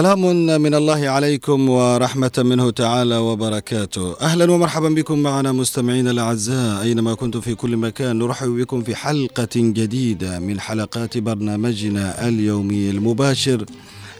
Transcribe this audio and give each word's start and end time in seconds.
سلام 0.00 0.22
من 0.62 0.74
الله 0.74 1.08
عليكم 1.08 1.68
ورحمة 1.68 2.36
منه 2.38 2.70
تعالى 2.70 3.16
وبركاته. 3.16 4.20
أهلا 4.20 4.52
ومرحبا 4.52 4.88
بكم 4.88 5.18
معنا 5.18 5.52
مستمعينا 5.52 6.10
الأعزاء. 6.10 6.82
أينما 6.82 7.14
كنتم 7.14 7.40
في 7.40 7.54
كل 7.54 7.76
مكان 7.76 8.18
نرحب 8.18 8.48
بكم 8.48 8.82
في 8.82 8.94
حلقة 8.94 9.54
جديدة 9.56 10.38
من 10.38 10.60
حلقات 10.60 11.18
برنامجنا 11.18 12.28
اليومي 12.28 12.90
المباشر 12.90 13.64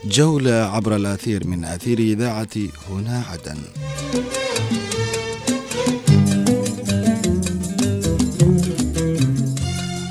جولة 0.05 0.53
عبر 0.53 0.95
الأثير 0.95 1.47
من 1.47 1.65
أثير 1.65 1.99
إذاعة 1.99 2.55
هنا 2.89 3.23
عدن. 3.31 3.57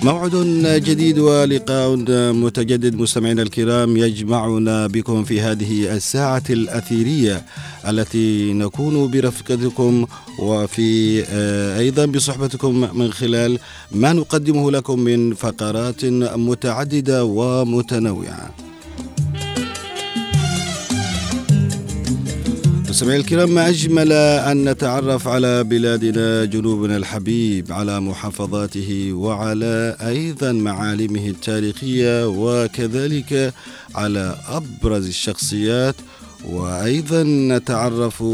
موعد 0.03 0.35
جديد 0.85 1.19
ولقاء 1.19 1.97
متجدد. 2.33 2.95
مستمعينا 2.95 3.43
الكرام 3.43 3.97
يجمعنا 3.97 4.87
بكم 4.87 5.25
في 5.25 5.41
هذه 5.41 5.97
الساعة 5.97 6.43
الأثيرية 6.51 7.43
التي 7.89 8.53
نكون 8.53 9.11
برفقتكم 9.11 10.07
وفي 10.39 11.25
آه، 11.25 11.79
أيضا 11.79 12.07
بصحبتكم 12.07 12.99
من 12.99 13.13
خلال 13.13 13.59
ما 13.93 14.13
نقدمه 14.13 14.71
لكم 14.71 15.01
من 15.01 15.35
فقرات 15.35 16.05
متعددة 16.05 17.25
ومتنوعة. 17.25 18.70
مستمعي 22.91 23.17
الكرام 23.17 23.51
ما 23.51 23.69
أجمل 23.69 24.13
أن 24.13 24.69
نتعرف 24.69 25.29
على 25.29 25.65
بلادنا 25.65 26.45
جنوبنا 26.45 26.97
الحبيب 26.97 27.73
على 27.73 28.01
محافظاته 28.01 29.13
وعلى 29.13 29.97
أيضا 30.07 30.53
معالمه 30.53 31.27
التاريخية 31.27 32.29
وكذلك 32.29 33.55
على 33.95 34.37
أبرز 34.49 35.07
الشخصيات. 35.07 35.95
وأيضا 36.45 37.23
نتعرف 37.23 38.25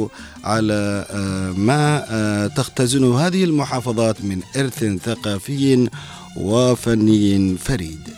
على 0.45 1.07
آه، 1.11 1.53
ما 1.53 2.05
آه، 2.11 2.47
تختزن 2.47 3.13
هذه 3.13 3.45
المحافظات 3.45 4.25
من 4.25 4.41
إرث 4.57 4.85
ثقافي 4.85 5.89
وفني 6.37 7.57
فريد. 7.57 8.16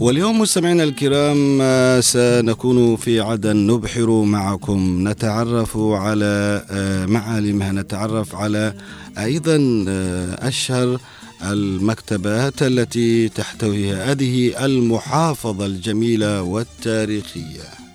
واليوم 0.00 0.38
مستمعينا 0.40 0.84
الكرام 0.84 1.58
آه، 1.62 2.00
سنكون 2.00 2.96
في 2.96 3.20
عدن 3.20 3.56
نبحر 3.56 4.10
معكم. 4.22 5.08
نتعرف 5.08 5.76
على 5.76 6.64
آه، 6.70 7.06
معالمها. 7.06 7.72
نتعرف 7.72 8.34
على 8.34 8.74
أيضا 9.18 9.84
آه، 9.88 10.48
أشهر 10.48 11.00
المكتبات 11.42 12.62
التي 12.62 13.28
تحتويها. 13.28 14.12
هذه 14.12 14.64
المحافظة 14.64 15.66
الجميلة 15.66 16.42
والتاريخية. 16.42 17.87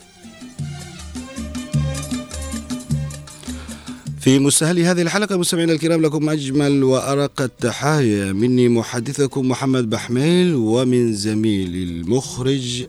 في 4.23 4.39
مستهل 4.39 4.79
هذه 4.79 5.01
الحلقة 5.01 5.37
مستمعينا 5.37 5.73
الكرام 5.73 6.01
لكم 6.01 6.29
أجمل 6.29 6.83
وأرق 6.83 7.41
التحايا 7.41 8.33
مني 8.33 8.69
محدثكم 8.69 9.49
محمد 9.49 9.89
بحميل 9.89 10.55
ومن 10.55 11.13
زميلي 11.13 11.83
المخرج 11.83 12.85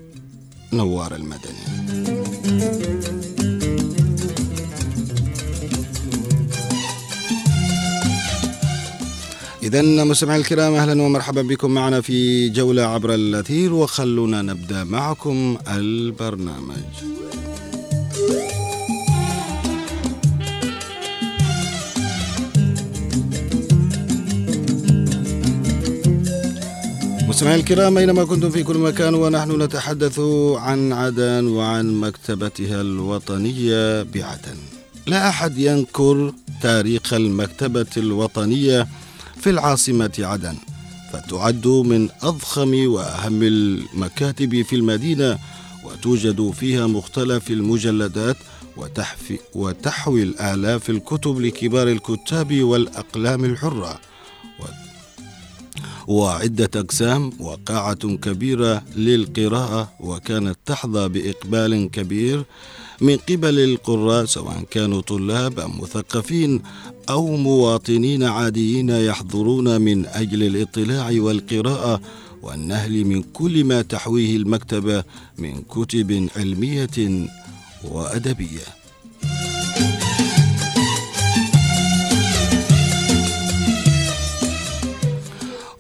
نوار 0.72 1.14
المدني 1.14 1.64
إذا 9.62 9.82
مستمعي 9.82 10.36
الكرام 10.36 10.74
أهلا 10.74 11.02
ومرحبا 11.02 11.42
بكم 11.42 11.70
معنا 11.70 12.00
في 12.00 12.48
جولة 12.48 12.82
عبر 12.82 13.14
الأثير 13.14 13.72
وخلونا 13.72 14.42
نبدأ 14.42 14.84
معكم 14.84 15.56
البرنامج. 15.68 17.14
مستمعي 27.34 27.54
الكرام 27.54 27.98
أينما 27.98 28.24
كنتم 28.24 28.50
في 28.50 28.62
كل 28.62 28.78
مكان 28.78 29.14
ونحن 29.14 29.62
نتحدث 29.62 30.20
عن 30.56 30.92
عدن 30.92 31.46
وعن 31.46 31.94
مكتبتها 31.94 32.80
الوطنية 32.80 34.02
بعدن. 34.02 34.56
لا 35.06 35.28
أحد 35.28 35.58
ينكر 35.58 36.32
تاريخ 36.62 37.14
المكتبة 37.14 37.86
الوطنية 37.96 38.88
في 39.40 39.50
العاصمة 39.50 40.12
عدن 40.18 40.56
فتعد 41.12 41.66
من 41.66 42.08
أضخم 42.22 42.86
وأهم 42.86 43.42
المكاتب 43.42 44.62
في 44.62 44.76
المدينة 44.76 45.38
وتوجد 45.84 46.50
فيها 46.50 46.86
مختلف 46.86 47.50
المجلدات 47.50 48.36
وتحوي 49.54 50.22
الآلاف 50.22 50.90
الكتب 50.90 51.40
لكبار 51.40 51.88
الكتاب 51.88 52.62
والأقلام 52.62 53.44
الحرة 53.44 54.00
وعدة 56.06 56.70
أقسام 56.76 57.32
وقاعة 57.41 58.16
كبيرة 58.16 58.82
للقراءة 58.97 59.92
وكانت 60.00 60.56
تحظى 60.66 61.09
بإقبال 61.09 61.91
كبير 61.91 62.44
من 63.00 63.16
قبل 63.16 63.59
القراء 63.60 64.25
سواء 64.25 64.64
كانوا 64.70 65.00
طلاب 65.00 65.60
أم 65.60 65.81
مثقفين 65.81 66.62
أو 67.10 67.37
مواطنين 67.37 68.22
عاديين 68.22 68.91
يحضرون 68.91 69.81
من 69.81 70.06
أجل 70.06 70.43
الاطلاع 70.43 71.10
والقراءة 71.16 72.00
والنهل 72.43 73.04
من 73.04 73.22
كل 73.22 73.64
ما 73.64 73.82
تحويه 73.82 74.37
المكتبة 74.37 75.04
من 75.38 75.62
كتب 75.62 76.28
علمية 76.37 77.26
وأدبية. 77.84 78.66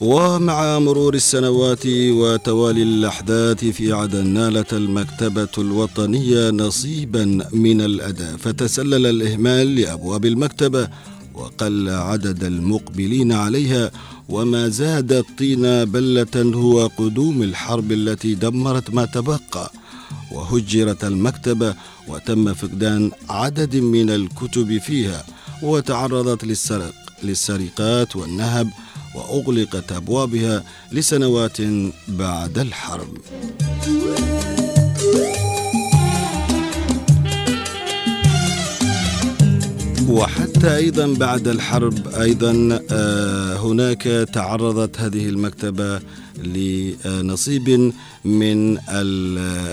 ومع 0.04 0.78
مرور 0.78 1.14
السنوات 1.14 1.86
وتوالي 1.86 2.82
الأحداث 2.82 3.64
في 3.64 3.92
عدن 3.92 4.26
نالت 4.26 4.72
المكتبة 4.72 5.48
الوطنية 5.58 6.50
نصيبا 6.50 7.24
من 7.52 7.80
الأداء 7.80 8.36
فتسلل 8.36 9.06
الإهمال 9.06 9.74
لأبواب 9.74 10.24
المكتبة 10.24 10.88
وقل 11.34 11.88
عدد 11.90 12.44
المقبلين 12.44 13.32
عليها 13.32 13.90
وما 14.28 14.68
زاد 14.68 15.12
الطين 15.12 15.84
بلة 15.84 16.36
هو 16.54 16.86
قدوم 16.86 17.42
الحرب 17.42 17.92
التي 17.92 18.34
دمرت 18.34 18.94
ما 18.94 19.04
تبقى. 19.04 19.72
وهجرت 20.32 21.04
المكتبة 21.04 21.74
وتم 22.08 22.54
فقدان 22.54 23.10
عدد 23.28 23.76
من 23.76 24.10
الكتب 24.10 24.78
فيها 24.78 25.24
وتعرضت 25.62 26.44
للسرق 26.44 26.94
للسرقات 27.22 28.16
والنهب 28.16 28.68
وأغلقت 29.14 29.92
أبوابها 29.92 30.64
لسنوات 30.92 31.60
بعد 32.08 32.58
الحرب. 32.58 33.08
وحتى 40.08 40.76
أيضا 40.76 41.06
بعد 41.14 41.48
الحرب 41.48 42.08
أيضا 42.08 42.78
آه، 42.90 43.56
هناك 43.56 44.02
تعرضت 44.32 45.00
هذه 45.00 45.28
المكتبة 45.28 46.00
لنصيب 46.38 47.92
من 48.24 48.78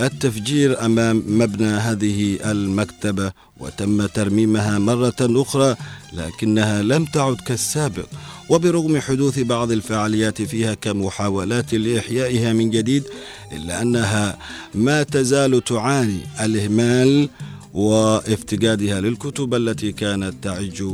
التفجير 0.06 0.84
أمام 0.84 1.22
مبنى 1.26 1.68
هذه 1.68 2.38
المكتبة 2.50 3.32
وتم 3.60 4.06
ترميمها 4.06 4.78
مرة 4.78 5.14
أخرى 5.20 5.76
لكنها 6.12 6.82
لم 6.82 7.04
تعد 7.04 7.36
كالسابق. 7.46 8.06
وبرغم 8.52 9.00
حدوث 9.00 9.38
بعض 9.38 9.72
الفعاليات 9.72 10.42
فيها 10.42 10.74
كمحاولات 10.74 11.74
لإحيائها 11.74 12.52
من 12.52 12.70
جديد 12.70 13.04
إلا 13.52 13.82
أنها 13.82 14.38
ما 14.74 15.02
تزال 15.02 15.64
تعاني 15.64 16.20
الإهمال 16.40 17.28
وافتقادها 17.74 19.00
للكتب 19.00 19.54
التي 19.54 19.92
كانت 19.92 20.34
تعج 20.42 20.84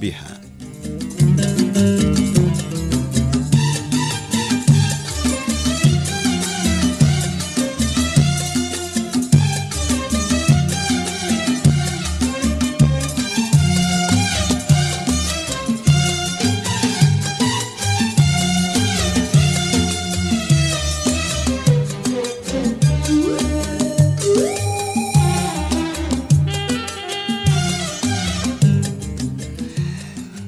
بها. 0.00 0.40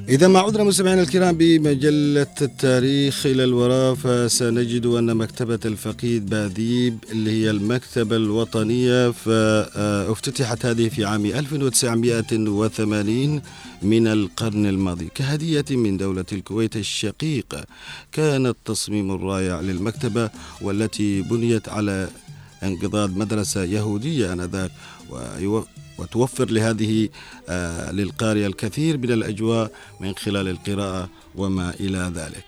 إذا 0.09 0.27
ما 0.27 0.39
عدنا 0.39 0.63
مستمعينا 0.63 1.01
الكرام 1.01 1.37
بمجلة 1.37 2.27
التاريخ 2.41 3.25
إلى 3.25 3.43
الوراء 3.43 3.95
فسنجد 3.95 4.85
أن 4.85 5.17
مكتبة 5.17 5.59
الفقيد 5.65 6.29
باذيب 6.29 6.97
اللي 7.11 7.31
هي 7.31 7.49
المكتبة 7.49 8.15
الوطنية 8.15 9.11
فافتتحت 9.11 10.65
هذه 10.65 10.89
في 10.89 11.05
عام 11.05 11.25
1980 11.25 13.41
من 13.81 14.07
القرن 14.07 14.65
الماضي. 14.65 15.09
كهدية 15.15 15.65
من 15.69 15.97
دولة 15.97 16.25
الكويت 16.31 16.75
الشقيقة 16.75 17.65
كان 18.11 18.45
التصميم 18.45 19.11
الرائع 19.11 19.61
للمكتبة 19.61 20.29
والتي 20.61 21.21
بنيت 21.21 21.69
على 21.69 22.07
انقضاض 22.63 23.17
مدرسة 23.17 23.63
يهودية 23.63 24.33
آنذاك 24.33 24.71
وتوفر 25.97 26.51
لهذه 26.51 27.09
آه، 27.49 27.91
للقارئ 27.91 28.45
الكثير 28.45 28.97
من 28.97 29.11
الأجواء 29.11 29.71
من 29.99 30.15
خلال 30.15 30.47
القراءة 30.47 31.09
وما 31.35 31.73
إلى 31.79 32.11
ذلك. 32.15 32.45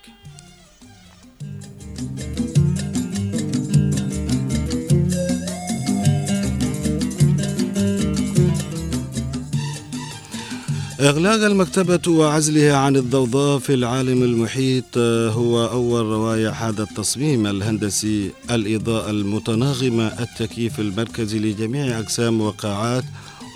إغلاق 11.00 11.46
المكتبة 11.46 12.12
وعزلها 12.12 12.78
عن 12.78 12.96
الضوضاء 12.96 13.60
في 13.60 13.74
العالم 13.74 14.24
المحيط 14.24 14.98
آه، 14.98 15.30
هو 15.30 15.66
أول 15.66 16.06
روايح 16.06 16.64
هذا 16.64 16.84
التصميم 16.84 17.48
الهندسي. 17.48 18.32
الإضاءة 18.52 19.10
المتناغمة 19.10 20.08
التكييف 20.08 20.80
المركزي 20.80 21.40
لجميع 21.40 22.00
أقسام 22.00 22.42
وقاعات 22.42 23.04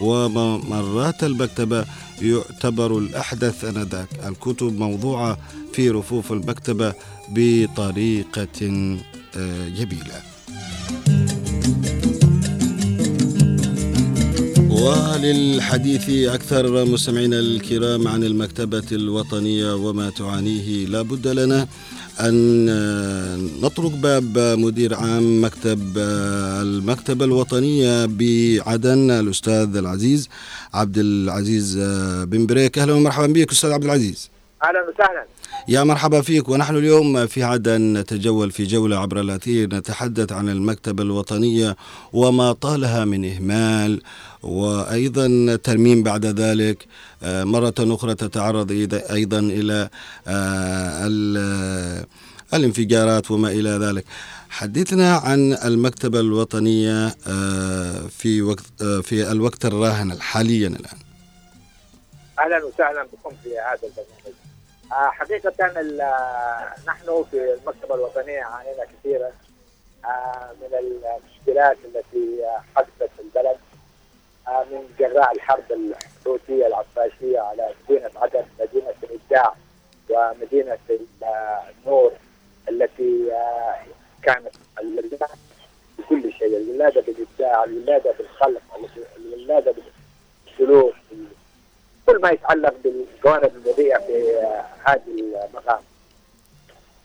وممرات 0.01 1.23
المكتبة 1.23 1.85
يعتبر 2.21 2.97
الأحدث 2.97 3.65
أنذاك. 3.65 4.07
الكتب 4.27 4.79
موضوعة 4.79 5.37
في 5.73 5.89
رفوف 5.89 6.31
المكتبة 6.31 6.93
بطريقة 7.29 8.47
آه، 9.37 9.67
جميلة. 9.69 10.21
وللحديث 14.69 16.09
أكثر 16.09 16.85
مستمعينا 16.85 17.39
الكرام 17.39 18.07
عن 18.07 18.23
المكتبة 18.23 18.83
الوطنية 18.91 19.75
وما 19.75 20.09
تعانيه 20.09 20.85
لا 20.85 21.01
بد 21.01 21.27
لنا 21.27 21.67
أن 22.21 22.65
نطرق 23.61 23.91
باب 23.91 24.37
مدير 24.59 24.95
عام 24.95 25.43
مكتب 25.43 25.97
المكتبة 25.97 27.25
الوطنية 27.25 28.05
بعدن 28.05 29.11
الأستاذ 29.11 29.75
العزيز 29.75 30.29
عبد 30.73 30.97
العزيز 30.97 31.77
بن 32.23 32.45
بريك. 32.45 32.79
أهلا 32.79 32.93
ومرحبا 32.93 33.27
بك 33.27 33.51
أستاذ 33.51 33.71
عبد 33.71 33.83
العزيز. 33.83 34.29
أهلا 34.63 34.79
وسهلا. 34.89 35.25
يا 35.67 35.83
مرحبا 35.83 36.21
فيك. 36.21 36.49
ونحن 36.49 36.75
اليوم 36.75 37.27
في 37.27 37.43
عدن 37.43 37.93
نتجول 37.97 38.51
في 38.51 38.63
جولة 38.63 38.99
عبر 38.99 39.19
الأثير 39.19 39.75
نتحدث 39.75 40.31
عن 40.31 40.49
المكتبة 40.49 41.03
الوطنية 41.03 41.75
وما 42.13 42.53
طالها 42.53 43.05
من 43.05 43.31
إهمال 43.33 44.01
وأيضا 44.43 45.55
ترميم 45.55 46.03
بعد 46.03 46.25
ذلك. 46.25 46.85
آه، 47.23 47.43
مرة 47.43 47.73
أخرى 47.79 48.15
تتعرض 48.15 48.71
أيضا 49.11 49.39
إلى 49.39 49.89
آه، 50.27 52.05
الانفجارات 52.53 53.31
وما 53.31 53.51
إلى 53.51 53.69
ذلك. 53.69 54.05
حدثنا 54.49 55.15
عن 55.15 55.53
المكتبة 55.53 56.19
الوطنية 56.19 57.15
آه، 57.27 58.07
في 58.07 58.41
وقت 58.41 58.83
في 58.83 59.31
الوقت 59.31 59.65
الراهن 59.65 60.21
حاليا 60.21 60.67
الآن. 60.67 60.97
أهلا 62.39 62.65
وسهلا 62.65 63.03
بكم 63.03 63.35
في 63.43 63.49
هذا 63.49 63.87
البرنامج. 63.87 64.50
حقيقة 64.91 65.53
نحن 66.87 67.23
في 67.31 67.53
المكتبة 67.53 67.95
الوطنية 67.95 68.43
عانينا 68.43 68.85
كثيرا 68.85 69.31
من 70.61 70.73
المشكلات 70.73 71.77
التي 71.85 72.45
حدثت 72.75 73.09
في 73.17 73.21
البلد 73.21 73.57
من 74.71 74.95
جراء 74.99 75.31
الحرب 75.31 75.71
الحوثية 75.71 76.67
العباسية 76.67 77.39
على 77.39 77.73
مدينة 77.89 78.11
عدن 78.15 78.45
مدينة 78.59 78.93
الإبداع 79.03 79.53
ومدينة 80.09 80.77
النور 81.69 82.11
التي 82.69 83.33
آه، 83.33 83.75
كانت 84.23 84.55
الولاده 84.79 85.27
بكل 85.97 86.33
شيء 86.33 86.57
الولاده 86.57 87.01
بالإبداع 87.01 87.63
الولاده 87.63 88.13
بالخلق 88.17 88.61
الولاده 89.17 89.73
بالسلوك 90.47 90.93
كل 92.05 92.21
ما 92.21 92.29
يتعلق 92.29 92.73
بالجوانب 92.83 93.51
البديئه 93.55 93.97
في 93.97 94.37
آه، 94.37 94.65
هذه 94.83 95.01
المقام 95.49 95.79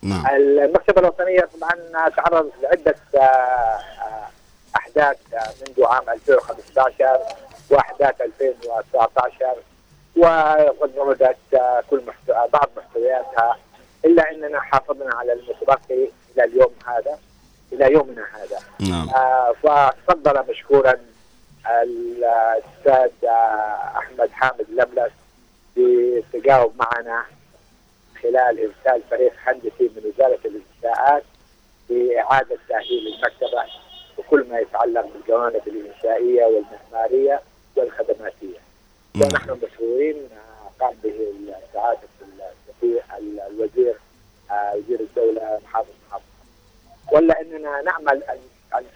نعم. 0.02 0.26
المكتبة 0.36 1.00
الوطنية 1.00 1.48
طبعا 1.60 2.08
تعرضت 2.08 2.52
لعدة 2.62 2.96
آه، 3.14 3.78
أحداث 4.76 5.16
منذ 5.60 5.86
عام 5.86 6.10
2015 6.10 7.18
وأحداث 7.70 8.20
2019 8.20 9.56
وقد 10.16 10.90
وردت 10.96 11.36
كل 11.90 12.02
محتوى 12.06 12.48
بعض 12.52 12.68
محتوياتها 12.76 13.58
إلا 14.04 14.30
أننا 14.30 14.60
حافظنا 14.60 15.14
على 15.14 15.32
المتبقي 15.32 16.08
إلى 16.34 16.44
اليوم 16.44 16.72
هذا 16.86 17.18
إلى 17.72 17.92
يومنا 17.92 18.24
هذا 18.32 18.58
نعم. 18.90 19.08
آه 19.08 19.54
فتفضل 19.62 20.44
مشكورا 20.50 20.94
الأستاذ 21.70 23.28
أحمد 23.96 24.30
حامد 24.30 24.66
لملس 24.70 25.12
بالتجاوب 25.76 26.72
معنا 26.76 27.24
خلال 28.22 28.58
إرسال 28.60 29.02
فريق 29.10 29.32
هندسي 29.46 29.90
من 29.96 30.12
وزارة 30.14 30.38
الإنشاءات 30.44 31.22
لاعاده 31.88 32.58
تأهيل 32.68 33.06
المكتبة 33.06 33.64
وكل 34.18 34.46
ما 34.50 34.58
يتعلق 34.58 35.06
بالجوانب 35.12 35.62
الإنشائية 35.66 36.44
والمعمارية 36.44 37.40
والخدماتية. 37.76 38.58
ونحن 39.16 39.50
آه، 40.32 40.70
قام 40.80 40.94
به 41.04 41.14
سعاده 41.72 42.08
الوزير 43.50 43.94
آه، 44.50 44.74
وزير 44.76 45.00
الدولة 45.00 45.60
محافظ 45.64 45.92
محافظ 46.08 46.24
ولا 47.12 47.40
إننا 47.40 47.82
نعمل 47.82 48.22
أن 48.22 48.38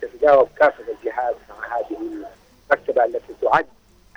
تتجاوب 0.01 0.49
كافة 0.57 0.85
الجهات 0.93 1.37
مع 1.49 1.77
هذه 1.77 1.97
المكتبة 2.73 3.05
التي 3.05 3.35
تعد 3.43 3.67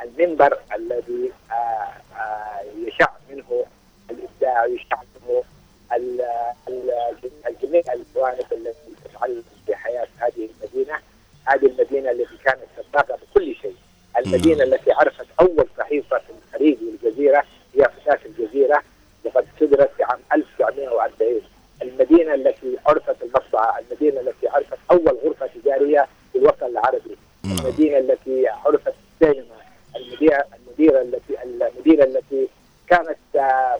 المنبر 0.04 0.58
الذي 0.76 1.32
آه، 1.52 2.62
يشع 2.88 3.10
منه 3.30 3.66
الإبداع 4.10 4.66
ويشع 4.66 4.98
منه 5.02 5.44
الجميع 7.48 7.84
الجوانب 7.94 8.46
التي 8.52 8.92
تتعلق 9.06 9.44
بحياة 9.68 10.08
هذه 10.18 10.50
المدينة، 10.62 11.00
هذه 11.46 11.66
المدينة 11.66 12.12
التي 12.12 12.38
كانت 12.46 12.60
سباقه 12.78 13.18
بكل 13.18 13.56
شيء، 13.56 13.76
المدينة 14.18 14.64
التي 14.64 14.92
عرفت 14.92 15.26
أول 15.40 15.68
صحيفة 15.78 16.18
في 16.18 16.34
الخليج 16.48 16.78
والجزيرة 16.82 17.44
هي 17.76 17.84
فتاه 17.84 18.20
الجزيرة 18.26 18.84
وقد 19.26 19.46
صدرت 19.60 19.92
في 19.98 20.04
عام 20.04 20.20
1940 20.34 21.42
المدينة 21.82 22.34
التي 22.34 22.78
عرفت 22.86 23.16
المصنع، 23.24 23.80
المدينة 23.80 24.22
التي 24.22 24.48
عرفت 24.48 24.78
أول 24.92 25.18
غرفة 25.26 25.48
تجارية 25.48 26.08
في 26.32 26.38
الوطن 26.38 26.66
العربي، 26.66 27.18
المدينة 27.46 27.98
التي 27.98 28.48
عرفت 28.66 28.94
السينما، 29.22 29.56
المديره 29.96 30.44
المديرة 30.68 31.02
التي 31.02 31.34
المدينة 31.44 32.04
التي 32.04 32.48
كانت 32.90 33.18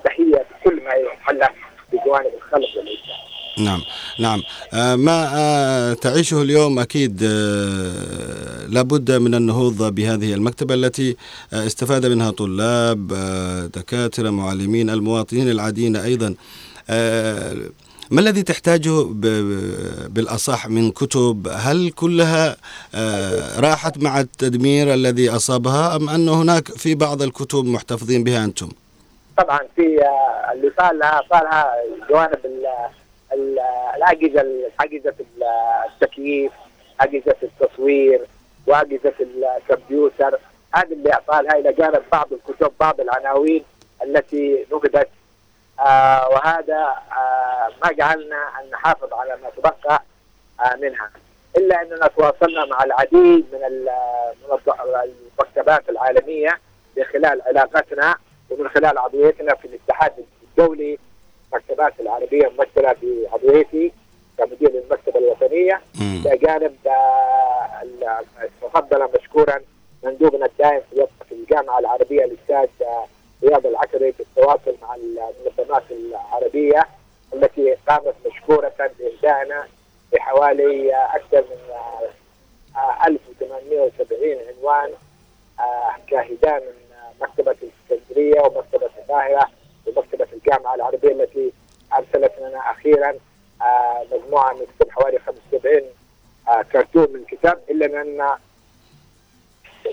ضحيه 0.06 0.46
بكل 0.66 0.76
ما 0.84 0.94
يتعلق 0.94 1.52
بجوانب 1.94 2.32
الخلق 2.38 2.78
والإنسان. 2.78 3.24
نعم 3.58 3.82
نعم. 4.20 4.42
آه 4.74 4.96
ما 4.96 5.32
آه 5.36 5.94
تعيشه 5.94 6.42
اليوم 6.42 6.80
أكيد 6.80 7.24
آه 7.24 8.66
لابد 8.68 9.12
من 9.12 9.36
النهوض 9.36 9.96
بهذه 9.96 10.34
المكتبة 10.34 10.74
التي 10.74 11.18
آه 11.54 11.66
استفاد 11.66 12.06
منها 12.06 12.32
طلاب 12.32 13.14
آه 13.14 13.66
دكاترة 13.66 14.30
معلمين 14.30 14.90
المواطنين 14.90 15.50
العاديين 15.50 15.96
أيضا. 15.96 16.36
آه 16.90 17.56
ما 18.14 18.22
الذي 18.22 18.44
تحتاجه 18.44 19.04
بالأصح 20.08 20.68
من 20.68 20.92
كتب؟ 20.92 21.48
هل 21.52 21.92
كلها 21.92 22.56
آه 22.96 23.60
راحت 23.60 23.98
مع 23.98 24.20
التدمير 24.20 24.94
الذي 24.94 25.30
أصابها 25.30 25.96
أم 25.96 26.10
أن 26.10 26.30
هناك 26.30 26.68
في 26.68 26.96
بعض 26.96 27.22
الكتب 27.22 27.66
محتفظين 27.66 28.24
بها 28.24 28.46
أنتم؟ 28.46 28.70
طبعا 29.38 29.60
في 29.76 30.04
آه، 30.06 30.52
اللي 30.54 30.72
صار 30.78 30.94
لها 30.94 31.22
صار 31.30 31.44
لها 31.44 31.74
جوانب 32.10 32.40
الأجهزة 33.98 34.46
أجهزة 34.80 35.14
التكييف 35.94 36.52
أجهزة 37.02 37.36
التصوير 37.44 38.22
وأجهزة 38.68 39.14
الكمبيوتر. 39.22 40.38
هذه 40.74 40.94
اللي 40.94 41.14
أعطالها 41.14 41.60
إلى 41.60 41.74
جانب 41.74 42.02
بعض 42.12 42.28
الكتب 42.34 42.72
بعض 42.80 43.02
العناوين 43.02 43.64
التي 44.04 44.66
نقدت 44.72 45.08
آه 45.80 46.30
وهذا 46.30 46.96
آه 47.12 47.70
ما 47.84 47.92
جعلنا 47.92 48.50
أن 48.60 48.70
نحافظ 48.72 49.14
على 49.14 49.38
ما 49.44 49.50
تبقى 49.58 50.04
آه 50.60 50.76
منها. 50.76 51.12
إلا 51.58 51.82
أننا 51.82 52.08
تواصلنا 52.08 52.66
مع 52.66 52.84
العديد 52.84 53.46
من 53.54 53.88
المكتبات 55.40 55.90
العالمية 55.90 56.60
من 56.98 57.04
خلال 57.04 57.42
علاقتنا 57.42 58.16
ومن 58.50 58.70
خلال 58.70 58.98
عضويتنا 58.98 59.56
في 59.56 59.66
الاتحاد 59.68 60.12
الدولي 60.44 61.00
المكتبات 61.54 61.94
العربية 62.00 62.48
ممثله 62.58 62.96
بعضويتي 63.32 63.92
كمدير 64.38 64.72
للمكتبة 64.72 65.20
الوطنية. 65.20 65.82
بجانب 66.26 66.76
تفضل 68.62 69.10
مشكورا 69.20 69.60
مندوبنا 70.04 70.46
الدائم 70.46 70.82
في 71.30 71.36
الجامعة 71.36 71.80
العربية 71.80 72.24
الاستاذ 72.26 72.68
رياض 73.44 73.66
العكري 73.66 74.12
في 74.12 74.20
التواصل 74.20 74.76
مع 74.82 74.96
المنظمات 74.96 75.84
العربية 75.92 76.84
التي 77.34 77.76
قامت 77.88 78.16
مشكورة 78.26 78.74
باهدائنا 78.80 79.68
بحوالي 80.14 80.96
أكثر 80.96 81.42
من 81.42 81.58
1870 83.08 84.38
عنوان 84.48 84.90
كهداء 86.08 86.60
من 86.60 86.74
مكتبة 87.22 87.56
الإسكندرية 87.64 88.42
ومكتبة 88.42 88.90
القاهره 88.98 89.50
ومكتبة 89.88 90.28
الجامعة 90.34 90.76
العربية 90.76 91.12
التي 91.12 91.52
أرسلت 91.94 92.34
لنا 92.40 92.72
أخيرا 92.72 93.14
مجموعة 94.12 94.54
من 94.54 94.66
كتب 94.80 94.92
حوالي 94.92 95.20
75 95.20 95.82
كرتون 96.72 97.14
من 97.14 97.26
كتاب 97.26 97.60
إلا 97.70 97.86
اننا 97.86 98.40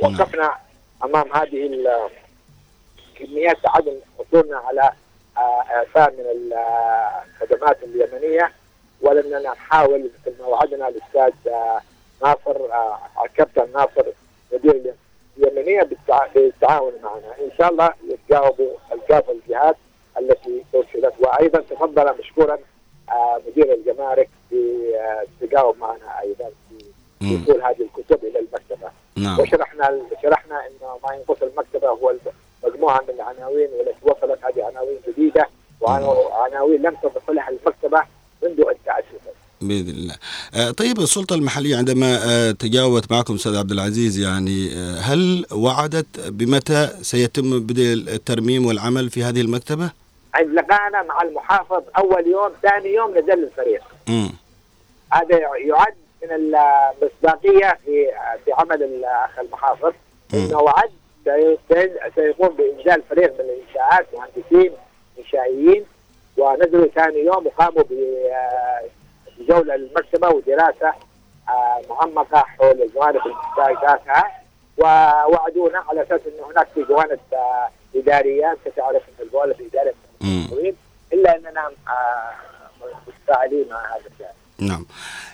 وقفنا 0.03 0.59
أمام 1.05 1.33
هذه 1.33 1.67
الكميات 3.21 3.57
عدم 3.65 3.95
حصولنا 4.19 4.57
على 4.57 4.91
اعفاء 5.71 6.11
من 6.11 6.53
الخدمات 7.33 7.79
اليمنية. 7.83 8.53
ولاننا 9.01 9.39
نحاول 9.39 10.11
مثل 10.27 10.43
ما 10.43 10.47
وعدنا 10.47 10.89
الاستاذ 10.89 11.53
ناصر 12.23 12.57
الكابتن 13.25 13.73
ناصر 13.73 14.05
مدير 14.53 14.95
اليمنية 15.39 15.83
بالتعاون 16.35 16.93
معنا. 17.03 17.35
إن 17.41 17.51
شاء 17.59 17.71
الله 17.71 17.91
يتجاوبوا 18.09 18.71
الكافه 18.93 19.33
الجهات 19.33 19.77
التي 20.19 20.65
أرسلت. 20.75 21.15
وأيضا 21.21 21.61
تفضل 21.61 22.19
مشكورا 22.19 22.59
مدير 23.47 23.75
الجمارك 23.75 24.29
بالتجاوب 24.51 25.79
معنا 25.79 26.21
أيضا 26.21 26.51
في 26.69 26.85
وصول 27.23 27.63
هذه 27.63 27.89
الكتب 27.97 28.25
إلى 28.25 28.39
المكتبة. 28.39 28.91
نعم. 29.17 29.41
وشرحنا 29.41 30.01
شرحنا 30.23 30.67
إنه 30.67 30.99
ما 31.05 31.15
ينقص 31.15 31.43
المكتبة 31.43 31.89
هو 31.89 32.15
مجموعة 32.65 33.01
من 33.09 33.15
العناوين 33.15 33.69
والتي 33.79 34.01
وصلت 34.03 34.39
هذه 34.45 34.65
عناوين 34.67 34.99
جديدة 35.09 35.49
وعناوين 35.81 36.83
لم 36.83 36.95
تدخلها 37.03 37.49
المكتبه 37.49 38.03
منذ 38.43 38.61
ان 38.61 38.75
تاسست 38.87 39.31
بإذن 39.61 39.89
الله. 39.91 40.15
آه 40.55 40.71
طيب 40.71 40.99
السلطة 40.99 41.35
المحلية 41.35 41.77
عندما 41.77 42.19
آه 42.31 42.51
تجاوبت 42.51 43.13
معكم 43.13 43.35
أستاذ 43.35 43.57
عبد 43.57 43.71
العزيز 43.71 44.19
يعني 44.19 44.71
آه 44.77 44.95
هل 45.01 45.47
وعدت 45.53 46.21
بمتى 46.29 46.89
سيتم 47.03 47.61
بدء 47.61 47.93
الترميم 47.93 48.67
والعمل 48.67 49.11
في 49.11 49.23
هذه 49.25 49.41
المكتبة؟ 49.41 49.91
عند 50.35 50.49
لقانا 50.49 51.03
مع 51.03 51.23
المحافظ 51.23 51.83
أول 51.99 52.27
يوم 52.27 52.51
ثاني 52.63 52.89
يوم 52.95 53.11
نزل 53.11 53.45
الفريق. 53.45 53.83
امم 54.09 54.31
هذا 55.13 55.39
يعد 55.67 55.95
من 56.23 56.29
المصداقية 56.33 57.79
في 57.85 58.07
في 58.45 58.53
عمل 58.53 58.83
الأخ 58.83 59.39
المحافظ 59.39 59.93
إنه 60.35 60.59
وعد 60.59 60.91
سيقوم 62.15 62.49
بإنزال 62.49 63.03
فريق 63.03 63.33
من 63.35 63.41
الانشاءات 63.41 64.07
مهندسين 64.15 64.73
انشائيين 65.19 65.85
ونزلوا 66.37 66.87
ثاني 66.87 67.19
يوم 67.19 67.47
وقاموا 67.47 67.83
بجولة 69.39 69.77
للمكتبه 69.77 70.29
ودراسة 70.29 70.93
معمقة 71.91 72.39
حول 72.39 72.83
الجوانب 72.83 73.21
المحتاجاتها 73.27 74.41
ووعدونا 74.79 75.85
على 75.89 76.03
أساس 76.03 76.21
انه 76.27 76.47
هناك 76.51 76.69
في 76.75 76.83
جوانب 76.83 77.21
إدارية 77.95 78.53
أنت 78.53 78.77
تعرف 78.77 79.03
إن 79.09 79.25
الجوانب 79.27 79.61
الإدارية 79.61 79.95
طويل 80.51 80.75
إلا 81.13 81.37
أننا 81.37 81.71
متفاعلين 83.09 83.69
مع 83.71 83.87
هذا 83.97 84.03
الشيء. 84.13 84.27
نعم. 84.61 84.85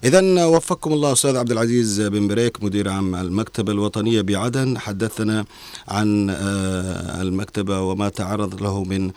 إذا 0.04 0.46
وفقكم 0.46 0.92
الله 0.92 1.12
أستاذ 1.12 1.36
عبد 1.36 1.52
العزيز 1.52 2.00
بن 2.00 2.28
بريك 2.28 2.64
مدير 2.64 2.88
عام 2.88 3.14
المكتبة 3.14 3.72
الوطنية 3.72 4.20
بعدن 4.20 4.78
حدثنا 4.78 5.44
عن 5.88 6.30
المكتبة 7.20 7.80
وما 7.80 8.08
تعرض 8.08 8.62
له 8.62 8.84
من 8.84 9.10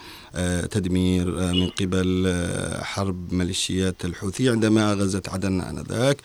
تدمير 0.70 1.30
من 1.52 1.68
قبل 1.68 2.34
حرب 2.82 3.32
ميليشيات 3.32 4.04
الحوثي 4.04 4.48
عندما 4.48 4.92
غزت 4.92 5.28
عدن 5.28 5.60
آنذاك. 5.60 6.16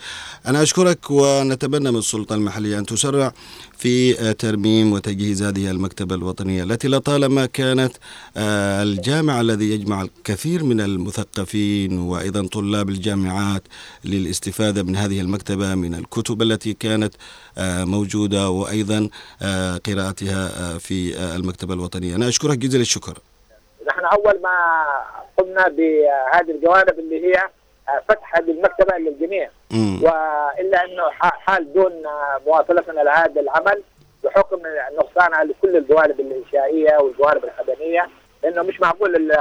أنا 0.46 0.62
أشكرك 0.62 1.10
ونتمنى 1.10 1.90
من 1.90 1.98
السلطة 1.98 2.34
المحلية 2.34 2.78
أن 2.78 2.86
تسرع 2.86 3.34
في 3.78 4.34
ترميم 4.34 4.92
وتجهيز 4.92 5.42
هذه 5.42 5.70
المكتبة 5.70 6.14
الوطنية 6.14 6.62
التي 6.62 6.88
لطالما 6.88 7.46
كانت 7.46 7.92
الجامع 8.36 9.40
الذي 9.40 9.70
يجمع 9.70 10.02
الكثير 10.02 10.64
من 10.64 10.80
المثقفين 10.80 11.98
وأيضا 11.98 12.46
طلاب 12.46 12.88
الجامعات 12.88 13.62
للاستفادة 14.04 14.82
من 14.82 14.96
هذه 14.96 15.20
المكتبة 15.20 15.74
من 15.74 15.94
الكتب 15.94 16.42
التي 16.42 16.72
كانت 16.72 17.14
موجودة 17.58 18.50
وأيضا 18.50 19.08
قراءتها 19.86 20.78
في 20.78 21.18
المكتبة 21.36 21.74
الوطنية. 21.74 22.16
أنا 22.16 22.28
أشكرك 22.28 22.58
جزيل 22.58 22.80
الشكر. 22.80 23.18
نحن 23.86 24.04
أول 24.04 24.40
ما 24.42 24.84
قمنا 25.36 25.68
بهذه 25.68 26.50
الجوانب 26.50 26.98
اللي 26.98 27.26
هي 27.26 27.42
فتح 28.08 28.36
هذه 28.38 28.50
المكتبة 28.50 28.96
للجميع. 28.98 29.50
وإلا 30.02 30.84
أنه 30.84 31.10
حال 31.20 31.72
دون 31.72 32.02
مواصلتنا 32.46 33.00
لهذا 33.00 33.40
العمل 33.40 33.82
بحكم 34.24 34.58
نقصانها 34.98 35.44
لكل 35.44 35.76
الجوانب 35.76 36.20
الإنشائية 36.20 36.96
والجوانب 36.98 37.44
الخدمية 37.44 38.08
لأنه 38.42 38.62
مش 38.62 38.80
معقول 38.80 39.32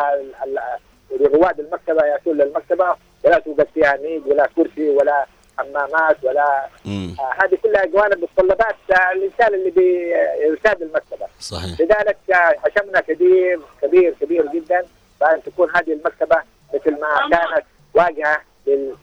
رواد 1.21 1.59
المكتبة 1.59 2.05
يأتون 2.05 2.37
للمكتبة 2.37 2.95
ولا 3.23 3.39
توجد 3.39 3.67
فيها 3.73 3.97
نيد 3.97 4.27
ولا 4.27 4.49
كرسي 4.55 4.89
ولا 4.89 5.25
حمامات 5.57 6.17
ولا 6.23 6.67
آه 6.85 7.33
هذه 7.43 7.57
كلها 7.63 7.85
جوانب 7.85 8.23
متطلبات 8.23 8.75
آه 8.91 9.11
الإنسان 9.15 9.53
اللي 9.53 9.71
بيرتاد 9.71 10.81
المكتبة. 10.81 11.27
صحيح. 11.39 11.79
لذلك 11.81 12.17
آه 12.33 12.55
حشمنا 12.63 12.99
كبير 13.01 13.59
كبير 13.81 14.15
كبير 14.21 14.47
جدا. 14.53 14.85
بان 15.21 15.43
تكون 15.43 15.69
هذه 15.75 15.93
المكتبة 15.93 16.37
مثل 16.73 16.91
ما 16.91 17.29
كانت 17.31 17.65
واجهه 17.93 18.41
لل 18.67 18.95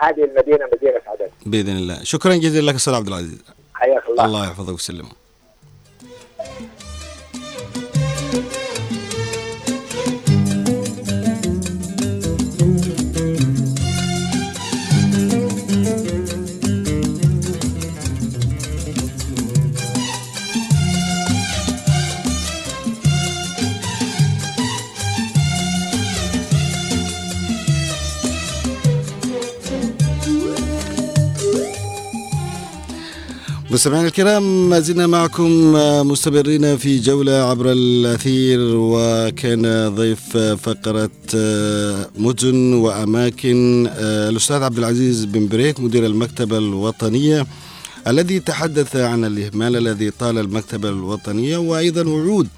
هذه 0.00 0.24
المدينة 0.24 0.68
مدينة 0.72 1.00
عدن. 1.06 1.28
بإذن 1.46 1.76
الله. 1.76 2.04
شكرا 2.04 2.34
جزيلا 2.34 2.70
لك 2.70 2.74
أستاذ 2.74 2.94
عبد 2.94 3.08
العزيز. 3.08 3.44
حياك 3.74 4.08
الله. 4.08 4.24
الله 4.24 4.44
يحفظك 4.44 4.72
ويسلمك. 4.72 5.24
مستمعينا 33.74 34.06
الكرام 34.06 34.70
ما 34.70 34.80
زلنا 34.80 35.06
معكم 35.06 35.72
مستمرين 36.08 36.76
في 36.76 36.98
جولة 36.98 37.32
عبر 37.32 37.72
الأثير 37.72 38.58
وكان 38.62 39.94
ضيف 39.94 40.36
فقرة 40.36 41.10
مدن 42.18 42.72
وأماكن 42.72 43.86
الأستاذ 43.98 44.62
عبد 44.62 44.78
العزيز 44.78 45.24
بن 45.24 45.48
بريك 45.48 45.80
مدير 45.80 46.06
المكتبة 46.06 46.58
الوطنية 46.58 47.46
الذي 48.06 48.40
تحدث 48.40 48.96
عن 48.96 49.24
الإهمال 49.24 49.76
الذي 49.76 50.10
طال 50.10 50.38
المكتبة 50.38 50.88
الوطنية 50.88 51.56
وأيضا 51.56 52.08
وعود 52.08 52.48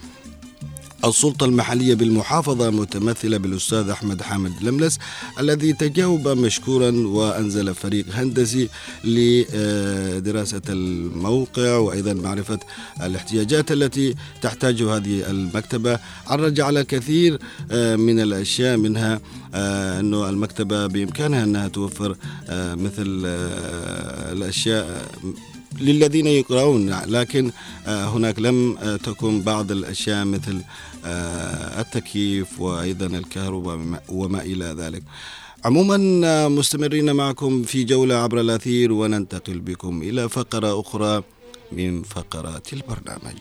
السلطة 1.05 1.47
المحلية 1.47 1.95
بالمحافظة 1.95 2.71
متمثلة 2.71 3.37
بالأستاذ 3.37 3.89
أحمد 3.89 4.23
حامد 4.23 4.53
لملس 4.63 4.99
الذي 5.41 5.73
تجاوب 5.73 6.29
مشكورا 6.29 6.91
وأنزل 6.91 7.75
فريق 7.75 8.05
هندسي 8.13 8.69
لدراسة 9.05 10.63
الموقع 10.69 11.77
وأيضا 11.77 12.13
معرفة 12.13 12.59
الاحتياجات 13.03 13.73
التي 13.73 14.15
تحتاجها 14.43 14.97
هذه 14.97 15.31
المكتبة. 15.31 15.99
عرج 16.27 16.61
على 16.61 16.81
الكثير 16.81 17.39
من 17.97 18.21
الأشياء 18.21 18.77
منها 18.77 19.21
أنه 20.01 20.29
المكتبة 20.29 20.87
بإمكانها 20.87 21.45
أنها 21.45 21.69
توفر 21.69 22.17
مثل 22.51 23.23
الأشياء 24.33 25.09
للذين 25.81 26.27
يقرؤون 26.27 26.91
لكن 27.07 27.51
هناك 27.87 28.39
لم 28.39 28.79
تكن 29.05 29.43
بعض 29.43 29.73
الأشياء 29.73 30.25
مثل 30.25 30.61
التكييف 31.81 32.61
وأيضا 32.61 33.07
الكهرباء 33.07 34.03
وما 34.09 34.41
إلى 34.41 34.65
ذلك. 34.65 35.03
عموما 35.65 36.49
مستمرين 36.49 37.13
معكم 37.13 37.63
في 37.63 37.85
جولة 37.85 38.15
عبر 38.15 38.41
الأثير 38.41 38.93
وننتقل 38.93 39.59
بكم 39.59 40.03
إلى 40.03 40.29
فقرة 40.29 40.81
أخرى 40.81 41.23
من 41.73 42.03
فقرات 42.03 42.73
البرنامج. 42.73 43.41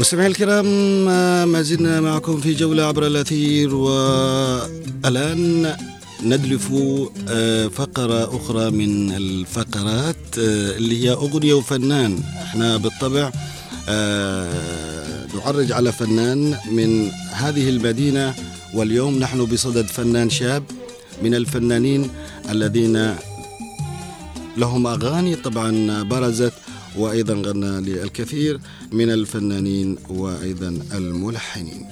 مستمعي 0.00 0.26
الكرام 0.26 0.66
ما 1.52 1.62
زلنا 1.62 2.00
معكم 2.00 2.40
في 2.40 2.54
جولة 2.54 2.82
عبر 2.82 3.06
الأثير 3.06 3.74
والآن 3.74 5.76
ندلف 6.22 6.72
آه، 7.28 7.66
فقرة 7.68 8.36
أخرى 8.36 8.70
من 8.70 9.12
الفقرات 9.12 10.16
آه، 10.38 10.76
اللي 10.76 11.04
هي 11.04 11.10
أغنية 11.12 11.54
وفنان. 11.54 12.20
إحنا 12.42 12.76
بالطبع 12.76 13.30
آه، 13.88 15.26
نعرج 15.34 15.72
على 15.72 15.92
فنان 15.92 16.56
من 16.72 17.10
هذه 17.32 17.68
المدينة 17.68 18.34
واليوم 18.74 19.18
نحن 19.18 19.44
بصدد 19.44 19.86
فنان 19.86 20.30
شاب 20.30 20.62
من 21.22 21.34
الفنانين 21.34 22.10
الذين 22.50 23.14
لهم 24.56 24.86
أغاني. 24.86 25.36
طبعا 25.36 26.02
برزت 26.02 26.52
وأيضا 26.96 27.34
غنى 27.34 27.80
للكثير 27.90 28.60
من 28.92 29.10
الفنانين 29.10 29.96
وأيضا 30.08 30.78
الملحنين. 30.94 31.86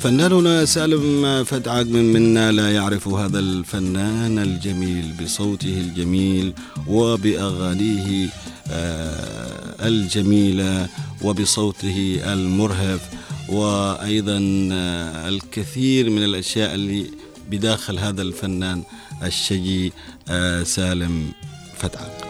فناننا 0.00 0.64
سالم 0.64 1.44
فتعق 1.44 1.86
من 1.86 2.12
منا 2.12 2.52
لا 2.52 2.70
يعرف 2.74 3.08
هذا 3.08 3.38
الفنان 3.38 4.38
الجميل 4.38 5.04
بصوته 5.22 5.80
الجميل 5.80 6.52
وبأغانيه 6.86 8.28
آه، 8.70 9.88
الجميلة 9.88 10.88
وبصوته 11.22 12.20
المرهف 12.24 13.00
وأيضا 13.48 14.68
آه، 14.72 15.28
الكثير 15.28 16.10
من 16.10 16.24
الأشياء 16.24 16.74
اللي 16.74 17.06
بداخل 17.50 17.98
هذا 17.98 18.22
الفنان 18.22 18.82
الشجي 19.22 19.92
آه، 20.30 20.62
سالم 20.62 21.32
فتعق 21.76 22.28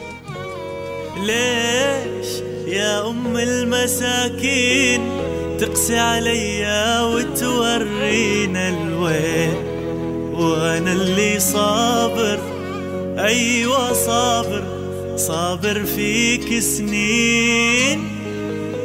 ليش 1.17 2.29
يا 2.67 3.09
أم 3.11 3.37
المساكين 3.37 5.03
تقسي 5.61 5.99
عليا 5.99 7.03
وتورينا 7.03 8.69
الوين؟ 8.69 9.55
وأنا 10.33 10.93
اللي 10.93 11.41
صابر 11.41 12.39
أيوة 13.19 13.93
صابر 13.93 14.65
صابر 15.17 15.85
فيك 15.85 16.59
سنين. 16.59 18.09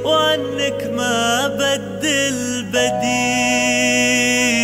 وعنك 0.04 0.92
ما 0.98 1.48
بدل 1.48 2.65
بديل. 2.74 4.54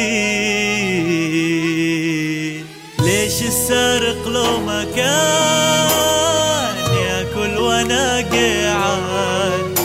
السارق 3.72 4.28
لو 4.28 4.60
ما 4.60 4.84
كان. 4.84 6.76
ياكل 6.96 7.58
وأنا 7.58 8.20
قاعد 8.32 9.80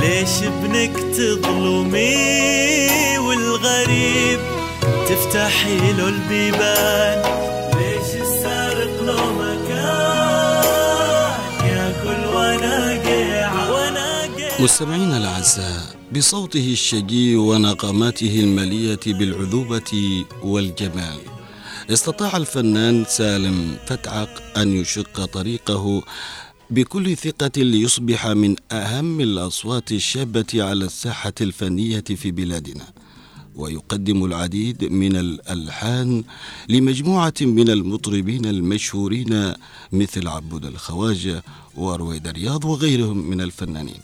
ليش 0.00 0.42
ابنك 0.42 0.96
تظلمي؟ 1.16 2.38
والغريب 3.18 4.40
تفتحي 5.08 5.92
له 5.92 6.08
البيبان. 6.08 7.22
ليش 7.76 8.10
السارق 8.22 9.02
لو 9.02 9.32
ما 9.38 9.52
كان؟ 9.68 11.34
ياكل 11.68 12.20
وأنا 12.34 12.74
قاعد. 13.04 14.60
مستمعينا 14.60 15.16
الأعزاء 15.16 15.82
بصوته 16.12 16.72
الشجي 16.72 17.36
ونغماته 17.36 18.40
المليئة 18.40 19.04
بالعذوبة 19.06 20.24
والجمال. 20.42 21.35
استطاع 21.90 22.36
الفنان 22.36 23.04
سالم 23.08 23.76
فتعق 23.86 24.58
أن 24.58 24.72
يشق 24.72 25.24
طريقه 25.24 26.02
بكل 26.70 27.16
ثقة 27.16 27.62
ليصبح 27.62 28.26
من 28.26 28.56
أهم 28.72 29.20
الأصوات 29.20 29.92
الشابة 29.92 30.46
على 30.54 30.84
الساحة 30.84 31.32
الفنية 31.40 32.04
في 32.16 32.30
بلادنا. 32.30 32.84
ويقدم 33.56 34.24
العديد 34.24 34.84
من 34.84 35.16
الألحان 35.16 36.24
لمجموعة 36.68 37.34
من 37.40 37.70
المطربين 37.70 38.46
المشهورين 38.46 39.52
مثل 39.92 40.28
عبود 40.28 40.64
الخواجة 40.66 41.42
ورويد 41.76 42.28
رياض 42.28 42.64
وغيرهم 42.64 43.30
من 43.30 43.40
الفنانين. 43.40 44.00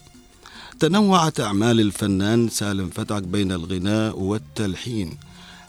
تنوعت 0.81 1.41
أعمال 1.41 1.81
الفنان 1.81 2.49
سالم 2.49 2.91
فتعك 2.91 3.23
بين 3.23 3.53
الغناء 3.53 4.19
والتلحين 4.19 5.17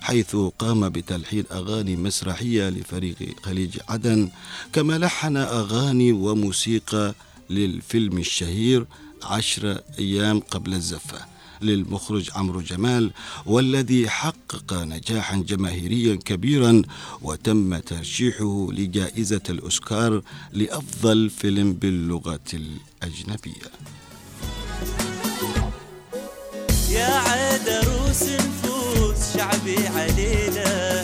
حيث 0.03 0.35
قام 0.35 0.89
بتلحين 0.89 1.43
أغاني 1.51 1.95
مسرحية 1.95 2.69
لفريق 2.69 3.15
خليج 3.43 3.79
عدن 3.89 4.29
كما 4.73 4.97
لحن 4.97 5.37
أغاني 5.37 6.11
وموسيقى 6.11 7.15
للفيلم 7.49 8.17
الشهير 8.17 8.85
عشر 9.23 9.81
أيام 9.99 10.39
قبل 10.39 10.73
الزفة. 10.73 11.25
للمخرج 11.61 12.29
عمرو 12.35 12.61
جمال 12.61 13.11
والذي 13.45 14.09
حقق 14.09 14.73
نجاحا 14.73 15.35
جماهيريا 15.35 16.15
كبيرا 16.15 16.81
وتم 17.21 17.77
ترشيحه 17.77 18.67
لجائزة 18.71 19.41
الأوسكار 19.49 20.21
لأفضل 20.53 21.29
فيلم 21.29 21.73
باللغة 21.73 22.39
الأجنبية. 22.53 23.71
يا 26.89 27.05
عيد 27.05 27.67
روس 27.69 28.23
نفوس 28.23 28.72
شعبي 29.33 29.87
علينا. 29.87 31.03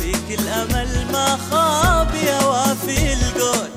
فيك 0.00 0.38
الامل 0.40 1.06
ما 1.12 1.38
خاب 1.50 2.14
يا 2.14 2.44
وافي 2.44 3.12
القول. 3.12 3.70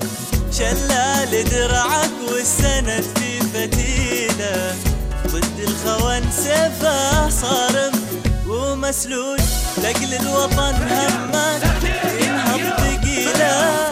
شلال 0.51 1.49
درعك 1.49 2.11
والسند 2.31 3.03
في 3.15 3.39
فتيله 3.39 4.75
ضد 5.27 5.59
الخون 5.59 6.31
سيفه 6.31 7.29
صارم 7.29 7.91
ومسلول. 8.47 9.39
لاجل 9.83 10.13
الوطن 10.13 10.75
همك 10.75 11.63
ينهض 12.19 12.59
ثقيلة. 12.77 13.90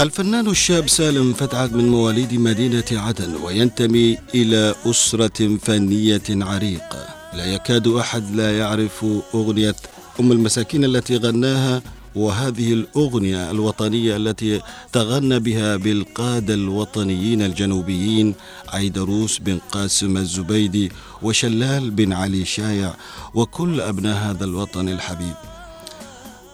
الفنان 0.00 0.46
الشاب 0.48 0.88
سالم 0.88 1.32
فتعك 1.32 1.72
من 1.72 1.88
مواليد 1.88 2.34
مدينة 2.34 2.84
عدن 2.92 3.36
وينتمي 3.36 4.18
إلى 4.34 4.74
أسرة 4.86 5.58
فنية 5.62 6.22
عريقة. 6.30 7.06
لا 7.34 7.44
يكاد 7.46 7.88
أحد 7.88 8.34
لا 8.34 8.58
يعرف 8.58 9.06
أغنية 9.34 9.76
أم 10.20 10.32
المساكين 10.32 10.84
التي 10.84 11.16
غناها 11.16 11.82
وهذه 12.14 12.72
الأغنية 12.72 13.50
الوطنية 13.50 14.16
التي 14.16 14.60
تغنى 14.92 15.38
بها 15.38 15.76
بالقادة 15.76 16.54
الوطنيين 16.54 17.42
الجنوبيين 17.42 18.34
عيدروس 18.68 19.38
بن 19.38 19.58
قاسم 19.72 20.16
الزبيدي 20.16 20.92
وشلال 21.22 21.90
بن 21.90 22.12
علي 22.12 22.44
شايع 22.44 22.94
وكل 23.34 23.80
أبناء 23.80 24.16
هذا 24.16 24.44
الوطن 24.44 24.88
الحبيب. 24.88 25.34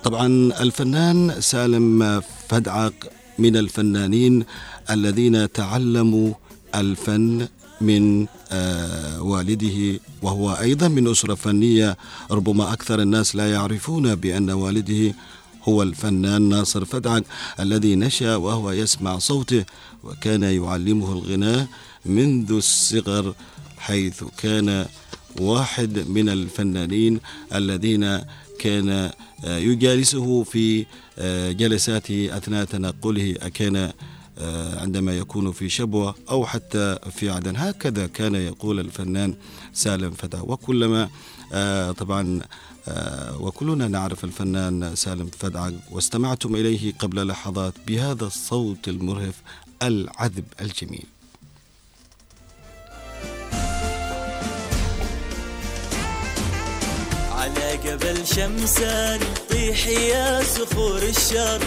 طبعا 0.04 0.26
الفنان 0.60 1.40
سالم 1.40 2.22
فدعق 2.48 2.92
من 3.38 3.56
الفنانين 3.56 4.44
الذين 4.90 5.52
تعلموا 5.52 6.34
الفن 6.74 7.48
من 7.80 8.26
آه 8.52 9.22
والده 9.22 10.00
وهو 10.22 10.52
أيضا 10.52 10.88
من 10.88 11.08
أسرة 11.10 11.34
فنية. 11.34 11.96
ربما 12.30 12.72
أكثر 12.72 13.02
الناس 13.02 13.36
لا 13.36 13.50
يعرفون 13.52 14.14
بأن 14.14 14.50
والده 14.50 15.14
هو 15.68 15.82
الفنان 15.82 16.42
ناصر 16.42 16.84
فدعك 16.84 17.24
الذي 17.60 17.94
نشأ 17.94 18.36
وهو 18.36 18.70
يسمع 18.70 19.18
صوته 19.18 19.64
وكان 20.04 20.42
يعلمه 20.42 21.12
الغناء 21.12 21.66
منذ 22.06 22.52
الصغر 22.52 23.34
حيث 23.78 24.24
كان 24.38 24.86
واحد 25.40 26.08
من 26.08 26.28
الفنانين 26.28 27.20
الذين 27.54 28.20
كان 28.58 29.10
يجالسه 29.44 30.42
في 30.42 30.86
جلساته 31.50 32.36
أثناء 32.36 32.64
تنقله 32.64 33.34
أكان 33.42 33.92
عندما 34.76 35.18
يكون 35.18 35.52
في 35.52 35.68
شبوة 35.68 36.14
أو 36.30 36.46
حتى 36.46 36.98
في 37.10 37.30
عدن. 37.30 37.56
هكذا 37.56 38.06
كان 38.06 38.34
يقول 38.34 38.80
الفنان 38.80 39.34
سالم 39.72 40.10
فتى. 40.10 40.40
وكلما 40.40 41.08
طبعا 41.98 42.40
وكلنا 43.40 43.88
نعرف 43.88 44.24
الفنان 44.24 44.94
سالم 44.94 45.30
فدعق 45.38 45.72
واستمعتم 45.90 46.56
إليه 46.56 46.92
قبل 46.98 47.26
لحظات 47.26 47.74
بهذا 47.86 48.24
الصوت 48.24 48.88
المرهف 48.88 49.34
العذب 49.82 50.44
الجميل. 50.60 51.06
جبل 57.84 58.26
شمسان 58.26 59.20
طيحي 59.50 60.08
يا 60.08 60.42
صخور 60.42 61.02
الشر 61.02 61.60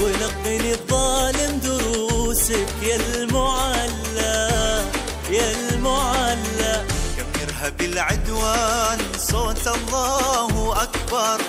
ولقني 0.00 0.72
الظالم 0.72 1.60
دروسك 1.64 2.68
يا 2.82 2.96
المعلى 2.96 4.84
يا 5.30 5.50
المعلى. 5.50 6.84
كم 7.16 7.40
يرهب 7.42 7.80
العدوان 7.80 8.98
صوت 9.18 9.66
الله 9.68 10.82
أكبر. 10.82 11.40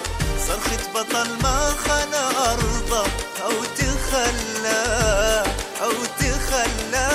صرخة 0.48 0.84
بطل 0.96 1.30
ما 1.44 1.74
خنا 1.86 2.52
أرضه 2.54 3.08
أو 3.46 3.64
تخلى 3.78 4.84
أو 5.82 5.92
تخلى. 6.20 7.10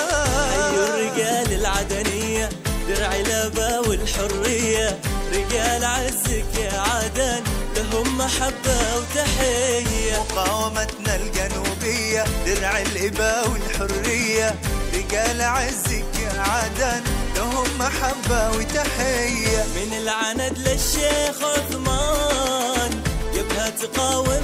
أيو 0.54 0.84
الرجال 0.84 1.52
العدنية 1.52 2.48
درع 2.88 3.16
لبا 3.16 3.78
والحرية. 3.78 4.98
رجال 5.32 5.84
عزك 6.30 6.54
يا 6.58 6.80
عدن 6.80 7.42
لهم 7.76 8.18
محبة 8.18 8.96
وتحية. 8.98 10.18
مقاومتنا 10.18 11.16
الجنوبية 11.16 12.24
درع 12.46 12.78
الإباء 12.78 13.50
والحرية. 13.50 14.54
رجال 14.94 15.42
عزك 15.42 16.04
يا 16.22 16.40
عدن 16.40 17.02
لهم 17.36 17.66
محبة 17.78 18.50
وتحية. 18.50 19.64
من 19.76 19.92
العند 20.02 20.58
للشيخ 20.58 21.36
عثمان 21.42 23.02
يبها 23.34 23.70
تقاوم 23.70 24.42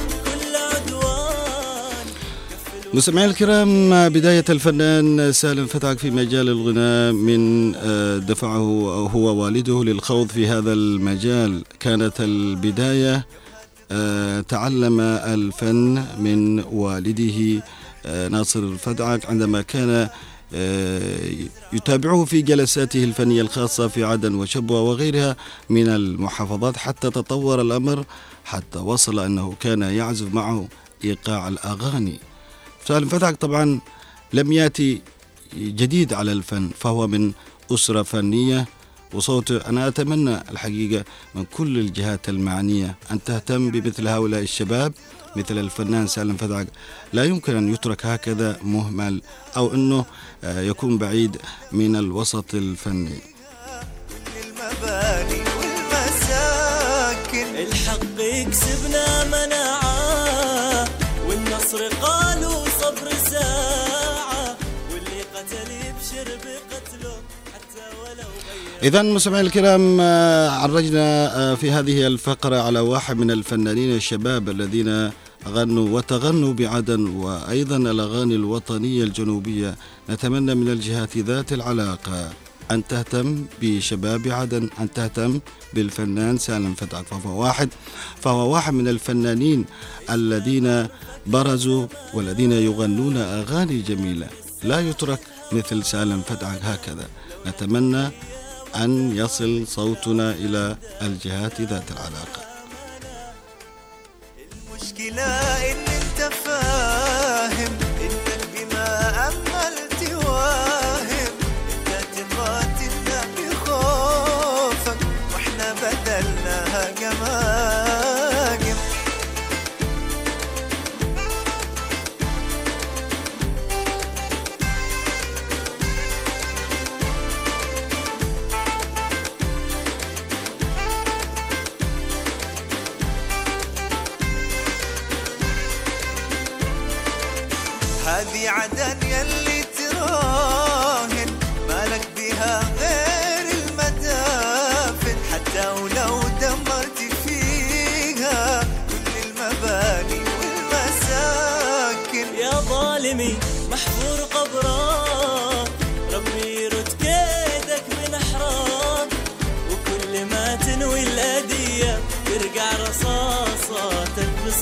مستمعينا 2.97 3.31
الكرام 3.31 4.09
بداية 4.09 4.45
الفنان 4.49 5.33
سالم 5.33 5.67
فتعك 5.67 5.99
في 5.99 6.11
مجال 6.11 6.49
الغناء 6.49 7.13
من 7.13 7.75
آه، 7.75 8.19
دفعه 8.19 8.59
هو 9.09 9.43
والده 9.43 9.85
للخوض 9.85 10.29
في 10.29 10.47
هذا 10.47 10.73
المجال. 10.73 11.65
كانت 11.81 12.21
البداية 12.21 13.27
آه، 13.91 14.41
تعلم 14.41 15.01
الفن 15.01 16.05
من 16.19 16.61
والده 16.61 17.63
آه، 18.07 18.29
ناصر 18.29 18.61
الفتعك 18.61 19.27
عندما 19.27 19.63
كان 19.63 20.09
يتابعه 21.73 22.25
في 22.25 22.43
جلساته 22.43 23.05
الفنية 23.05 23.43
الخاصة 23.43 23.89
في 23.89 24.05
عدن 24.05 24.35
وشبوة 24.35 24.81
وغيرها 24.81 25.37
من 25.71 25.89
المحافظات 25.89 26.77
حتى 26.77 27.11
تطور 27.11 27.61
الأمر 27.61 28.05
حتى 28.45 28.79
وصل 28.79 29.19
أنه 29.19 29.55
كان 29.61 29.83
يعزف 29.83 30.35
معه 30.35 30.69
إيقاع 31.05 31.49
الأغاني. 31.49 32.19
سالم 32.89 33.09
فتحك 33.09 33.37
طبعا 33.37 33.81
لم 34.33 34.53
يأتي 34.53 35.03
جديد 35.57 36.13
على 36.13 36.33
الفن 36.33 36.71
فهو 36.79 37.07
من 37.07 37.33
أسرة 37.73 38.03
فنية 38.03 38.67
وصوته 39.15 39.57
أنا 39.57 39.89
أتمنى 39.89 40.35
الحقيقة 40.51 41.05
من 41.35 41.45
كل 41.45 41.79
الجهات 41.79 42.29
المعنية 42.29 42.97
أن 43.11 43.25
تهتم 43.25 43.71
بمثل 43.71 44.09
هؤلاء 44.09 44.43
الشباب 44.43 44.93
مثل 45.37 45.59
الفنان 45.59 46.07
سالم 46.07 46.37
فتحك. 46.37 46.67
لا 47.13 47.25
يمكن 47.25 47.57
أن 47.57 47.75
يترك 47.75 48.07
هكذا 48.07 48.59
مهمل 48.63 49.23
أو 49.57 49.75
أنه 49.75 50.05
آه، 50.45 50.61
يكون 50.61 50.99
بعيد 50.99 51.37
من 51.73 51.97
الوسط 51.97 52.55
الفني. 52.55 53.19
المباني 54.45 55.41
والمساكن. 55.59 57.47
الحق 57.57 58.21
يكسبنا 58.21 59.25
مناعة 59.25 59.66
إذا 68.83 69.03
مستمعينا 69.03 69.47
الكرام 69.47 70.01
آه، 70.01 70.49
عرجنا 70.51 71.37
آه، 71.37 71.55
في 71.55 71.71
هذه 71.71 72.07
الفقرة 72.07 72.57
على 72.57 72.81
واحد 72.81 73.17
من 73.17 73.31
الفنانين 73.31 73.97
الشباب 73.97 74.49
الذين 74.49 75.11
غنوا 75.49 75.89
وتغنوا 75.89 76.53
بعدن 76.53 77.07
وأيضا 77.09 77.77
الأغاني 77.77 78.35
الوطنية 78.35 79.05
الجنوبية. 79.05 79.75
نتمنى 80.11 80.55
من 80.55 80.69
الجهات 80.69 81.19
ذات 81.19 81.53
العلاقة 81.53 82.31
أن 82.71 82.87
تهتم 82.87 83.45
بشباب 83.63 84.29
عدن 84.29 84.69
أن 84.81 84.93
تهتم 84.93 85.41
بالفنان 85.75 86.39
سالم 86.39 86.75
فتحك. 86.75 87.07
فهو 87.07 87.43
واحد 87.43 87.69
فهو 88.21 88.53
واحد 88.55 88.73
من 88.73 88.89
الفنانين 88.89 89.65
الذين 90.11 90.87
برزوا 91.27 91.87
والذين 92.15 92.53
يغنون 92.53 93.17
أغاني 93.17 93.81
جميلة. 93.81 94.29
لا 94.65 94.81
يترك 94.81 95.21
مثل 95.53 95.85
سالم 95.85 96.21
فتحك 96.29 96.61
هكذا. 96.63 97.07
نتمنى 97.47 98.11
أن 98.85 99.17
يصل 99.17 99.67
صوتنا 99.67 100.31
إلى 100.31 100.77
الجهات 101.03 101.61
ذات 101.61 101.91
العلاقة. 101.91 102.43
المشكلة 104.73 105.23
إن 105.73 105.96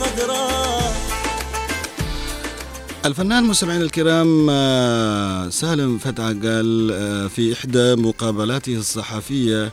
بصدرك 0.05 0.95
الفنان 3.05 3.45
مستمعينا 3.45 3.85
الكرام 3.85 4.47
آه، 4.51 5.49
سالم 5.49 5.99
فتح 5.99 6.25
قال 6.25 6.91
آه، 6.93 7.27
في 7.27 7.53
إحدى 7.53 7.95
مقابلاته 7.97 8.77
الصحفية 8.77 9.73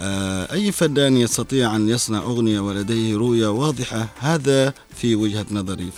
آه، 0.00 0.52
أي 0.52 0.72
فنان 0.72 1.16
يستطيع 1.16 1.76
أن 1.76 1.88
يصنع 1.88 2.18
أغنية 2.18 2.60
ولديه 2.60 3.16
رؤية 3.16 3.48
واضحة؟ 3.48 4.08
هذا 4.18 4.74
في 4.96 5.16
وجهة 5.16 5.46
نظري. 5.50 5.88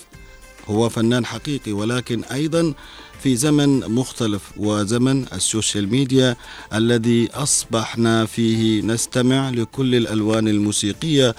هو 0.69 0.89
فنان 0.89 1.27
حقيقي 1.27 1.73
ولكن 1.73 2.25
أيضا 2.25 2.75
في 3.23 3.37
زمن 3.37 3.81
مختلف 3.81 4.43
وزمن 4.57 5.27
السوشيال 5.33 5.91
ميديا 5.91 6.37
الذي 6.75 7.29
أصبحنا 7.35 8.27
فيه 8.27 8.83
نستمع 8.83 9.51
لكل 9.51 9.95
الألوان 9.95 10.49
الموسيقية 10.49 11.35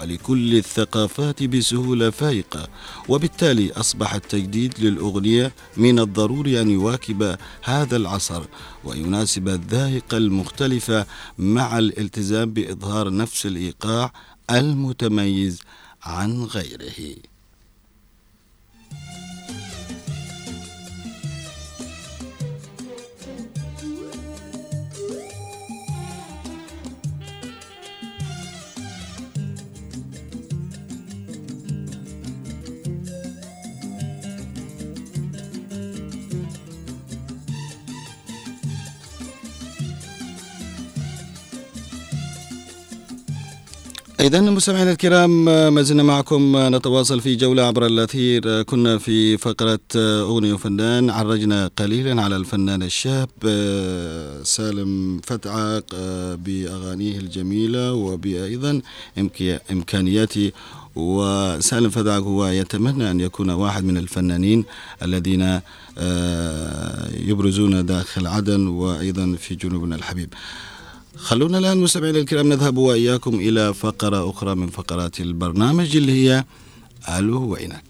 ولكل 0.00 0.54
الثقافات 0.54 1.42
بسهولة 1.42 2.10
فائقة 2.10 2.68
وبالتالي 3.08 3.72
أصبح 3.72 4.14
التجديد 4.14 4.80
للأغنية 4.80 5.52
من 5.76 5.98
الضروري 5.98 6.60
أن 6.60 6.70
يواكب 6.70 7.36
هذا 7.62 7.96
العصر 7.96 8.42
ويناسب 8.84 9.48
الذائقة 9.48 10.16
المختلفة 10.16 11.06
مع 11.38 11.78
الالتزام 11.78 12.52
بإظهار 12.52 13.14
نفس 13.14 13.46
الإيقاع 13.46 14.12
المتميز 14.50 15.62
عن 16.02 16.44
غيره. 16.44 17.16
إذا 44.24 44.40
مستمعينا 44.40 44.90
الكرام 44.92 45.44
ما 45.74 45.82
زلنا 45.82 46.02
معكم. 46.02 46.56
نتواصل 46.56 47.20
في 47.20 47.36
جولة 47.36 47.62
عبر 47.62 47.86
الأثير. 47.86 48.62
كنا 48.62 48.98
في 48.98 49.36
فقرة 49.36 49.80
أغنية 49.96 50.52
وفنان 50.52 51.10
عرجنا 51.10 51.70
قليلا 51.76 52.22
على 52.22 52.36
الفنان 52.36 52.82
الشاب 52.82 53.28
سالم 54.42 55.20
فتعق 55.24 55.84
بأغانيه 56.44 57.18
الجميلة 57.18 57.92
وبأيضا 57.92 58.80
إمكانياته. 59.70 60.52
وسالم 60.96 61.90
فتعق 61.90 62.22
هو 62.22 62.46
يتمنى 62.46 63.10
أن 63.10 63.20
يكون 63.20 63.50
واحد 63.50 63.84
من 63.84 63.96
الفنانين 63.96 64.64
الذين 65.02 65.60
يبرزون 67.28 67.86
داخل 67.86 68.26
عدن 68.26 68.66
وأيضا 68.66 69.36
في 69.38 69.54
جنوبنا 69.54 69.96
الحبيب. 69.96 70.34
خلونا 71.16 71.58
الآن 71.58 71.78
مستمعينا 71.78 72.18
الكرام 72.18 72.48
نذهب 72.48 72.76
وإياكم 72.76 73.34
إلى 73.34 73.74
فقرة 73.74 74.30
أخرى 74.30 74.54
من 74.54 74.66
فقرات 74.66 75.20
البرنامج 75.20 75.96
اللي 75.96 76.12
هي 76.30 76.44
ألو 77.18 77.48
وينك 77.52 77.84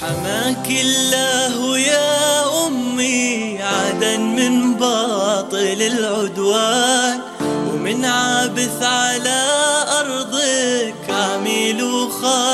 حماك 0.00 0.66
الله 0.70 1.78
يا 1.78 2.66
أمي 2.66 3.58
عدا 3.62 4.16
من 4.18 4.74
باطل 4.74 5.58
العدوان 5.82 6.39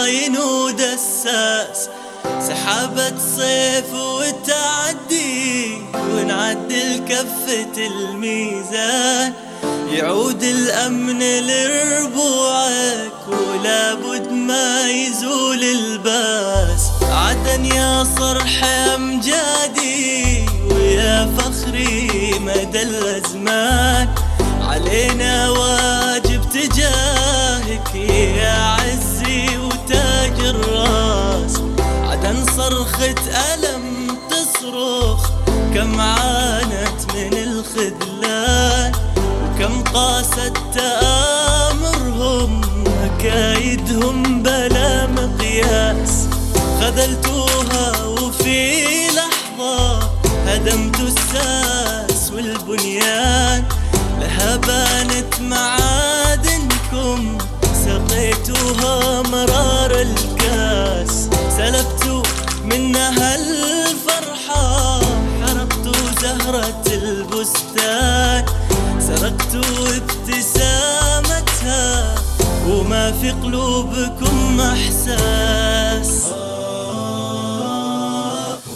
وخاين 0.06 0.38
ودساس 0.38 1.88
سحابة 2.48 3.12
صيف 3.36 3.94
وتعدي 3.94 5.78
ونعدل 5.94 7.02
كفة 7.08 7.86
الميزان. 7.86 9.32
يعود 9.90 10.42
الأمن 10.42 11.18
لربوعك 11.18 13.28
ولابد 13.28 14.32
ما 14.32 14.90
يزول 14.90 15.62
الباس. 15.62 16.80
عدن 17.02 17.64
يا 17.64 18.06
صرح 18.18 18.64
أمجادي 18.64 20.46
ويا 20.70 21.34
فخري 21.38 22.34
مدى 22.40 22.82
الأزمان. 22.82 24.08
علينا 24.62 25.50
واجب 25.50 25.75
كم 35.76 36.00
عانت 36.00 37.00
من 37.14 37.32
الخذلان 37.32 38.92
وكم 39.20 39.82
قاست 39.82 40.52
تآمرهم 40.74 42.60
مكايدهم 42.86 44.42
بلا 44.42 45.06
مقياس. 45.06 46.26
خذلتوها 46.80 48.04
وفي 48.04 49.06
لحظة 49.06 49.98
هدمت 50.46 51.00
الساس 51.00 52.32
والبنيان. 52.32 53.64
لها 54.20 54.56
بانت 54.56 55.40
معادنكم 55.40 57.38
سقيتوها 57.84 59.22
مرار 59.22 59.92
الكاس. 60.00 61.28
سلبتوا 61.56 62.22
منها 62.64 63.10
حرقتوا 63.10 63.75
زهرة 66.26 66.86
البستان 66.86 68.44
سرقتوا 69.00 69.88
ابتسامتها 69.96 71.84
وما 72.68 73.12
في 73.12 73.30
قلوبكم 73.30 74.60
إحساس. 74.60 76.10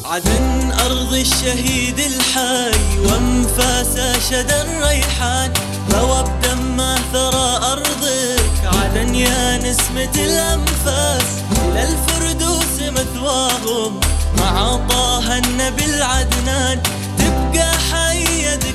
عدن 0.04 0.72
أرض 0.72 1.12
الشهيد 1.14 1.98
الحي 1.98 2.98
وانفاس 3.06 3.94
شدى 4.30 4.60
الريحان 4.62 5.52
روى 5.94 6.22
بدمه 6.22 6.94
ثرى 7.12 7.58
أرضك 7.72 8.60
عدن 8.64 9.14
يا 9.14 9.58
نسمة 9.58 10.14
الأنفاس. 10.14 11.24
إلى 11.66 11.82
الفردوس 11.82 12.74
مثواهم 12.80 14.00
مع 14.38 14.76
طه 14.88 15.38
النبي 15.38 15.84
العدنان. 15.84 16.82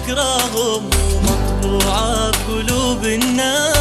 ذكراهم 0.06 0.84
ومطبوعة 1.16 2.32
بقلوب 2.32 3.06
الناس. 3.06 3.76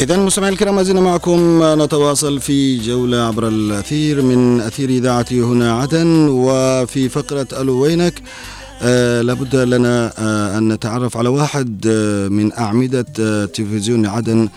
إذا 0.00 0.16
مستمعينا 0.16 0.52
الكرام 0.54 0.74
ما 0.74 1.00
معكم 1.00 1.60
نتواصل 1.82 2.40
في 2.40 2.78
جولة 2.78 3.16
عبر 3.16 3.48
الأثير 3.48 4.22
من 4.22 4.60
أثير 4.60 4.88
إذاعة 4.88 5.26
هنا 5.32 5.72
عدن 5.80 6.28
وفي 6.28 7.08
فقرة 7.08 7.46
ألو 7.60 7.82
وينك. 7.82 8.22
آه 8.82 9.22
لابد 9.22 9.56
لنا 9.56 10.12
آه 10.18 10.58
أن 10.58 10.72
نتعرف 10.72 11.16
على 11.16 11.28
واحد 11.28 11.86
آه 11.86 12.28
من 12.28 12.52
أعمدة 12.52 13.06
آه 13.20 13.44
تلفزيون 13.44 14.06
عدن 14.06 14.48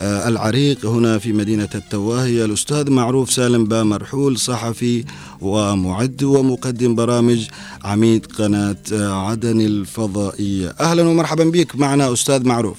العريق 0.00 0.86
هنا 0.86 1.18
في 1.18 1.32
مدينة 1.32 1.68
التواهية 1.74 2.44
الأستاذ 2.44 2.90
معروف 2.90 3.30
سالم 3.30 3.64
با 3.64 3.82
مرحول 3.82 4.38
صحفي 4.38 5.04
ومعد 5.40 6.22
ومقدم 6.22 6.94
برامج 6.94 7.48
عميد 7.84 8.26
قناة 8.26 8.76
آه 8.92 9.30
عدن 9.30 9.60
الفضائية. 9.60 10.74
أهلا 10.80 11.02
ومرحبا 11.08 11.44
بك. 11.44 11.76
معنا 11.76 12.12
أستاذ 12.12 12.46
معروف. 12.48 12.78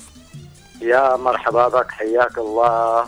يا 0.82 1.16
مرحبا 1.16 1.68
بك. 1.68 1.92
حياك 1.92 2.38
الله. 2.38 3.06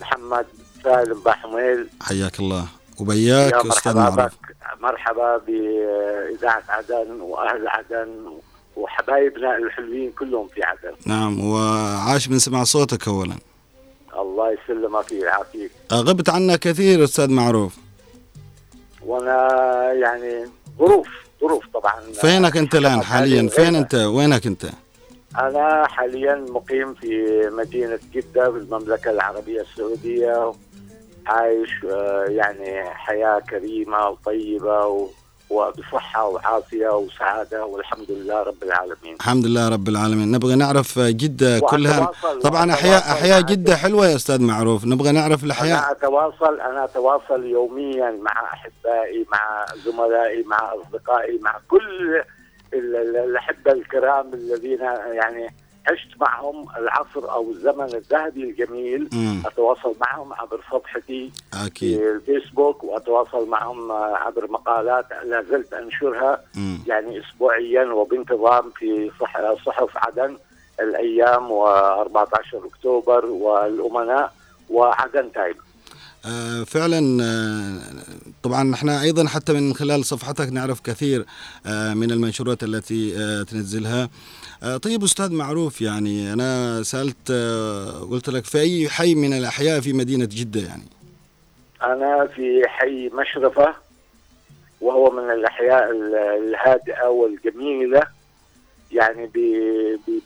محمد 0.00 0.46
سالم 0.84 1.20
بحميل 1.26 1.86
حياك 2.00 2.40
الله. 2.40 2.66
وبياك 2.98 3.52
يا 3.52 3.68
أستاذ 3.68 3.94
مرحبا 3.94 4.10
معروف. 4.16 4.32
بك. 4.32 4.56
مرحبا 4.80 5.40
بإذاعة 5.46 6.64
عدن 6.68 7.20
وأهل 7.20 7.68
عدن 7.68 8.08
وحبايبنا 8.76 9.56
الحلوين 9.56 10.12
كلهم 10.18 10.48
في 10.48 10.62
عدن 10.62 10.94
نعم 11.06 11.44
وعاش 11.44 12.28
من 12.28 12.38
سمع 12.38 12.64
صوتك 12.64 13.08
أولا. 13.08 13.34
الله 14.18 14.52
يسلمك 14.52 15.12
ويعافيك. 15.12 15.70
غبت 15.92 16.28
عنا 16.30 16.56
كثير 16.56 17.04
أستاذ 17.04 17.30
معروف. 17.30 17.76
وأنا 19.06 19.48
يعني 19.92 20.44
ظروف 20.78 21.08
ظروف 21.40 21.64
طبعا. 21.74 22.00
فينك 22.20 22.56
أنت 22.56 22.74
الآن 22.74 23.02
حاليا؟ 23.02 23.48
فين 23.48 23.74
أنت؟ 23.74 23.94
وينك 23.94 24.46
أنت؟ 24.46 24.64
أنا 25.38 25.86
حاليا 25.88 26.34
مقيم 26.48 26.94
في 26.94 27.40
مدينة 27.52 27.98
جدة 28.14 28.50
في 28.52 28.58
المملكة 28.58 29.10
العربية 29.10 29.60
السعودية. 29.60 30.52
عايش 31.26 31.70
آه، 31.90 32.24
يعني 32.28 32.84
حياة 32.90 33.38
كريمة 33.50 34.08
وطيبة 34.08 34.86
و- 34.86 35.08
وبصحة 35.52 36.26
وعافية 36.28 36.88
وسعادة 36.88 37.64
والحمد 37.64 38.10
لله 38.10 38.42
رب 38.42 38.62
العالمين. 38.62 39.14
الحمد 39.20 39.46
لله 39.46 39.68
رب 39.68 39.88
العالمين. 39.88 40.30
نبغى 40.32 40.54
نعرف 40.54 40.98
جدة 40.98 41.60
كلها 41.60 42.10
طبعا 42.42 42.72
أحياء 42.72 42.98
أحياء 43.12 43.40
جدة 43.40 43.76
حلوة 43.76 44.06
يا 44.06 44.16
أستاذ 44.16 44.42
معروف. 44.42 44.84
نبغى 44.84 45.12
نعرف 45.12 45.44
الأحياء. 45.44 45.78
أنا 45.78 45.90
أتواصل 45.90 46.60
أنا 46.60 46.84
أتواصل 46.84 47.44
يوميا 47.44 48.10
مع 48.10 48.44
أحبائي 48.52 49.26
مع 49.32 49.66
زملائي 49.84 50.42
مع 50.42 50.72
أصدقائي 50.74 51.38
مع 51.38 51.54
كل 51.68 52.22
ال- 52.74 52.96
ال- 52.96 53.16
الأحبة 53.16 53.72
الكرام 53.72 54.34
الذين 54.34 54.80
يعني 55.12 55.54
عشت 55.88 56.08
معهم 56.20 56.66
العصر 56.78 57.32
أو 57.32 57.50
الزمن 57.50 57.94
الذهبي 57.94 58.42
الجميل 58.44 59.08
مم. 59.12 59.42
أتواصل 59.46 59.94
معهم 60.00 60.32
عبر 60.32 60.60
صفحتي 60.72 61.30
أكيد 61.66 61.98
في 61.98 62.10
الفيسبوك 62.10 62.84
وأتواصل 62.84 63.48
معهم 63.48 63.92
عبر 63.92 64.50
مقالات 64.50 65.06
لا 65.24 65.42
زلت 65.42 65.72
أنشرها 65.72 66.40
مم. 66.56 66.78
يعني 66.86 67.20
أسبوعيا 67.20 67.84
وبانتظام 67.84 68.70
في 68.70 69.10
صح- 69.20 69.64
صحف 69.66 69.96
عدن 69.96 70.36
الأيام 70.80 71.48
و14 71.48 72.54
أكتوبر 72.54 73.26
والأمناء 73.26 74.32
وعدن 74.70 75.32
تايم 75.32 75.54
فعلا 76.66 77.24
آه، 77.24 77.78
طبعا 78.42 78.62
نحن 78.64 78.88
أيضا 78.88 79.28
حتى 79.28 79.52
من 79.52 79.74
خلال 79.74 80.04
صفحتك 80.04 80.48
نعرف 80.52 80.80
كثير 80.80 81.24
آه، 81.66 81.94
من 81.94 82.10
المنشورات 82.10 82.62
التي 82.62 83.16
آه، 83.18 83.42
تنزلها. 83.42 84.08
آه، 84.62 84.76
طيب 84.76 85.02
أستاذ 85.04 85.32
معروف 85.32 85.80
يعني 85.80 86.32
أنا 86.32 86.82
سألت 86.82 87.30
آه، 87.30 87.90
قلت 88.10 88.28
لك 88.28 88.44
في 88.44 88.60
أي 88.60 88.88
حي 88.88 89.14
من 89.14 89.32
الأحياء 89.32 89.80
في 89.80 89.92
مدينة 89.92 90.24
جدة 90.30 90.60
يعني؟ 90.60 90.82
أنا 91.82 92.26
في 92.26 92.62
حي 92.68 93.08
مشرفة 93.08 93.74
وهو 94.80 95.10
من 95.10 95.30
الأحياء 95.30 95.90
ال- 95.90 96.14
الهادئة 96.14 97.06
والجميلة 97.08 98.02
يعني 98.92 99.30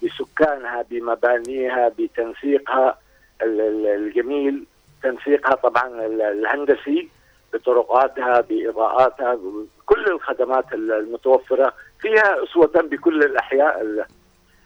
بسكانها 0.03 0.85
بمبانيها 0.91 1.89
بتنسيقها 1.99 2.99
ال- 3.43 3.61
ال- 3.61 3.87
الجميل. 3.87 4.65
تنسيقها 5.11 5.55
طبعا 5.55 6.07
ال- 6.07 6.23
الهندسي 6.23 7.09
بطرقاتها 7.55 8.41
بإضاءاتها 8.41 9.39
كل 9.87 10.05
الخدمات 10.07 10.73
ال- 10.73 10.93
المتوفرة 10.93 11.73
فيها 12.01 12.45
أسوة 12.45 12.73
بكل 12.91 13.23
الأحياء 13.23 13.81
ال- 13.83 14.05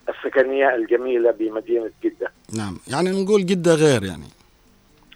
السكنية 0.09 0.75
الجميلة 0.75 1.31
بمدينة 1.31 1.91
جدة. 2.05 2.33
نعم. 2.57 2.79
يعني 2.89 3.25
نقول 3.25 3.47
جدة 3.47 3.75
غير 3.75 4.03
يعني. 4.05 4.25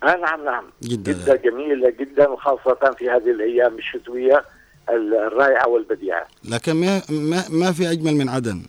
آه 0.04 0.16
نعم 0.16 0.44
نعم. 0.44 0.64
جدة 0.82 1.12
جدة 1.12 1.32
غير. 1.32 1.37
جميلة 1.50 1.90
جدا 1.90 2.28
وخاصة 2.28 2.94
في 2.98 3.10
هذه 3.10 3.30
الأيام 3.30 3.78
الشتوية 3.78 4.44
الرائعة 4.90 5.68
والبديعة. 5.68 6.26
لكن 6.50 6.72
ما 6.72 7.02
ما, 7.10 7.44
ما 7.50 7.72
في 7.72 7.90
أجمل 7.92 8.14
من 8.14 8.28
عدن. 8.28 8.62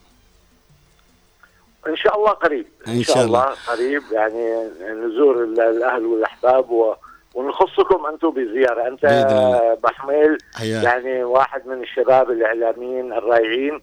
إن 1.88 1.96
شاء 1.96 2.18
الله 2.18 2.30
قريب 2.32 2.66
إن 2.88 3.04
شاء 3.04 3.26
الله. 3.26 3.46
قريب 3.68 4.02
يعني 4.12 4.64
نزور 5.06 5.44
ال- 5.44 5.60
الأهل 5.60 6.06
والأحباب 6.06 6.70
و... 6.72 6.96
ونخصكم 7.36 8.06
أنتم 8.06 8.30
بزيارة 8.30 8.88
أنت 8.88 9.06
الله. 9.06 9.74
بحميل 9.84 10.38
حياك 10.56 10.84
يعني 10.84 11.24
واحد 11.24 11.68
من 11.68 11.82
الشباب 11.84 12.32
الإعلاميين 12.32 13.14
الرائعين. 13.14 13.82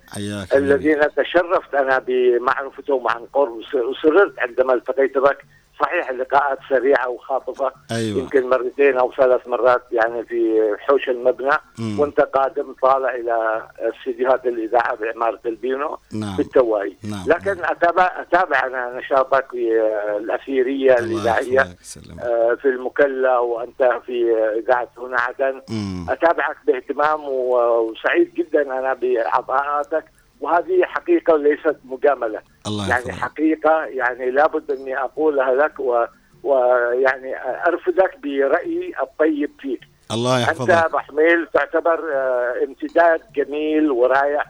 الذين 0.54 1.00
تشرفت 1.16 1.74
أنا 1.74 1.98
بمعرفتهم 1.98 3.08
عن 3.08 3.26
قرب 3.32 3.52
وس- 3.52 3.74
وسررت 3.74 4.38
عندما 4.38 4.74
التقيت 4.74 5.18
بك 5.18 5.38
صحيح 5.82 6.10
اللقاءات 6.10 6.58
سريعة 6.68 7.08
وخاطفة. 7.08 7.72
أيوه. 7.90 8.18
يمكن 8.18 8.48
مرتين 8.48 8.98
أو 8.98 9.12
ثلاث 9.12 9.48
مرات 9.48 9.82
يعني 9.92 10.24
في 10.24 10.60
حوش 10.78 11.08
المبنى. 11.08 11.56
مم. 11.78 12.00
وأنت 12.00 12.20
قادم 12.20 12.74
طالع 12.82 13.14
إلى 13.14 13.62
استديوهات 13.78 14.46
الإذاعة 14.46 14.94
بعماره 14.94 15.40
البينو 15.46 15.98
نعم. 16.12 16.36
في 16.36 16.42
التواي. 16.42 16.96
نعم. 17.10 17.24
لكن 17.26 17.64
اتابع 17.64 18.12
أتابع 18.20 18.66
أنا 18.66 18.98
نشاطك 18.98 19.46
في 19.50 19.82
الأثيرية 20.16 20.94
الإذاعية. 20.98 21.60
آه، 21.60 22.54
في 22.54 22.68
المكلا 22.68 23.38
وأنت 23.38 24.00
في 24.06 24.34
إذاعة 24.58 24.88
هنا 24.98 25.20
عدن. 25.20 25.62
مم. 25.70 26.06
أتابعك 26.10 26.56
باهتمام 26.66 27.20
وسعيد 27.24 28.34
جدا 28.34 28.62
أنا 28.62 28.94
بعطاءاتك 28.94 30.04
وهذه 30.42 30.84
حقيقة 30.84 31.34
وليست 31.34 31.76
مجاملة. 31.84 32.40
الله 32.66 32.88
يعني 32.88 33.08
يحفظك. 33.08 33.22
حقيقة 33.22 33.84
يعني 33.84 34.30
لابد 34.30 34.70
أني 34.70 34.98
أقولها 34.98 35.54
لك 35.54 35.80
و 35.80 36.04
ويعني 36.42 37.34
أرفدك 37.66 38.18
برأيي 38.22 38.94
الطيب 39.02 39.50
فيك. 39.60 39.80
الله 40.12 40.38
أنت 40.38 40.48
يحفظك. 40.48 40.70
أبو 40.70 40.98
حميل 40.98 41.46
تعتبر 41.54 42.12
آه، 42.14 42.54
امتداد 42.64 43.20
جميل 43.36 43.90
ورائع 43.90 44.44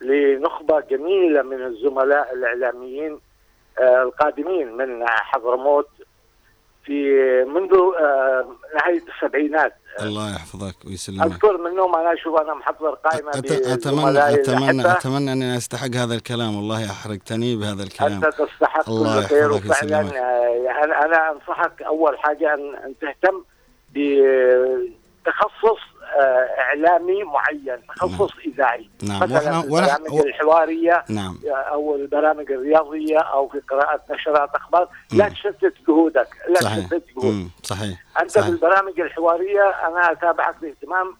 لنخبة 0.00 0.80
جميلة 0.80 1.42
من 1.42 1.62
الزملاء 1.66 2.34
الإعلاميين 2.34 3.18
آه، 3.78 4.02
القادمين 4.02 4.76
من 4.76 5.08
حضرموت 5.08 5.88
في 6.84 7.14
منذ 7.44 7.74
آه، 8.00 8.48
نهاية 8.74 9.02
السبعينات. 9.16 9.74
الله 10.00 10.30
يحفظك 10.34 10.74
ويسلمك 10.86 11.26
أذكر 11.26 11.56
منهم 11.56 11.96
أنا 11.96 12.12
أشوف 12.12 12.40
أنا 12.40 12.54
محضر 12.54 12.94
قائمة 12.94 13.30
اتمنى 13.30 14.34
اتمنى. 14.34 14.92
أتمنى 14.92 15.32
أني 15.32 15.56
أستحق 15.56 15.94
هذا 15.94 16.14
الكلام 16.14 16.56
والله 16.56 16.90
احرجتني 16.90 17.56
بهذا 17.56 17.82
الكلام 17.82 18.12
أنت 18.24 18.26
تستحق 18.26 18.88
الله 18.90 19.20
كل 19.20 19.26
خير 19.26 19.52
وفعلا. 19.52 20.00
آه، 20.00 20.84
أنا 20.84 21.04
أنا 21.04 21.32
أنصحك 21.32 21.82
أول 21.82 22.18
حاجة 22.18 22.54
ان 22.54 22.94
تهتم 23.00 23.42
بتخصص 23.92 25.80
إعلامي 26.58 27.24
معين 27.24 27.78
تخصص 27.88 28.30
إذاعي 28.46 28.90
نعم 29.02 29.22
مثلا 29.22 29.60
في 29.62 29.66
البرامج 29.66 30.26
الحوارية 30.26 31.04
نعم 31.08 31.38
أو 31.46 31.94
البرامج 31.96 32.52
الرياضية 32.52 33.18
أو 33.18 33.48
في 33.48 33.60
قراءة 33.60 34.00
نشرات 34.10 34.50
أخبار 34.54 34.88
لا. 35.12 35.28
تشتت 35.28 35.72
جهودك 35.88 36.28
لا 36.48 36.60
صحيح 36.60 36.86
تشتت 36.86 37.04
جهودك. 37.16 37.46
صحيح 37.62 37.98
أنت 38.20 38.30
صحيح. 38.30 38.46
في 38.46 38.52
البرامج 38.52 39.00
الحوارية 39.00 39.62
أنا 39.88 40.12
أتابعك 40.12 40.54
باهتمام 40.62 41.16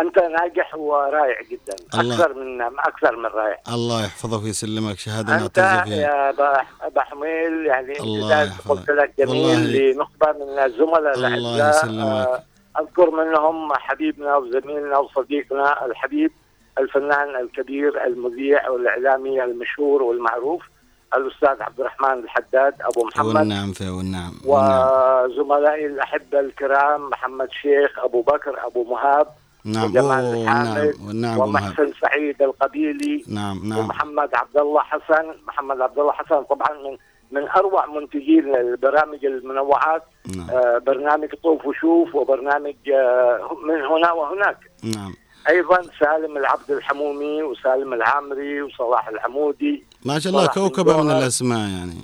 أنت 0.00 0.18
ناجح 0.18 0.74
ورائع 0.74 1.42
جدا 1.50 2.00
الله. 2.00 2.14
أكثر 2.14 2.34
من 2.34 2.62
أكثر 2.62 3.16
من 3.16 3.26
رائع 3.26 3.58
الله 3.68 4.04
يحفظك 4.04 4.42
ويسلمك 4.42 4.98
شهادة 4.98 5.36
أنت 5.36 5.58
يا 5.58 6.32
أبا- 6.32 6.64
ابا 6.84 7.00
حميل 7.02 7.66
يعني 7.66 8.00
الله. 8.00 8.52
قلت 8.68 8.90
لك 8.90 9.12
جميل. 9.18 9.92
لنخبة 9.94 10.32
من 10.32 10.58
الزملاء 10.58 11.14
الله 11.14 11.68
يسلمك. 11.70 12.42
أذكر 12.80 13.10
منهم 13.10 13.72
حبيبنا 13.74 14.36
وزميلنا 14.36 14.98
وصديقنا 14.98 15.86
الحبيب 15.86 16.32
الفنان 16.78 17.36
الكبير 17.40 18.04
المذيع 18.06 18.68
والإعلامي 18.70 19.44
المشهور 19.44 20.02
والمعروف 20.02 20.62
الأستاذ 21.16 21.62
عبد 21.62 21.80
الرحمن 21.80 22.24
الحداد 22.24 22.74
أبو 22.82 23.04
محمد. 23.06 23.36
والنعم 23.36 23.72
والنعم 23.80 24.32
وزملائي 24.44 25.86
الأحبة 25.86 26.40
الكرام 26.40 27.10
محمد 27.10 27.48
شيخ 27.62 27.98
أبو 27.98 28.22
بكر 28.22 28.66
أبو 28.66 28.84
مهاب 28.84 29.26
نعم. 29.64 29.84
وجمال 29.84 30.24
الحامد 30.42 30.78
أبو 30.78 31.12
مهاب. 31.12 31.40
ومحسن 31.40 31.92
سعيد 32.00 32.42
القبيلي 32.42 33.24
نعم 33.28 33.68
نعم. 33.68 33.78
ومحمد 33.78 34.34
عبد 34.34 34.56
الله 34.56 34.80
حسن 34.80 35.34
محمد 35.46 35.80
عبد 35.80 35.98
الله 35.98 36.12
حسن 36.12 36.42
طبعا 36.42 36.68
من 36.72 36.96
من 37.34 37.48
أروع 37.48 37.86
منتجين 37.86 38.54
البرامج 38.56 39.24
المنوعات 39.24 40.02
نعم. 40.36 40.50
آه، 40.50 40.78
برنامج 40.78 41.28
طوف 41.42 41.66
وشوف 41.66 42.14
وبرنامج 42.14 42.74
آه، 42.94 43.56
من 43.64 43.80
هنا 43.84 44.12
وهناك. 44.12 44.58
نعم. 44.96 45.14
أيضا 45.48 45.82
سالم 46.00 46.36
العبد 46.36 46.70
الحمومي 46.70 47.42
وسالم 47.42 47.92
العامري 47.94 48.62
وصلاح 48.62 49.08
العمودي 49.08 49.84
ما 50.04 50.18
شاء 50.18 50.32
الله 50.32 50.46
كوكبة 50.46 50.92
من 50.92 51.00
الجوهر. 51.00 51.18
الأسماء 51.22 51.58
يعني. 51.58 51.98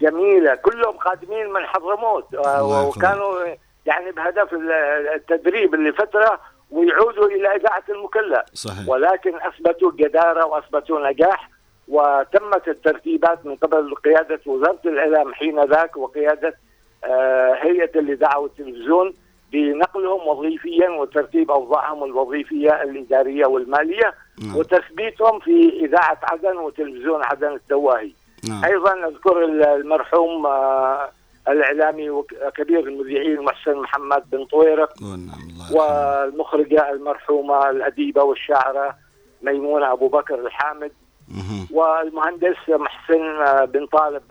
جميلة 0.00 0.54
كلهم 0.54 0.96
قادمين 0.96 1.52
من 1.52 1.60
حضرموت. 1.66 2.34
آه،. 2.34 2.86
وكانوا 2.88 3.44
يعني 3.86 4.10
بهدف 4.12 4.52
ال- 4.52 5.08
التدريب 5.14 5.74
لفتره 5.74 6.40
ويعودوا 6.70 7.26
إلى 7.26 7.56
إذاعة 7.56 7.82
المكلا 7.88 8.44
صحيح. 8.54 8.88
ولكن 8.88 9.34
أثبتوا 9.40 9.92
جداره 9.96 10.46
وأثبتوا 10.46 11.10
نجاح. 11.10 11.50
وتمت 11.88 12.68
الترتيبات 12.68 13.46
من 13.46 13.56
قبل 13.56 13.94
قيادة 13.94 14.40
وزارة 14.46 14.80
الإعلام 14.84 15.34
حين 15.34 15.64
ذاك 15.64 15.96
وقيادة 15.96 16.54
آه، 17.04 17.54
هيئة 17.62 17.98
الاذاعه 17.98 18.38
والتلفزيون 18.38 19.14
بنقلهم 19.52 20.28
وظيفيا 20.28 20.88
وترتيب 20.88 21.50
أوضاعهم 21.50 22.04
الوظيفية 22.04 22.82
الإدارية 22.82 23.46
والمالية 23.46 24.14
نعم 24.44 24.56
وتثبيتهم 24.56 25.40
في 25.40 25.84
إذاعة 25.84 26.20
عدن 26.22 26.56
وتلفزيون 26.56 27.24
عدن 27.24 27.54
التواهي. 27.54 28.12
نعم 28.48 28.64
أيضا 28.64 29.08
أذكر 29.08 29.44
المرحوم 29.74 30.46
آه، 30.46 31.10
الإعلامي 31.48 32.10
وكبير 32.10 32.80
المذيعين 32.80 33.40
محسن 33.40 33.76
محمد 33.76 34.30
بن 34.30 34.44
طويرق 34.44 34.92
يرحمه. 35.02 35.76
والمخرجة 35.76 36.90
المرحومة 36.90 37.70
الأديبة 37.70 38.22
والشاعرة 38.22 38.96
ميمونة 39.42 39.92
أبو 39.92 40.08
بكر 40.08 40.34
الحامد. 40.34 40.92
والمهندس 41.72 42.56
محسن 42.68 43.64
بن 43.66 43.86
طالب 43.86 44.22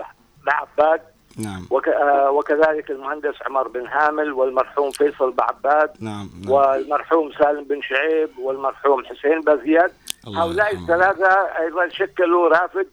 بعباد 0.46 1.02
نعم. 1.38 1.68
آه، 1.88 2.32
وكذلك 2.32 2.92
المهندس 2.92 3.36
عمر 3.46 3.68
بن 3.68 3.88
هامل 3.88 4.32
والمرحوم 4.34 4.92
فيصل 4.92 5.32
بعباد 5.32 5.92
نعم 6.02 6.30
نعم. 6.44 6.52
والمرحوم 6.52 7.32
سالم 7.32 7.64
بن 7.64 7.82
شعيب 7.82 8.30
والمرحوم 8.40 9.06
حسين 9.06 9.42
بازياد 9.42 9.92
هؤلاء. 10.38 10.74
الثلاثة 10.74 11.28
أيضا 11.60 11.88
شكلوا 11.90 12.50
رافد 12.50 12.88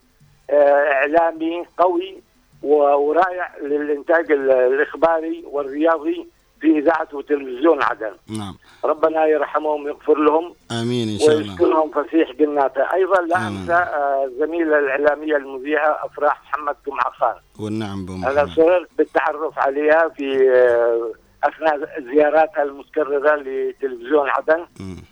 آه، 0.50 0.92
إعلامي 0.92 1.64
قوي 1.78 2.22
ورائع 2.62 3.56
للإنتاج 3.62 4.32
ال- 4.32 4.50
الإخباري 4.50 5.44
والرياضي. 5.46 6.28
في 6.60 6.78
إذاعة 6.78 7.08
وتلفزيون 7.12 7.82
عدن. 7.82 8.12
نعم. 8.38 8.56
ربنا 8.84 9.26
يرحمهم 9.26 9.84
ويغفر 9.84 10.18
لهم. 10.18 10.54
آمين 10.70 11.08
إن 11.08 11.18
شاء 11.18 11.34
الله. 11.34 11.52
ويسكنهم 11.52 11.90
فسيح 11.90 12.32
جناته. 12.32 12.82
أيضا 12.94 13.20
لا 13.20 13.36
آمين. 13.36 13.60
أنسى 13.60 13.72
آه، 13.72 14.24
الزميلة 14.24 14.78
الإعلامية 14.78 15.36
المذيعة 15.36 16.06
أفراح 16.06 16.42
محمد 16.42 16.76
جمعة 16.86 17.10
خان 17.10 17.34
والنعم 17.60 18.06
أنا 18.08 18.44
محمد. 18.44 18.48
سررت 18.56 18.88
بالتعرف 18.98 19.58
عليها 19.58 20.08
في 20.08 20.50
آه، 20.50 21.12
أثناء 21.44 22.00
زياراتها 22.00 22.62
المتكررة 22.62 23.36
لتلفزيون 23.36 24.28
عدن. 24.28 24.66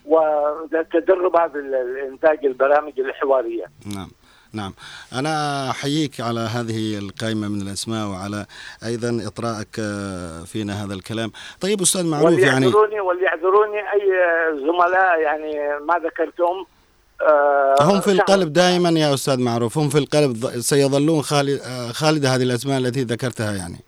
وتدربها 0.05 1.47
بالإنتاج 1.47 2.47
البرامج 2.47 3.01
الحوارية. 3.01 3.64
نعم. 3.94 4.09
نعم. 4.53 4.74
أنا 5.12 5.70
أحييك 5.70 6.20
على 6.20 6.40
هذه 6.40 6.99
القائمة 6.99 7.49
من 7.49 7.62
الأسماء 7.62 8.09
وعلى 8.09 8.47
أيضا 8.84 9.22
إطراءك 9.26 9.68
آه، 9.80 10.42
فينا 10.44 10.84
هذا 10.84 10.94
الكلام. 10.94 11.32
طيب 11.61 11.80
أستاذ 11.80 12.07
معروف 12.07 12.38
يعني 12.38 12.66
وليعذروني 12.66 13.78
أي 13.78 14.12
زملاء 14.59 15.20
يعني 15.20 15.78
ما 15.88 15.94
ذكرتهم. 16.05 16.66
آه، 17.22 17.76
هم 17.80 18.01
في. 18.01 18.12
القلب 18.12 18.53
دائما 18.53 18.88
يا 18.88 19.14
أستاذ 19.14 19.40
معروف 19.40 19.78
هم 19.78 19.88
في 19.88 19.99
القلب 19.99 20.61
سيظلون 20.61 21.22
خالد 21.22 21.61
آه، 21.61 21.92
خالدة 21.92 22.28
هذه 22.34 22.42
الأسماء 22.42 22.78
التي 22.78 23.03
ذكرتها 23.03 23.53
يعني. 23.53 23.86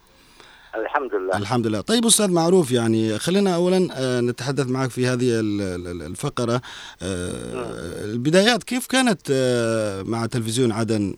الحمد 0.75 1.15
لله. 1.15 1.37
الحمد 1.37 1.67
لله. 1.67 1.81
طيب 1.81 2.07
أستاذ 2.07 2.31
معروف 2.33 2.73
يعني 2.73 3.19
خلينا 3.19 3.55
أولا 3.55 3.89
آه، 3.97 4.21
نتحدث 4.21 4.67
معك 4.71 4.91
في 4.91 5.07
هذه 5.07 5.41
ال- 5.41 5.61
ال- 5.87 6.03
الفقرة. 6.03 6.61
آه، 7.03 8.05
البدايات 8.05 8.63
كيف 8.65 8.87
كانت 8.87 9.21
آه، 9.31 10.03
مع 10.03 10.27
تلفزيون 10.27 10.73
عدن؟ 10.73 11.17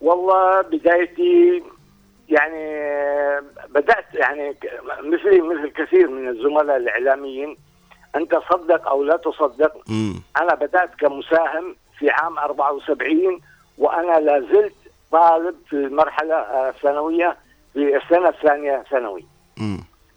والله 0.00 0.60
بدايتي 0.62 1.62
يعني 2.28 2.66
بدأت 3.68 4.04
يعني 4.14 4.54
مثلي 5.04 5.40
مثل 5.40 5.68
كثير 5.76 6.08
من 6.10 6.28
الزملاء 6.28 6.76
الإعلاميين 6.76 7.56
أنت 8.16 8.38
صدق 8.52 8.88
أو 8.88 9.04
لا 9.04 9.16
تصدق 9.16 9.72
مم. 9.88 10.22
أنا 10.40 10.54
بدأت 10.54 10.90
كمساهم 10.98 11.76
في 11.98 12.10
عام 12.10 12.38
74 12.38 13.40
وأنا 13.78 14.20
لا 14.20 14.40
زلت 14.52 14.74
طالب 15.12 15.54
في 15.68 15.72
المرحلة 15.76 16.34
آه، 16.34 16.74
السنة 17.76 18.28
الثانية 18.28 18.84
ثانوي. 18.90 19.26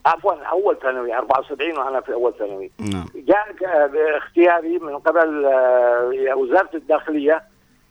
عفوا 0.05 0.33
أول 0.33 0.79
ثانوي 0.79 1.13
74 1.17 1.77
وأنا 1.77 2.01
في 2.01 2.13
أول 2.13 2.33
ثانوي. 2.39 2.71
نعم. 2.79 3.05
جاء 3.15 3.51
ك- 3.51 3.91
باختياري 3.91 4.79
من 4.79 4.97
قبل 4.97 5.45
آه، 5.45 6.33
وزارة 6.35 6.69
الداخلية. 6.73 7.43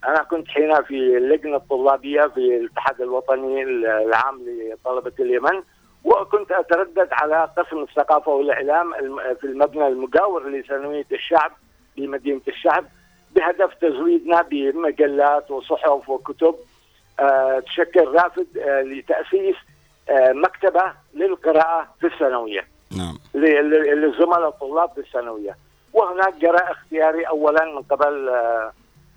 أنا 0.07 0.23
كنت 0.23 0.49
حينها 0.49 0.81
في 0.81 1.17
اللجنة 1.17 1.57
الطلابية 1.57 2.23
في 2.27 2.57
الاتحاد 2.57 3.01
الوطني 3.01 3.63
العام 3.63 4.41
لطلبة 4.47 5.13
اليمن 5.21 5.63
وكنت 6.05 6.53
أتردد 6.53 7.09
على 7.13 7.49
قسم 7.57 7.79
الثقافة 7.83 8.33
والإعلام 8.33 8.93
في 9.41 9.45
المبنى 9.45 9.87
المجاور 9.89 10.49
لثانوية 10.49 11.07
الشعب 11.13 11.53
في 11.95 12.07
مدينه 12.07 12.41
الشعب 12.49 12.85
بهدف 13.35 13.75
تزويدنا 13.75 14.43
بمجلات 14.43 15.51
وصحف 15.51 16.09
وكتب. 16.09 16.55
آه، 16.55 16.68
تشكل 17.67 18.09
رافد 18.09 18.59
آه، 18.59 18.83
لتأسيس 18.83 19.57
آه، 20.11 20.33
مكتبة 20.33 20.83
للقراءة 21.15 21.89
في 22.01 22.07
الثانوية. 22.07 22.67
نعم 22.99 23.19
للزملاء 23.35 24.49
الطلاب 24.49 24.91
في 24.95 25.01
الثانوية 25.01 25.57
وهناك 25.93 26.35
جرى 26.35 26.57
اختياري 26.59 27.25
اولا 27.29 27.65
من 27.65 27.83
قبل 27.83 28.29
آه، 28.29 28.73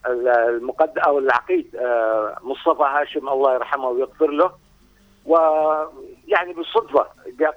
ال- 0.08 0.28
المقد 0.28 0.98
أو 0.98 1.20
العقيد 1.20 1.76
آه، 1.76 2.36
مصطفى 2.42 2.84
هاشم 2.84 3.30
الله 3.30 3.54
يرحمه 3.54 3.88
ويغفر 3.90 4.28
له 4.32 4.52
ويعني 5.26 6.54
بالصدفة 6.54 7.06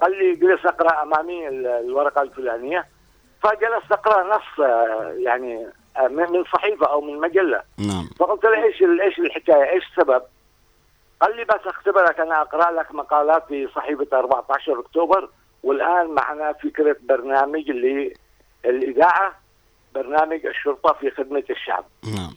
قال 0.02 0.18
لي 0.18 0.32
جلس 0.32 0.66
أقرأ 0.66 1.02
أمامي 1.02 1.48
ال- 1.48 1.66
الورقة 1.66 2.22
الفلانية 2.22 2.86
فجلست 3.42 3.92
أقرأ 3.92 4.36
نص 4.36 4.60
آه، 4.60 5.14
يعني 5.18 5.66
آه، 5.96 6.08
من 6.08 6.44
صحيفة 6.44 6.86
أو 6.86 7.00
من 7.00 7.20
مجلة 7.20 7.62
نعم 7.78 8.08
فقلت 8.18 8.44
له 8.44 8.64
إيش 8.64 8.82
إيش 8.82 9.18
الحكاية؟ 9.18 9.70
إيش 9.70 9.84
السبب؟ 9.90 10.22
قال 11.20 11.36
لي 11.36 11.44
بس 11.44 11.66
اختبرك 11.66 12.20
أنا 12.20 12.40
أقرأ 12.42 12.70
لك 12.72 12.94
مقالات 12.94 13.46
في 13.48 13.68
صحيفة 13.74 14.06
14 14.12 14.80
أكتوبر 14.80 15.28
والآن 15.62 16.06
معنا 16.06 16.52
فكرة 16.52 16.96
برنامج 17.02 17.70
للاذاعه 18.64 19.34
برنامج 19.94 20.46
الشرطة 20.46 20.92
في 20.92 21.10
خدمة 21.10 21.44
الشعب. 21.50 21.84
نعم. 22.16 22.34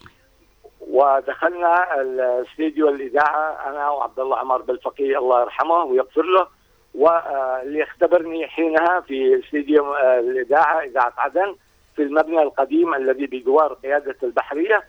ودخلنا 0.90 2.02
الاستديو 2.02 2.90
الإذاعة 2.90 3.70
أنا 3.70 3.90
وعبد 3.90 4.20
الله 4.20 4.38
عمر 4.38 4.62
بالفقيه 4.62 5.18
الله 5.18 5.42
يرحمه 5.42 5.84
ويغفر 5.84 6.22
له. 6.22 6.48
واللي 6.96 7.84
اختبرني 7.84 8.48
حينها 8.48 9.00
في 9.00 9.40
استديو 9.40 9.96
الإذاعة 9.96 10.80
إذاعة 10.84 11.14
عدن 11.18 11.56
في 11.96 12.02
المبنى 12.04 12.42
القديم 12.42 12.94
الذي 12.94 13.26
بجوار 13.26 13.74
قيادة 13.74 14.16
البحرية 14.24 14.84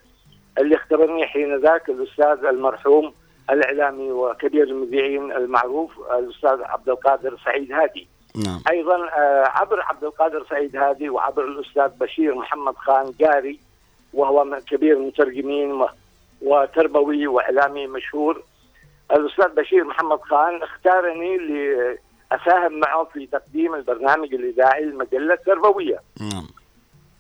اللي 0.59 0.77
اختبرني 0.77 1.27
حين 1.27 1.57
ذاك 1.57 1.89
الأستاذ 1.89 2.45
المرحوم 2.45 3.15
الإعلامي 3.51 4.13
وكبير 4.13 4.65
المذيعين 4.65 5.33
المعروف 5.33 5.91
الأستاذ 6.19 6.63
عبد 6.63 6.89
القادر 6.89 7.39
سعيد 7.45 7.73
هادي. 7.73 8.09
نعم. 8.37 8.63
أيضا 8.71 9.09
آه، 9.09 9.45
عبر 9.47 9.83
عبد 9.83 10.05
القادر 10.05 10.47
سعيد 10.51 10.77
هادي 10.77 11.09
وعبر 11.09 11.45
الأستاذ 11.45 11.89
بشير 12.01 12.35
محمد 12.35 12.75
خان 12.77 13.13
جاري 13.21 13.61
وهو 14.15 14.61
كبير 14.71 14.97
المترجمين 14.97 15.87
وتربوي 16.43 17.27
وإعلامي 17.27 17.87
مشهور. 17.87 18.43
الأستاذ 19.13 19.49
بشير 19.55 19.85
محمد 19.85 20.21
خان 20.21 20.63
اختارني 20.63 21.37
لأساهم 21.37 22.81
معه 22.81 23.05
في 23.05 23.27
تقديم 23.27 23.75
البرنامج 23.75 24.35
الإذاعي 24.35 24.85
المجلة 24.85 25.35
التربوية. 25.35 26.01
نعم. 26.21 26.47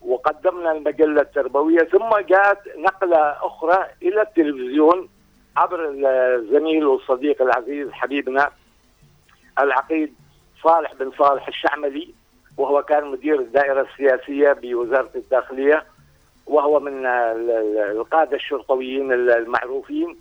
وقدمنا 0.00 0.72
المجلة 0.72 1.20
التربوية 1.20 1.78
ثم 1.78 2.16
جاءت 2.28 2.58
نقلة 2.76 3.30
أخرى 3.46 3.86
إلى 4.02 4.22
التلفزيون 4.22 5.08
عبر 5.58 5.90
الزميل 6.36 6.86
والصديق 6.86 7.42
العزيز 7.42 7.90
حبيبنا 7.90 8.50
العقيد 9.58 10.14
صالح 10.64 10.94
بن 10.94 11.10
صالح 11.18 11.48
الشعملي 11.48 12.14
وهو 12.56 12.82
كان 12.82 13.10
مدير 13.10 13.40
الدائرة 13.40 13.86
السياسية 13.92 14.52
بوزارة 14.52 15.10
الداخلية 15.14 15.84
وهو 16.46 16.80
من 16.80 17.06
ال- 17.06 17.50
ال- 17.50 17.96
القادة 17.96 18.36
الشرطويين 18.36 19.12
المعروفين. 19.12 20.16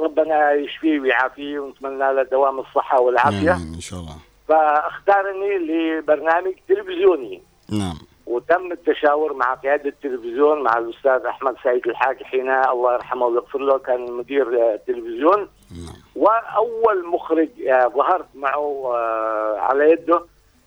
ربنا 0.00 0.52
يشفيه 0.52 1.00
ويعافيه 1.00 1.58
ونتمنى 1.58 1.98
له 2.14 2.22
دوام 2.22 2.58
الصحة 2.58 3.00
والعافية. 3.00 3.54
آمين 3.56 3.74
إن 3.74 3.80
شاء 3.80 3.98
الله. 4.00 4.16
فأختارني 4.48 5.58
لبرنامج 5.58 6.52
تلفزيوني. 6.68 7.42
نعم. 7.72 7.98
وتم 8.28 8.72
التشاور 8.72 9.32
مع 9.32 9.54
قيادة 9.54 9.88
التلفزيون 9.88 10.62
مع 10.62 10.78
الأستاذ 10.78 11.26
أحمد 11.26 11.56
سعيد 11.64 11.88
الحاج 11.88 12.22
حينها 12.22 12.72
الله 12.72 12.94
يرحمه 12.94 13.26
ويغفر 13.26 13.58
له 13.58 13.78
كان 13.78 14.12
مدير 14.12 14.74
التلفزيون. 14.74 15.38
نعم. 15.38 15.96
وأول 16.16 17.06
مخرج 17.06 17.48
آه، 17.68 17.86
ظهرت 17.88 18.26
معه 18.34 18.92
آه، 18.94 19.56
على 19.58 19.90
يده 19.90 20.22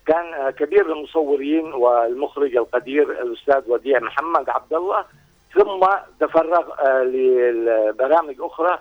كان 0.06 0.34
آه، 0.34 0.50
كبير 0.50 0.92
المصورين 0.92 1.72
والمخرج 1.72 2.56
القدير 2.56 3.22
الأستاذ 3.22 3.70
وديع 3.70 4.00
محمد 4.00 4.50
عبد 4.50 4.74
الله 4.74 5.04
ثم 5.54 5.86
تفرغ 6.20 6.64
لبرامج 7.02 8.36
أخرى 8.40 8.78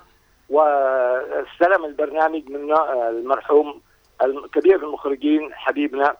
واستلم 0.49 1.85
البرنامج 1.85 2.49
منه 2.49 2.75
المرحوم 3.09 3.81
الم- 4.23 4.47
كبير 4.47 4.75
المخرجين 4.75 5.53
حبيبنا 5.53 6.15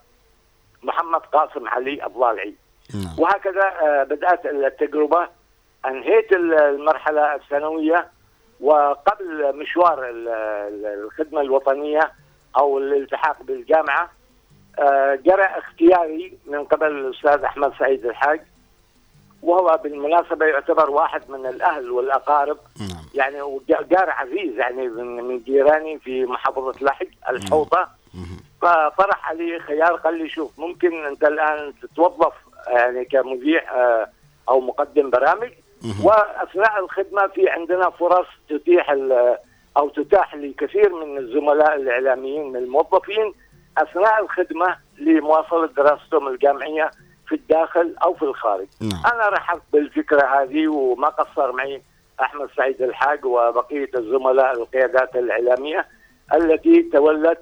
محمد 0.82 1.20
قاسم 1.20 1.68
علي 1.68 2.06
الضالعي 2.06 2.54
نعم. 2.94 3.14
وهكذا 3.18 3.62
آه، 3.82 4.04
بدأت 4.04 4.46
التجربة 4.46 5.28
أنهيت 5.86 6.32
ال- 6.32 6.54
المرحلة 6.60 7.34
الثانوية 7.34 8.08
وقبل 8.60 9.56
مشوار 9.56 10.08
ال- 10.10 10.28
ال- 10.28 10.86
الخدمة 11.04 11.40
الوطنية 11.40 12.12
أو 12.58 12.78
الالتحاق 12.78 13.42
بالجامعة 13.42 14.10
آه، 14.78 15.14
جرى 15.14 15.42
اختياري 15.44 16.38
من 16.46 16.64
قبل 16.64 16.86
الأستاذ 16.86 17.44
أحمد 17.44 17.72
سعيد 17.78 18.06
الحاج 18.06 18.40
وهو 19.42 19.80
بالمناسبة 19.84 20.46
يعتبر 20.46 20.90
واحد 20.90 21.22
من 21.30 21.46
الأهل 21.46 21.90
والأقارب. 21.90 22.58
نعم. 22.80 23.04
يعني 23.14 23.36
جار 23.68 24.10
عزيز 24.10 24.58
يعني 24.58 24.88
من 24.88 25.38
جيراني 25.38 25.98
في 25.98 26.24
محافظة 26.24 26.74
لحج 26.84 27.06
الحوطة. 27.28 27.78
مهم. 27.78 27.88
فطرح 28.62 29.28
علي 29.28 29.60
خيار 29.60 29.96
قال 29.96 30.18
لي 30.18 30.28
شوف 30.28 30.58
ممكن 30.58 31.04
انت 31.04 31.24
الآن 31.24 31.72
تتوظف 31.82 32.32
يعني 32.68 33.04
كمذيع 33.04 33.62
آه، 33.74 34.08
أو 34.48 34.60
مقدم 34.60 35.10
برامج. 35.10 35.50
وأثناء 36.02 36.84
الخدمة 36.84 37.26
في 37.26 37.48
عندنا 37.48 37.90
فرص 37.90 38.26
تتيح 38.48 38.96
أو 39.76 39.88
تتاح 39.88 40.34
لكثير 40.34 40.92
من 40.94 41.18
الزملاء 41.18 41.74
الإعلاميين 41.76 42.48
من 42.48 42.56
الموظفين 42.56 43.34
أثناء 43.78 44.22
الخدمة 44.22 44.76
لمواصلة 44.98 45.66
دراستهم 45.66 46.28
الجامعية 46.28 46.90
في 47.28 47.34
الداخل 47.34 47.94
أو 48.04 48.14
في 48.14 48.22
الخارج. 48.22 48.66
نعم 48.80 49.12
أنا 49.12 49.28
رحبت 49.28 49.62
بالفكرة 49.72 50.22
هذه 50.26 50.68
وما 50.68 51.08
قصر 51.08 51.52
معي 51.52 51.82
أحمد 52.20 52.48
سعيد 52.56 52.82
الحاج 52.82 53.24
وبقية 53.24 53.90
الزملاء 53.94 54.52
القيادات 54.52 55.16
الإعلامية 55.16 55.86
التي 56.34 56.82
تولت 56.82 57.38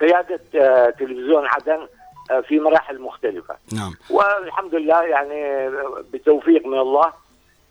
قيادة 0.00 0.40
آه، 0.54 0.90
تلفزيون 0.90 1.46
عدن 1.46 1.86
آه، 2.30 2.40
في 2.40 2.60
مراحل 2.60 3.00
مختلفة. 3.00 3.56
نعم. 3.72 3.94
والحمد 4.10 4.74
لله 4.74 5.02
يعني 5.02 5.70
بتوفيق 6.12 6.66
من 6.66 6.78
الله 6.78 7.12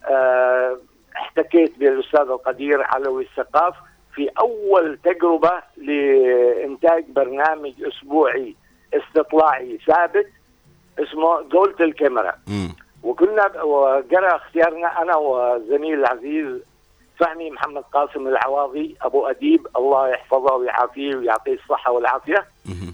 آه، 0.06 0.78
احتكيت 1.16 1.80
بالأستاذ 1.80 2.20
القدير 2.20 2.84
علوي 2.84 3.24
الثقاف 3.24 3.76
في 4.16 4.30
أول 4.40 4.98
تجربة 5.04 5.52
لإنتاج 5.78 7.06
برنامج 7.10 7.74
أسبوعي 7.84 8.56
استطلاعي 8.94 9.80
ثابت 9.88 10.28
اسمه 11.00 11.42
جولة 11.42 11.76
الكاميرا. 11.80 12.36
مم. 12.48 12.76
وكنا 13.04 13.64
وجرى 13.64 14.28
اختيارنا 14.28 15.02
أنا 15.02 15.16
والزميل 15.16 16.00
العزيز 16.00 16.62
فهمي 17.24 17.52
محمد 17.52 17.84
قاسم 17.94 18.28
العواضي 18.28 18.98
أبو 19.02 19.28
أديب 19.28 19.68
الله 19.78 20.10
يحفظه 20.10 20.56
ويعافيه 20.56 21.16
ويعطيه 21.16 21.54
الصحة 21.54 21.92
والعافية. 21.92 22.46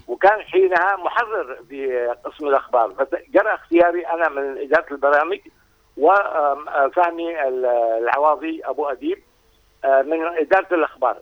وكان 0.08 0.40
حينها 0.42 0.96
محرر 0.96 1.58
في 1.68 2.08
قسم 2.24 2.48
الأخبار. 2.48 2.90
فجرى 2.90 3.54
اختياري 3.54 4.06
أنا 4.06 4.28
من 4.28 4.58
إدارة 4.58 4.86
البرامج 4.90 5.38
وفهمي 5.96 7.48
العواضي 7.98 8.62
أبو 8.64 8.86
أديب 8.86 9.18
من 9.84 10.22
إدارة 10.22 10.74
الأخبار. 10.74 11.16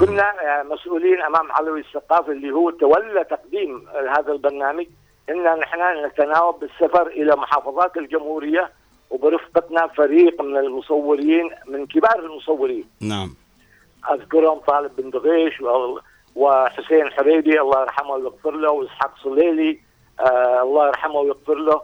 كنا 0.00 0.34
مسؤولين 0.62 1.22
أمام 1.22 1.52
علوي 1.52 1.80
الثقافي 1.80 2.30
اللي 2.30 2.50
هو 2.50 2.70
تولى 2.70 3.24
تقديم 3.24 3.88
هذا 3.88 4.32
البرنامج. 4.32 4.86
إن 5.30 5.58
نحن 5.58 6.06
نتناوب 6.06 6.60
بالسفر 6.60 7.06
إلى 7.06 7.36
محافظات 7.36 7.96
الجمهورية 7.96 8.70
وبرفقتنا 9.10 9.86
فريق 9.86 10.42
من 10.42 10.56
المصورين 10.56 11.50
من 11.66 11.86
كبار 11.86 12.18
المصورين 12.20 12.84
نعم 13.00 13.34
أذكرهم 14.12 14.58
طالب 14.58 14.90
بن 14.98 15.10
دغيش 15.10 15.62
وحسين 16.36 17.10
حريبي 17.10 17.60
الله 17.60 17.80
يرحمه 17.82 18.10
ويغفر 18.10 18.50
له 18.50 18.70
وإسحاق 18.70 19.14
صليلي 19.24 19.80
آه 20.20 20.62
الله 20.62 20.86
يرحمه 20.88 21.14
ويغفر 21.20 21.54
له 21.54 21.80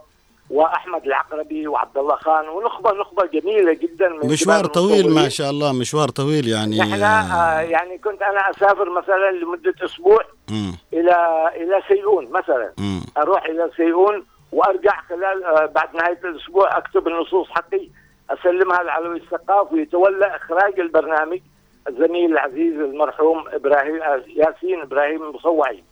وأحمد 0.49 1.05
العقربي 1.05 1.67
وعبد 1.67 1.97
الله 1.97 2.15
خان 2.15 2.47
ونخبة 2.49 2.91
نخبة 2.91 3.25
جميلة 3.25 3.73
جدا 3.73 4.09
من 4.09 4.29
مشوار 4.31 4.65
طويل 4.65 5.09
ما. 5.09 5.29
شاء 5.29 5.49
الله 5.49 5.73
مشوار 5.73 6.09
طويل 6.09 6.47
يعني 6.47 6.79
نحن 6.79 7.03
آه 7.03 7.59
يعني 7.61 7.97
كنت 7.97 8.21
أنا 8.21 8.49
أسافر 8.49 8.89
مثلا 8.89 9.31
لمدة 9.31 9.73
أسبوع 9.85 10.19
مم. 10.51 10.77
إلى 10.93 11.15
إلى 11.55 11.81
سيئون 11.87 12.31
مثلا 12.31 12.71
مم. 12.77 13.01
أروح 13.17 13.45
إلى 13.45 13.69
سيئون 13.77 14.25
وأرجع 14.53 15.01
خلال 15.09 15.43
آه، 15.43 15.65
بعد 15.65 15.95
نهاية 15.95 16.19
الأسبوع 16.23 16.77
أكتب 16.77 17.07
النصوص 17.07 17.47
حقي 17.49 17.89
أسلمها 18.29 18.81
العلوي 18.81 19.17
الثقاف 19.17 19.71
ويتولى 19.71 20.35
إخراج 20.35 20.79
البرنامج 20.79 21.39
الزميل 21.87 22.31
العزيز 22.31 22.73
المرحوم 22.73 23.43
إبراهيم 23.47 24.01
آه، 24.01 24.23
ياسين 24.27 24.81
إبراهيم 24.81 25.23
المصوعي. 25.23 25.83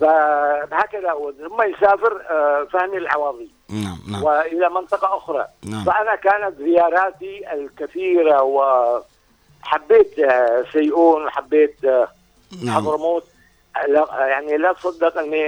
فهكذا 0.00 1.14
ثم 1.48 1.62
يسافر 1.62 2.22
آه، 2.30 2.64
فهمي 2.72 2.96
العواضي 2.96 3.50
نعم 3.70 3.98
نعم. 4.12 4.24
وإلى 4.24 4.68
منطقة 4.70 5.16
أخرى. 5.16 5.46
نعم. 5.70 5.84
فأنا 5.84 6.14
كانت 6.14 6.58
زياراتي 6.58 7.52
الكثيرة 7.52 8.42
وحبيت 8.42 10.14
سيئون 10.72 11.24
وحبيت 11.24 11.84
نعم. 12.64 12.74
حضرموت. 12.74 13.24
يعني 14.18 14.56
لا 14.56 14.72
تصدق 14.72 15.18
أني 15.18 15.44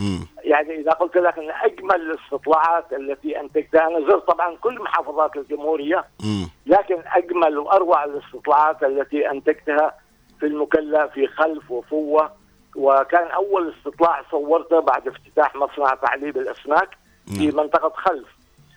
مم. 0.00 0.26
يعني 0.44 0.80
إذا 0.80 0.90
قلت 0.90 1.16
لك 1.16 1.38
إن 1.38 1.50
أجمل 1.50 1.94
الاستطلاعات 1.94 2.92
التي 2.92 3.40
أنتجتها 3.40 3.86
أنا 3.86 4.00
زرت 4.08 4.26
طبعا 4.28 4.56
كل 4.56 4.82
محافظات 4.82 5.36
الجمهورية 5.36 6.04
مم. 6.24 6.48
لكن 6.66 7.02
أجمل 7.06 7.58
وأروع 7.58 8.04
الاستطلاعات 8.04 8.82
التي 8.82 9.30
أنتجتها 9.30 9.94
في 10.40 10.46
المكلا 10.46 11.06
في 11.06 11.26
خلف 11.26 11.70
وفوة 11.70 12.32
وكان 12.76 13.30
أول 13.30 13.74
استطلاع 13.78 14.22
صورته 14.30 14.80
بعد 14.80 15.08
افتتاح 15.08 15.54
مصنع 15.56 15.94
تعليب 15.94 16.36
الأسماك 16.36 16.88
في 17.26 17.46
نعم. 17.46 17.56
منطقة 17.56 17.92
خلف 17.96 18.28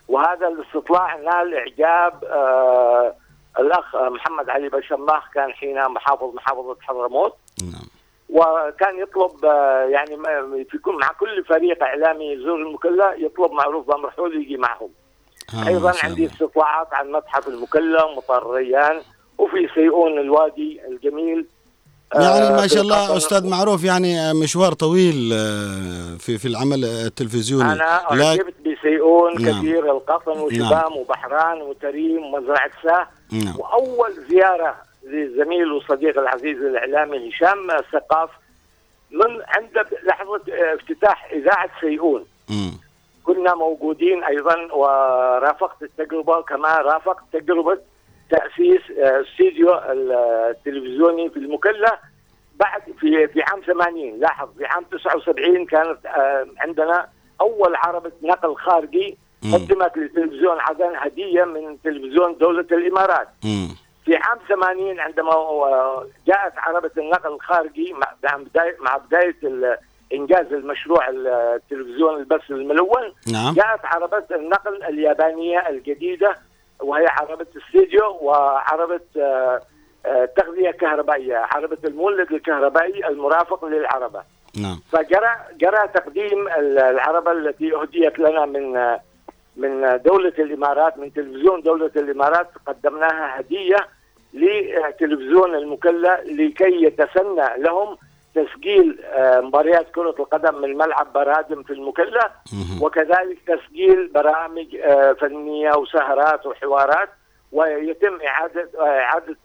وهذا 0.07 0.47
الاستطلاع 0.47 1.15
نال 1.15 1.53
إعجاب 1.53 2.23
آه 2.23 3.15
الأخ 3.59 3.95
محمد 3.95 4.49
علي 4.49 4.69
بشماخ 4.69 5.29
كان 5.33 5.51
حين 5.53 5.85
محافظ 5.89 6.35
محافظة 6.35 6.77
حضرموت 6.81 7.33
نعم 7.61 7.87
وكان 8.31 8.99
يطلب 8.99 9.45
آه، 9.45 9.83
يعني 9.83 10.17
في 10.69 10.77
كل 10.77 10.97
مع 11.01 11.07
كل 11.07 11.43
فريق 11.45 11.83
إعلامي 11.83 12.25
يزور 12.25 12.55
المكلا 12.55 13.13
يطلب 13.17 13.51
معروف 13.51 13.87
بامرحول 13.87 14.41
يجي 14.41 14.57
معهم 14.57 14.89
آه، 15.53 15.67
أيضا 15.67 15.93
عندي. 16.03 16.25
استطلاعات 16.25 16.93
عن 16.93 17.11
متحف 17.11 17.47
المكلا 17.47 18.03
ومطار 18.03 18.45
الريان 18.49 19.01
وفي 19.37 19.67
سيئون 19.75 20.19
الوادي 20.19 20.81
الجميل 20.87 21.47
يعني 22.15 22.25
آه، 22.25 22.61
ما 22.61 22.67
شاء 22.67 22.81
الله. 22.81 23.17
أستاذ 23.17 23.49
معروف 23.49 23.83
يعني 23.83 24.33
مشوار 24.33 24.73
طويل 24.73 25.33
آه، 25.33 26.17
في 26.19 26.37
في 26.37 26.47
العمل 26.47 26.85
التلفزيوني 26.85 27.71
أنا 27.71 28.11
أعجبت 28.11 28.53
بسيئون 28.59 29.41
نعم. 29.41 29.59
كثير 29.59 29.91
القطن 29.91 30.39
وشبام 30.39 30.97
وبحران 30.97 31.61
وتريم 31.61 32.23
ومزرعه 32.23 32.71
ساه 32.83 33.07
نعم 33.31 33.59
وأول 33.59 34.13
زيارة 34.29 34.75
للزميل 35.11 35.71
وصديق 35.71 36.19
العزيز 36.19 36.57
الإعلامي 36.63 37.29
هشام 37.29 37.67
ثقاف 37.91 38.29
من 39.11 39.41
عند 39.47 39.85
لحظة 40.03 40.41
آه، 40.53 40.75
افتتاح 40.75 41.29
إذاعة 41.31 41.69
سيئون. 41.81 42.25
كنا 43.23 43.55
موجودين 43.55 44.23
أيضا 44.23 44.73
ورافقت 44.73 45.83
التجربة 45.83 46.41
كما 46.41 46.77
رافقت 46.77 47.23
تجربة 47.33 47.77
تأسيس 48.29 48.81
آه، 48.99 49.21
استديو 49.21 49.73
التلفزيوني 50.49 51.29
في 51.29 51.37
المكلا 51.37 51.99
بعد 52.59 52.81
في 52.99 53.27
في 53.27 53.41
عام 53.41 53.61
80 53.61 54.19
لاحظ 54.19 54.49
في 54.57 54.65
عام 54.65 54.83
79 54.91 55.65
كانت 55.65 56.05
آه، 56.05 56.47
عندنا 56.57 57.07
أول 57.41 57.75
عربة 57.75 58.11
نقل 58.23 58.55
خارجي. 58.55 59.17
قدمت 59.53 59.97
لتلفزيون 59.97 60.59
عدن 60.59 60.91
هدية 60.95 61.43
من 61.43 61.77
تلفزيون 61.83 62.37
دولة 62.37 62.65
الإمارات. 62.71 63.27
في 64.05 64.15
عام 64.15 64.37
80 64.49 64.99
عندما 64.99 65.31
آه، 65.33 66.07
جاءت 66.27 66.53
عربة 66.57 66.91
النقل 66.97 67.33
الخارجي 67.33 67.93
مع 67.93 68.97
بداية, 68.97 69.77
إنجاز 70.13 70.53
المشروع 70.53 71.09
التلفزيون 71.09 72.15
البث 72.19 72.51
الملون. 72.51 73.13
نعم. 73.33 73.53
جاءت 73.53 73.79
عربة 73.85 74.23
النقل 74.31 74.83
اليابانية 74.83 75.69
الجديدة 75.69 76.35
وهي 76.79 77.05
عربة 77.07 77.45
استديو 77.57 78.17
وعربة 78.21 78.99
آه، 79.17 79.61
آه، 80.05 80.25
تغذية 80.25 80.71
كهربائية 80.71 81.37
عربة 81.37 81.77
المولد 81.85 82.31
الكهربائي 82.31 83.07
المرافق 83.07 83.65
للعربة. 83.65 84.23
نعم. 84.61 84.79
فجرى 84.91 85.29
جرى 85.57 85.87
تقديم 85.93 86.47
ال- 86.47 86.79
العربة 86.79 87.31
التي 87.31 87.75
أهديت 87.75 88.19
لنا 88.19 88.45
من 88.45 88.77
من 89.57 89.99
دولة 90.05 90.33
الإمارات 90.39 90.97
من 90.97 91.13
تلفزيون 91.13 91.61
دولة 91.61 91.91
الإمارات 91.95 92.47
قدمناها 92.65 93.39
هدية 93.39 93.87
لتلفزيون 94.33 95.55
المكلا 95.55 96.23
لكي 96.23 96.83
يتسنى 96.83 97.57
لهم 97.57 97.97
تسجيل 98.35 98.99
آه، 99.05 99.39
مباريات 99.41 99.87
كرة 99.95 100.15
القدم 100.19 100.61
من 100.61 100.77
ملعب 100.77 101.13
برادم 101.13 101.63
في 101.63 101.73
المكلا 101.73 102.31
مهم. 102.53 102.83
وكذلك 102.83 103.37
تسجيل 103.47 104.07
برامج 104.07 104.75
آه، 104.75 105.13
فنية 105.13 105.71
وسهرات 105.71 106.45
وحوارات 106.45 107.09
ويتم 107.51 108.21
إعادة 108.27 108.69
آه، 108.79 108.99
إعادة 108.99 109.37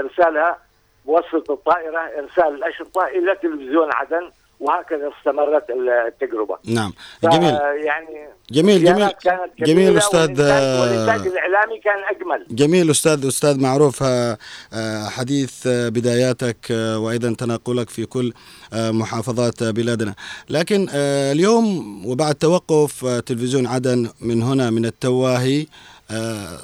إرسالها 0.00 0.58
بواسطة 1.06 1.52
الطائرة 1.52 1.98
إرسال 1.98 2.54
الأشرطة 2.54 3.06
إلى 3.06 3.34
تلفزيون 3.34 3.88
عدن 3.92 4.30
وهكذا 4.60 5.10
استمرت 5.18 5.64
التجربة. 5.70 6.56
نعم. 6.64 6.92
جميل. 7.24 7.54
يعني 7.84 8.28
جميل 8.50 8.84
جميل. 8.84 9.08
كانت 9.08 9.50
جميل 9.58 9.90
والإنتاج 9.90 11.26
الإعلامي 11.26 11.78
كان 11.84 11.98
أجمل. 12.16 12.46
جميل 12.50 12.90
أستاذ 12.90 13.26
أستاذ 13.26 13.60
معروف 13.60 14.02
آه، 14.02 14.38
آه، 14.72 15.08
حديث 15.08 15.66
آه، 15.66 15.88
بداياتك 15.88 16.56
وأيضا 16.70 17.34
تنقلك 17.38 17.90
في 17.90 18.06
كل 18.06 18.32
محافظات 18.72 19.62
بلادنا. 19.62 20.14
لكن 20.50 20.86
اليوم 21.32 21.66
وبعد 22.06 22.34
توقف 22.34 23.04
تلفزيون 23.04 23.66
عدن 23.66 24.10
من 24.20 24.42
هنا 24.42 24.70
من 24.70 24.84
التواهي 24.84 25.66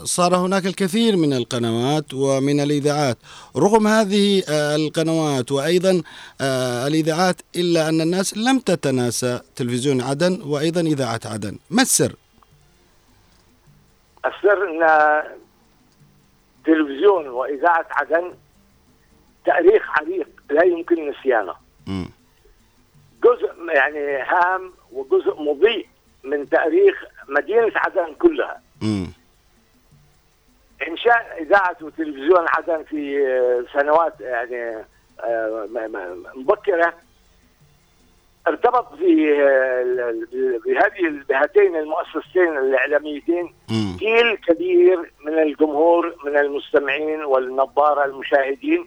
صار 0.04 0.36
هناك 0.36 0.66
الكثير 0.66 1.16
من 1.16 1.32
القنوات 1.32 2.14
ومن 2.14 2.60
الإذاعات. 2.60 3.18
رغم 3.56 3.86
هذه 3.86 4.42
آه، 4.48 4.76
القنوات 4.76 5.52
وأيضا 5.52 6.02
آه، 6.40 6.86
الإذاعات 6.86 7.36
إلا 7.56 7.88
أن 7.88 8.00
الناس 8.00 8.36
لم 8.36 8.58
تتناسى 8.58 9.40
تلفزيون 9.56 10.00
عدن 10.00 10.42
وأيضا 10.42 10.80
إذاعة 10.80 11.20
عدن. 11.24 11.58
ما 11.70 11.82
السر؟ 11.82 12.14
السر 14.26 14.70
أن 14.70 15.22
تلفزيون 16.64 17.28
وإذاعة 17.28 17.86
عدن 17.90 18.32
تاريخ 19.46 19.82
عريق 19.88 20.28
لا 20.50 20.64
يمكن 20.64 21.10
نسيانه. 21.10 21.54
جزء 23.24 23.54
يعني 23.74 24.22
هام 24.22 24.72
وجزء 24.92 25.42
مضيء 25.42 25.86
من 26.24 26.48
تاريخ 26.48 27.04
مدينة 27.28 27.72
عدن 27.74 28.14
كلها. 28.14 28.60
مم. 28.82 29.06
إذاعة 31.40 31.76
وتلفزيون 31.82 32.46
عدن 32.48 32.82
في 32.84 33.26
آه، 33.26 33.64
سنوات 33.80 34.20
يعني 34.20 34.84
آه، 35.24 35.68
م- 35.70 35.92
م- 35.92 36.24
مبكرة 36.40 36.94
ارتبط 38.46 38.94
في 38.94 39.42
آه، 39.42 40.14
بهذه 40.66 41.22
بهاتين 41.28 41.76
المؤسستين 41.76 42.58
الإعلاميتين 42.58 43.54
مم. 43.70 43.96
جيل 43.98 44.36
كبير 44.36 45.12
من 45.26 45.38
الجمهور 45.38 46.14
من 46.24 46.36
المستمعين 46.36 47.24
والنظارة 47.24 48.04
المشاهدين 48.04 48.86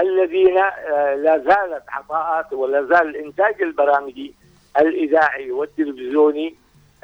الذين 0.00 0.54
لا 0.54 1.42
زالت 1.46 1.82
عطاءات 1.88 2.52
ولا 2.52 2.82
زال 2.82 3.08
الإنتاج 3.16 3.62
البرامجي 3.62 4.34
الإذاعي 4.78 5.50
والتلفزيوني 5.50 6.54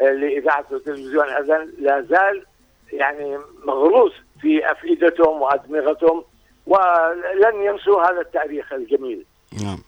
لإذاعة 0.01 0.65
وتلفزيون 0.71 1.29
أذن 1.29 1.73
لا 1.79 2.01
زال 2.01 2.45
يعني 2.93 3.39
مغروس 3.65 4.13
في 4.41 4.71
أفئدتهم 4.73 5.43
وأدمغتهم 5.43 6.25
ولن 6.67 7.63
ينسوا 7.63 8.03
هذا 8.03 8.21
التاريخ 8.21 8.73
الجميل. 8.73 9.25
نعم. 9.65 9.79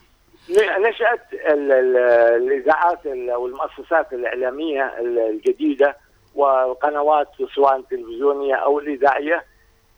نشأت 0.82 1.32
ال- 1.32 1.72
ال- 1.72 1.96
الإذاعات 2.42 3.06
ال- 3.06 3.32
والمؤسسات 3.32 4.12
الإعلامية 4.12 4.86
ال- 4.98 5.18
الجديدة 5.18 5.96
والقنوات 6.34 7.28
سواء 7.54 7.76
التلفزيونية 7.76 8.54
أو 8.54 8.78
الإذاعية 8.78 9.44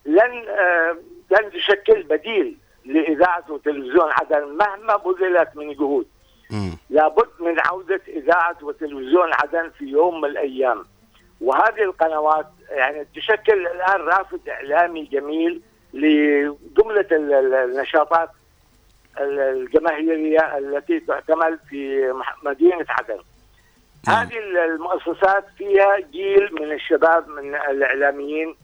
لن 0.06 0.44
آه، 0.48 0.96
لن 1.30 1.50
تشكل 1.50 2.02
بديل 2.02 2.56
لإذاعة 2.84 3.44
وتلفزيون 3.48 4.10
عدن 4.12 4.44
مهما 4.44 4.96
بذلت 4.96 5.48
من 5.56 5.72
جهود. 5.72 6.06
لابد 6.90 7.28
من 7.40 7.60
عودة 7.60 8.00
إذاعة 8.08 8.56
وتلفزيون 8.62 9.30
عدن 9.32 9.70
في 9.78 9.84
يوم 9.84 10.20
من 10.20 10.28
الأيام. 10.28 10.84
وهذه 11.42 11.82
القنوات 11.82 12.46
يعني 12.70 13.06
تشكل 13.16 13.66
الآن 13.66 14.00
رافد 14.00 14.48
إعلامي 14.48 15.04
جميل 15.04 15.62
ال- 17.34 17.54
النشاطات 17.54 18.30
ال- 19.20 19.38
الجماهيرية 19.40 20.58
التي 20.58 21.00
تعتمل 21.00 21.58
في 21.70 22.12
مدينة 22.42 22.86
عدن 22.88 23.18
نعم. 24.08 24.16
هذه 24.16 24.38
ال- 24.38 24.56
المؤسسات 24.58 25.44
فيها 25.58 25.98
جيل 26.00 26.54
من 26.54 26.72
الشباب 26.72 27.28
من 27.28 27.54
الإعلاميين 27.54 28.56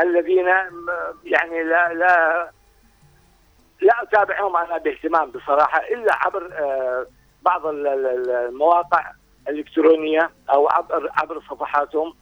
الذين 0.00 0.46
يعني 1.24 1.62
لا 1.62 1.92
لا 1.94 2.50
لا 3.80 4.02
أتابعهم 4.02 4.56
أنا 4.56 4.78
باهتمام 4.78 5.30
بصراحة 5.30 5.78
إلا 5.80 6.14
عبر 6.14 6.50
آه، 6.52 7.06
بعض 7.42 7.66
ال- 7.66 7.86
ال- 7.86 8.30
المواقع 8.30 9.12
الإلكترونية 9.48 10.30
أو 10.50 10.68
عبر 10.68 11.08
عبر 11.16 11.40
صفحاتهم 11.50 12.14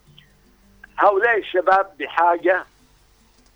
هؤلاء 0.96 1.38
الشباب 1.38 1.90
بحاجة 1.98 2.64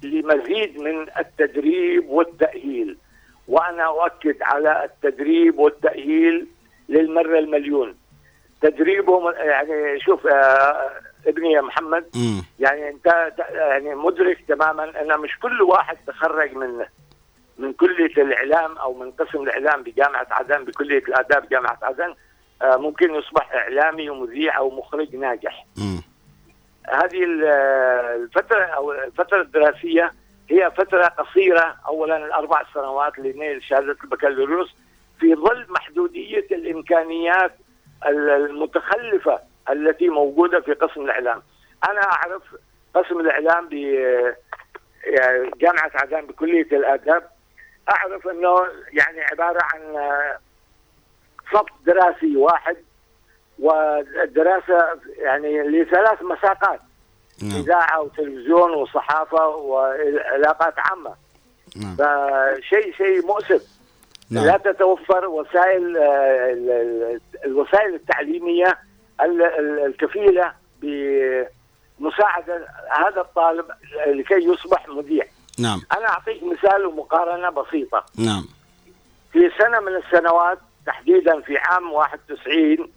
لمزيد 0.02 0.78
من 0.80 1.06
التدريب 1.18 2.08
والتأهيل 2.08 2.98
وأنا 3.48 3.84
أؤكد 3.86 4.42
على 4.42 4.84
التدريب 4.84 5.58
والتأهيل 5.58 6.46
للمرة 6.88 7.38
المليون 7.38 7.94
تدريبهم 8.62 9.32
يعني 9.36 10.00
شوف 10.00 10.26
آه، 10.26 10.90
ابني 11.26 11.52
يا 11.52 11.60
محمد 11.60 12.04
مم. 12.14 12.44
يعني 12.58 12.88
أنت 12.88 13.32
يعني 13.50 13.94
مدرك 13.94 14.44
تماما 14.48 15.00
ان 15.00 15.20
مش 15.20 15.38
كل 15.38 15.62
واحد 15.62 15.96
تخرج 16.06 16.54
من 16.54 16.84
من 17.58 17.72
كلية 17.72 18.22
الإعلام 18.22 18.78
أو 18.78 18.94
من 18.94 19.10
قسم 19.10 19.42
الإعلام 19.42 19.82
بجامعة 19.82 20.26
عدن 20.30 20.64
بكلية 20.64 20.98
الآداب 21.08 21.48
جامعه 21.48 21.78
عدن 21.82 22.14
آه، 22.62 22.76
ممكن 22.76 23.14
يصبح 23.14 23.52
إعلامي 23.52 24.10
ومذيع 24.10 24.58
أو 24.58 24.70
مخرج 24.70 25.16
ناجح. 25.16 25.66
مم. 25.78 26.02
هذه 26.92 27.24
ال- 27.24 27.44
الفترة 28.22 28.64
أو 28.64 28.92
الفترة 28.92 29.40
الدراسية 29.40 30.12
هي 30.50 30.70
فترة 30.70 31.04
قصيرة 31.06 31.76
اولا 31.86 32.16
الأربع 32.26 32.62
سنوات 32.74 33.18
لنيل 33.18 33.62
شهادة 33.62 33.96
البكالوريوس 34.04 34.74
في 35.20 35.34
ظل 35.34 35.66
محدودية 35.68 36.46
الإمكانيات 36.50 37.52
ال- 38.06 38.30
المتخلفة 38.30 39.38
التي 39.70 40.08
موجودة 40.08 40.60
في 40.60 40.72
قسم 40.72 41.00
الإعلام. 41.00 41.42
أنا 41.90 42.00
أعرف 42.00 42.42
قسم 42.94 43.20
الإعلام 43.20 43.68
بجامعه 43.68 44.34
عدن 45.94 46.20
بكلية 46.26 46.66
الآداب 46.72 47.28
أعرف 47.90 48.28
أنه 48.28 48.66
يعني 48.92 49.20
عبارة 49.32 49.58
عن 49.62 49.80
صف 51.52 51.66
دراسي 51.86 52.36
واحد 52.36 52.76
والدراسة 53.58 54.88
يعني 55.18 55.62
لثلاث 55.62 56.22
مساقات 56.22 56.80
نعم. 57.42 57.60
إذاعة 57.60 58.00
وتلفزيون 58.02 58.70
وصحافة 58.70 59.46
وعلاقات 59.46 60.74
عامة. 60.78 61.14
نعم. 61.76 61.96
فشيء 61.96 62.92
شيء 62.96 63.26
مؤسف. 63.26 63.62
لا 64.30 64.40
نعم 64.44 64.56
تتوفر 64.56 65.26
وسائل 65.26 65.96
ال- 65.96 66.70
ال- 66.70 67.20
الوسائل 67.44 67.94
التعليمية 67.94 68.78
ال- 69.20 69.42
ال- 69.42 69.86
الكفيلة 69.86 70.52
بمساعدة 72.00 72.66
هذا 72.90 73.20
الطالب 73.20 73.64
لكي 74.06 74.34
يصبح 74.34 74.88
مذيع. 74.88 75.24
نعم. 75.58 75.82
أنا 75.98 76.08
أعطيك 76.08 76.42
مثال 76.42 76.86
ومقارنة 76.86 77.50
بسيطة. 77.50 78.04
نعم. 78.18 78.44
في 79.32 79.50
سنة 79.58 79.80
من 79.80 79.96
السنوات 79.96 80.58
تحديدا 80.86 81.40
في 81.40 81.58
عام 81.58 81.92
91 81.92 82.90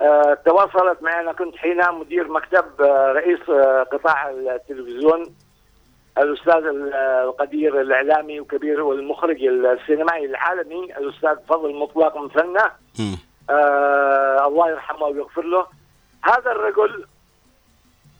آه، 0.00 0.38
تواصلت 0.46 1.02
معي 1.02 1.20
أنا 1.20 1.32
كنت 1.32 1.56
حينها 1.56 1.90
مدير 1.90 2.28
مكتب 2.28 2.82
آه، 2.82 3.12
رئيس 3.12 3.40
آه، 3.48 3.82
قطاع 3.82 4.30
التلفزيون 4.30 5.34
الأستاذ 6.18 6.66
ال- 6.66 6.94
القدير 6.94 7.80
الإعلامي 7.80 8.40
وكبير 8.40 8.80
والمخرج 8.82 9.42
السينمائي 9.44 10.24
العالمي 10.26 10.84
الأستاذ 10.84 11.36
فضل 11.48 11.74
مطلق 11.74 12.16
مثنى. 12.16 12.62
آه 13.50 14.46
الله 14.46 14.70
يرحمه 14.70 15.02
ويغفر 15.06 15.42
له. 15.42 15.66
هذا 16.22 16.50
الرجل 16.52 17.06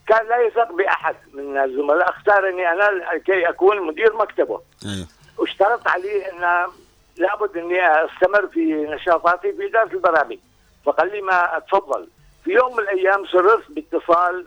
كان 0.09 0.27
لا 0.29 0.39
يثق 0.39 0.73
بأحد 0.73 1.17
من 1.35 1.59
الزملاء. 1.59 2.11
اختارني 2.11 2.73
أنا 2.73 3.19
كي 3.19 3.49
أكون 3.49 3.87
مدير 3.87 4.17
مكتبه. 4.17 4.61
أيوه 4.87 5.07
واشترط 5.39 5.89
عليه 5.89 6.25
أن 6.33 6.71
لابد 7.17 7.57
أني 7.57 7.87
أستمر 8.05 8.47
في 8.47 8.75
نشاطاتي 8.75 9.53
في 9.53 9.67
إدارة 9.67 9.93
البرامج. 9.93 10.39
فقال 10.85 11.13
لي 11.13 11.21
ما 11.21 11.57
اتفضل 11.57 12.09
في 12.45 12.51
يوم 12.51 12.73
من 12.77 12.79
الأيام 12.83 13.27
سررت 13.27 13.65
باتصال 13.71 14.47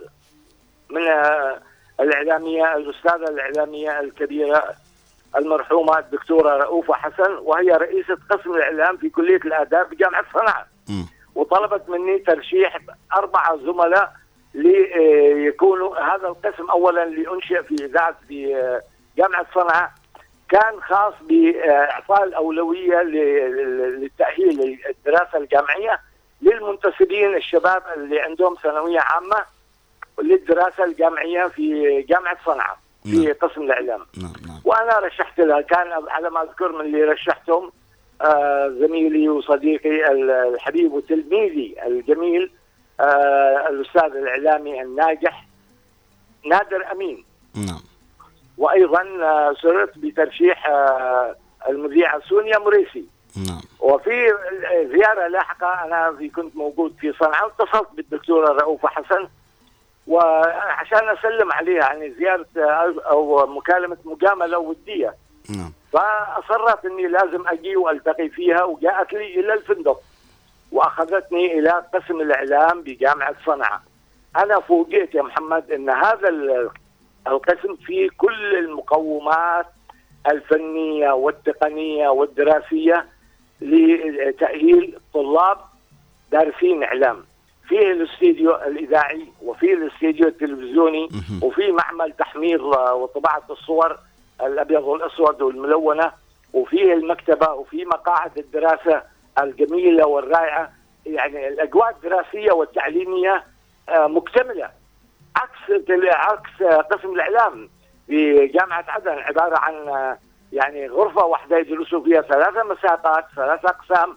من 0.90 1.02
آه، 1.08 1.60
الإعلامية 2.00 2.76
الأستاذة 2.76 3.28
الإعلامية 3.28 4.00
الكبيرة 4.00 4.64
المرحومة 5.36 5.98
الدكتورة 5.98 6.56
رؤوفة 6.56 6.94
حسن 6.94 7.32
وهي 7.42 7.68
رئيسة 7.70 8.18
قسم 8.30 8.54
الإعلام 8.54 8.96
في 8.96 9.08
كلية 9.08 9.36
الآداب 9.36 9.90
بجامعة 9.90 10.24
صنعاء. 10.32 10.66
وطلبت 11.34 11.88
مني 11.88 12.18
ترشيح 12.18 12.78
اربعه 13.16 13.56
زملاء 13.56 14.12
ليكونوا 14.54 15.98
هذا 15.98 16.28
القسم 16.28 16.70
اولا 16.70 17.04
لأنشئ 17.04 17.62
في 17.62 17.74
إذاعة 17.84 18.16
في 18.28 18.56
آه، 18.56 18.82
جامعة 19.18 19.46
صنعاء. 19.54 19.90
كان 20.50 20.80
خاص 20.82 21.14
بإعطاء 21.22 22.24
الأولوية 22.24 23.02
للتأهيل 23.02 24.78
الدراسه 24.90 25.38
الجامعية. 25.38 26.00
للمنتسبين 26.42 27.34
الشباب 27.36 27.82
اللي 27.96 28.20
عندهم 28.20 28.54
ثانوية 28.62 29.00
عامة 29.00 29.44
للدراسة 30.22 30.84
الجامعية 30.84 31.46
في 31.46 32.02
جامعة 32.02 32.36
صنعاء 32.46 32.78
في 33.02 33.16
نعم. 33.24 33.32
قسم 33.42 33.62
الإعلام. 33.62 34.00
نعم 34.22 34.32
نعم. 34.46 34.60
وأنا 34.64 34.98
رشحت 34.98 35.40
لها 35.40 35.60
كان 35.60 35.86
على 36.08 36.30
ما 36.30 36.42
أذكر 36.42 36.72
من 36.72 36.80
اللي 36.80 37.02
رشحتهم 37.04 37.72
آه 38.22 38.68
زميلي 38.68 39.28
وصديقي 39.28 40.12
ال- 40.12 40.30
الحبيب 40.30 40.92
وتلميذي 40.92 41.76
الجميل 41.86 42.50
آه 43.00 43.68
الأستاذ 43.68 44.16
الإعلامي 44.16 44.82
الناجح 44.82 45.44
نادر 46.46 46.92
أمين. 46.92 47.24
نعم. 47.56 47.80
وأيضا 48.58 49.02
آه 49.22 49.54
سررت 49.62 49.98
بترشيح 49.98 50.68
آه 50.68 51.36
المذيعة 51.68 52.20
سونيا 52.28 52.58
مريسي. 52.58 53.04
نعم. 53.46 53.60
وفي 53.80 54.26
زيارة 54.92 55.26
لاحقة 55.28 55.84
أنا 55.84 56.16
كنت 56.36 56.56
موجود 56.56 56.94
في 57.00 57.12
صنعاء 57.12 57.44
واتصلت 57.44 57.88
بالدكتوره 57.94 58.52
رؤوفه 58.52 58.88
حسن 58.88 59.28
وعشان 60.06 61.08
أسلم 61.08 61.52
عليها 61.52 61.78
يعني 61.82 62.10
زيارة 62.10 62.46
أو 63.10 63.46
مكالمة 63.46 63.96
مجاملة 64.04 64.58
ودية. 64.58 65.14
نعم. 65.56 65.72
فأصرت 65.92 66.84
إني 66.84 67.06
لازم 67.06 67.48
أجي 67.48 67.76
وألتقي 67.76 68.28
فيها 68.28 68.64
وجاءت 68.64 69.12
لي 69.12 69.40
إلى 69.40 69.54
الفندق 69.54 70.00
وأخذتني 70.72 71.58
إلى 71.58 71.82
قسم 71.94 72.20
الإعلام 72.20 72.82
بجامعة 72.82 73.34
صنعاء. 73.46 73.80
أنا 74.36 74.60
فوجئت 74.60 75.14
يا 75.14 75.22
محمد 75.22 75.70
إن 75.70 75.90
هذا 75.90 76.28
ال- 76.28 76.70
القسم 77.26 77.76
فيه 77.76 78.08
كل 78.18 78.58
المقومات 78.58 79.66
الفنية 80.30 81.10
والتقنية 81.10 82.08
والدراسية 82.08 83.06
لتأهيل 83.60 84.98
طلاب 85.14 85.58
دارسين 86.32 86.82
إعلام. 86.82 87.24
فيه 87.68 87.92
الاستديو 87.92 88.54
الإذاعي 88.56 89.26
وفيه 89.42 89.74
الاستديو 89.74 90.28
التلفزيوني. 90.28 91.08
وفي 91.42 91.72
معمل 91.72 92.12
تحمير 92.12 92.62
وطباعة 92.64 93.42
الصور 93.50 93.96
الأبيض 94.42 94.82
والأسود 94.84 95.42
والملونة 95.42 96.12
وفيه 96.52 96.92
المكتبة 96.92 97.50
وفي 97.52 97.84
مقاعد 97.84 98.38
الدراسة 98.38 99.02
الجميلة 99.42 100.06
والرائعة 100.06 100.72
يعني 101.06 101.48
الأجواء 101.48 101.90
الدراسية 101.90 102.52
والتعليمية 102.52 103.44
آه، 103.88 104.06
مكتملة 104.06 104.70
عكس 105.36 105.90
عكس 106.04 106.62
قسم 106.90 107.12
الإعلام 107.12 107.68
في 108.06 108.46
جامعة 108.46 108.84
عدن 108.88 109.10
عبارة 109.18 109.58
عن 109.58 109.74
آه، 109.88 110.18
يعني 110.52 110.88
غرفة 110.88 111.24
واحدة 111.24 111.58
يدرسوا 111.58 112.04
فيها 112.04 112.22
ثلاثة 112.22 112.62
مساقات 112.62 113.24
ثلاثة 113.36 113.68
أقسام 113.68 114.16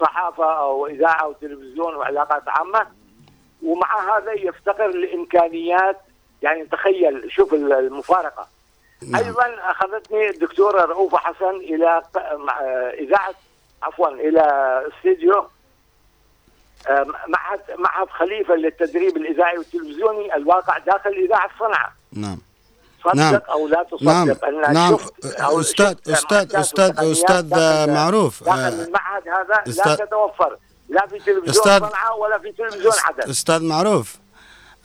صحافة 0.00 0.58
أو 0.58 0.86
إذاعة 0.86 1.28
وتلفزيون 1.28 1.94
وعلاقات 1.94 2.42
عامة. 2.46 2.86
ومع 3.62 4.16
هذا 4.16 4.32
يفتقر 4.32 4.86
لإمكانيات 4.86 5.96
يعني 6.42 6.64
تخيل 6.64 7.32
شوف 7.32 7.54
المفارقة. 7.54 8.46
نعم. 9.08 9.24
أيضا 9.24 9.70
أخذتني 9.70 10.30
الدكتوره 10.30 10.84
رؤوفه 10.84 11.18
حسن 11.18 11.84
آه، 11.84 12.90
إذاعة 12.90 13.34
عفوا 13.82 14.08
إلى 14.08 14.42
استديو 14.88 15.44
آه، 16.88 17.06
معهد 17.28 17.60
معهد 17.78 18.08
خليفة 18.08 18.54
للتدريب 18.54 19.16
الإذاعي 19.16 19.58
والتلفزيوني 19.58 20.34
الواقع 20.34 20.78
داخل 20.78 21.10
إذاعة 21.10 21.50
صنعاء. 21.58 21.92
نعم. 22.12 22.38
صدق 23.04 23.14
نعم. 23.14 23.34
أو 23.34 23.68
لا 23.68 23.86
تصدق. 23.90 24.02
نعم. 24.02 24.30
أن 24.30 24.72
نعم. 24.74 24.92
شفت 24.96 25.26
أو 25.26 25.60
أستاذ 25.60 25.92
شفت 25.92 26.08
أستاذ 26.08 26.56
أستاذ 26.56 26.92
أستاذ 27.10 27.40
داخل- 27.42 27.92
معروف. 27.92 28.44
داخل 28.44 28.58
آه، 28.60 28.68
المعهد 28.68 29.22
هذا 29.28 29.62
لا 29.66 29.72
أستاذ- 29.84 29.98
تتوفر. 30.06 30.58
لا 30.88 31.06
في 31.06 31.18
تلفزيون 31.18 31.46
أستاذ- 31.54 31.88
صنعاء 31.88 32.18
ولا 32.20 32.38
في 32.38 32.52
تلفزيون 32.58 32.92
عدن 33.04 33.30
أستاذ 33.30 33.62
معروف. 33.64 34.16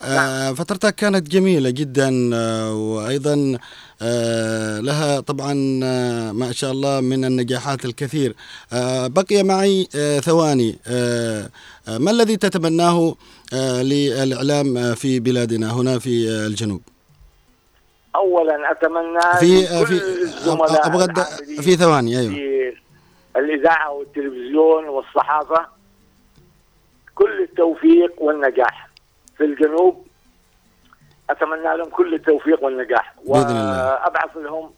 آه، 0.04 0.52
فترتك 0.52 0.96
كانت 0.96 1.28
جميلة 1.30 1.70
جدا 1.70 2.30
آه، 2.34 2.74
وأيضا 2.74 3.58
آه، 4.02 4.80
لها 4.80 5.20
طبعا 5.20 5.80
آه، 5.84 6.32
ما 6.32 6.52
شاء 6.52 6.72
الله 6.72 7.00
من 7.00 7.26
النجاحات 7.26 7.86
الكثير. 7.86 8.36
آه، 8.74 9.08
بقي 9.08 9.44
معي 9.44 9.88
ثواني. 10.24 10.80
ما 11.88 12.12
الذي 12.12 12.38
تتمناه 12.38 13.16
للإعلام 13.54 14.96
في 14.96 15.20
بلادنا 15.20 15.74
هنا 15.74 16.00
في 16.00 16.28
الجنوب؟ 16.30 16.82
اولا 18.16 18.72
أتمنى 18.72 19.40
في 19.40 19.68
في 19.86 20.02
العاملين 20.48 21.62
في 21.62 21.76
ثواني 21.76 22.20
أيوه. 22.20 22.34
في 22.34 22.74
الإذاعة 23.36 23.92
والتلفزيون 23.92 24.88
والصحافة 24.88 25.66
كل 27.16 27.42
التوفيق 27.42 28.22
والنجاح 28.22 28.90
في 29.38 29.44
الجنوب. 29.44 30.06
أتمنى 31.30 31.78
لهم 31.78 31.90
كل 31.90 32.14
التوفيق 32.14 32.64
والنجاح. 32.64 33.16
بإذن 33.26 33.50
الله. 33.50 33.94
وأبعث 33.94 34.38
لهم 34.38 34.72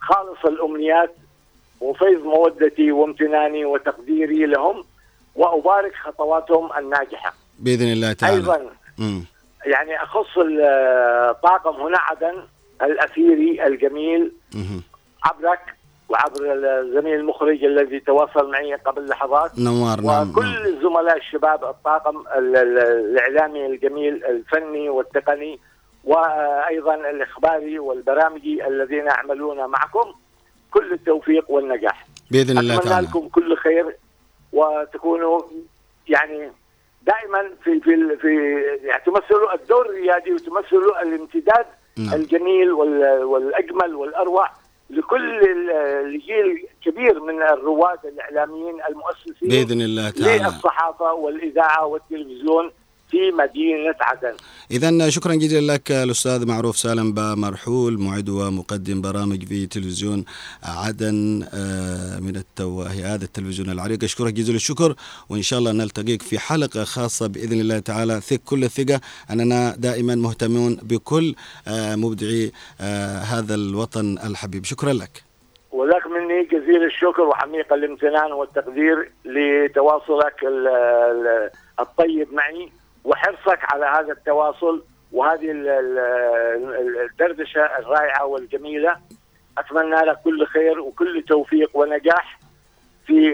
خالص 0.00 0.44
الأمنيات 0.44 1.14
وفيض 1.80 2.24
مودتي 2.24 2.92
وامتناني 2.92 3.64
وتقديري 3.64 4.46
لهم 4.46 4.84
وأبارك 5.34 5.94
خطواتهم 5.94 6.72
الناجحة. 6.78 7.34
بإذن 7.58 7.92
الله 7.92 8.12
تعالى. 8.12 8.36
أيضا 8.36 8.70
مم. 8.98 9.24
يعني 9.66 10.02
أخص 10.02 10.38
الطاقم 10.38 11.80
هنا 11.80 11.98
عدن 11.98 12.34
الأثيري 12.82 13.66
الجميل. 13.66 14.32
عبرك 15.24 15.60
وعبر 16.08 16.40
الزميل 16.80 17.14
المخرج 17.14 17.64
الذي 17.64 18.00
تواصل 18.00 18.50
معي 18.50 18.74
قبل 18.74 19.08
لحظات. 19.08 19.58
نوار 19.58 20.00
نعم 20.00 20.30
وكل 20.30 20.66
الزملاء 20.66 21.16
الشباب 21.16 21.64
الطاقم 21.64 22.18
ال- 22.36 22.56
ال- 22.56 22.78
الإعلامي 22.78 23.66
الجميل 23.66 24.24
الفني 24.24 24.88
والتقني 24.88 25.58
وأيضا 26.04 26.94
الإخباري 26.94 27.78
والبرامجي 27.78 28.66
الذين 28.66 29.06
يعملون 29.06 29.66
معكم 29.66 30.12
كل 30.70 30.92
التوفيق 30.92 31.50
والنجاح. 31.50 32.06
بإذن 32.30 32.58
الله 32.58 32.74
أتمنى 32.74 32.90
تعالى. 32.90 33.06
لكم 33.06 33.28
كل 33.28 33.56
خير 33.56 33.96
وتكونوا 34.52 35.40
يعني 36.08 36.50
دائما 37.06 37.50
في 37.64 37.80
في 37.80 38.16
في 38.16 38.34
يعني 38.86 39.02
تمثلوا 39.06 39.54
الدور 39.54 39.86
الريادي 39.86 40.32
وتمثلوا 40.32 41.02
الامتداد 41.02 41.66
نعم. 41.98 42.14
الجميل 42.14 42.72
وال- 42.72 43.24
والأجمل 43.24 43.94
والأروع 43.94 44.48
لكل 44.90 45.40
ال- 45.40 46.12
لجيل 46.14 46.66
كبير 46.84 47.20
من 47.20 47.42
الرواد 47.42 47.98
الإعلاميين 48.06 48.74
المؤسسين 48.88 49.48
بإذن 49.48 49.80
الله 49.80 50.10
تعالى 50.10 50.44
للصحافة 50.44 51.12
والإذاعة 51.12 51.86
والتلفزيون 51.86 52.70
في 53.12 53.30
مدينة 53.30 53.94
عدن. 54.00 54.34
إذا 54.70 55.10
شكرا 55.10 55.34
جزيلا 55.34 55.72
لك 55.72 55.90
الأستاذ 55.92 56.46
معروف 56.46 56.76
سالم 56.78 57.14
مرحول 57.40 57.98
معد 58.00 58.28
ومقدم 58.28 59.00
برامج 59.00 59.44
في 59.44 59.66
تلفزيون 59.66 60.24
عدن 60.64 61.46
آه، 61.54 62.18
من 62.20 62.36
التواهي 62.36 63.02
هذا 63.02 63.24
التلفزيون 63.24 63.70
العريق 63.70 64.04
أشكرك 64.04 64.32
جزيل 64.32 64.54
الشكر 64.54 64.94
وإن 65.28 65.42
شاء 65.42 65.58
الله 65.58 65.72
نلتقيك 65.72 66.22
في 66.22 66.38
حلقة 66.38 66.84
خاصة 66.84 67.26
بإذن 67.26 67.60
الله 67.60 67.78
تعالى. 67.78 68.20
ثق 68.20 68.40
كل 68.44 68.64
الثقة 68.64 69.00
أننا 69.30 69.74
دائما 69.78 70.14
مهتمون 70.14 70.78
بكل 70.82 71.34
آه، 71.68 71.94
مبدعي 71.96 72.52
آه، 72.80 73.18
هذا 73.18 73.54
الوطن 73.54 74.18
الحبيب. 74.26 74.64
شكرا 74.64 74.92
لك. 74.92 75.22
ولك 75.72 76.06
مني 76.06 76.44
جزيل 76.44 76.84
الشكر 76.84 77.20
وعميق 77.22 77.72
الامتنان 77.72 78.32
والتقدير 78.32 79.10
لتواصلك 79.24 80.36
ال- 80.42 80.68
ال- 80.68 81.50
الطيب 81.80 82.28
معي. 82.32 82.68
وحرصك 83.04 83.58
على 83.62 83.86
هذا 83.86 84.12
التواصل 84.12 84.82
وهذه 85.12 85.50
ال- 85.50 85.68
ال- 85.68 87.10
الدردشة 87.10 87.60
الرائعة 87.60 88.26
والجميلة. 88.26 88.96
أتمنى 89.58 89.96
لك 89.96 90.18
كل 90.24 90.46
خير 90.46 90.80
وكل 90.80 91.24
توفيق 91.28 91.76
ونجاح 91.76 92.38
في 93.06 93.32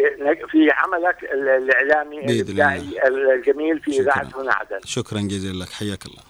في 0.49 0.71
عملك 0.71 1.25
ال- 1.25 1.49
الإعلامي 1.49 2.19
الإبداعي 2.19 3.07
الجميل 3.09 3.81
في. 3.81 4.01
إذاعة 4.01 4.29
هنا 4.35 4.53
عدن. 4.55 4.81
شكرا 4.85 5.21
جزيلا 5.21 5.65
لك. 5.65 5.69
حياك 5.71 6.07
الله. 6.07 6.23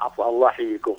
عفو 0.00 0.28
الله 0.28 0.48
يحييكم. 0.48 0.96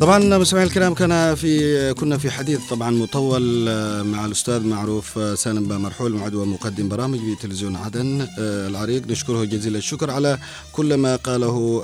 طبعا 0.00 0.38
مستمعينا 0.38 0.70
الكرام 0.70 0.94
كان 0.94 1.34
في 1.34 1.94
كنا 1.94 2.18
في 2.18 2.30
حديث 2.30 2.60
طبعا 2.70 2.90
مطول 2.90 3.68
آه، 3.68 4.02
مع 4.02 4.26
الأستاذ 4.26 4.66
معروف 4.66 5.18
آه، 5.18 5.34
سالم 5.34 5.68
بامرحول 5.68 6.12
معد 6.12 6.34
ومقدم 6.34 6.88
برامج 6.88 7.18
في 7.18 7.34
تلفزيون 7.42 7.76
عدن 7.76 8.20
آه، 8.20 8.68
العريق. 8.68 9.02
نشكره 9.08 9.44
جزيل 9.44 9.76
الشكر 9.76 10.10
على 10.10 10.38
كل 10.72 10.94
ما 10.94 11.16
قاله 11.16 11.82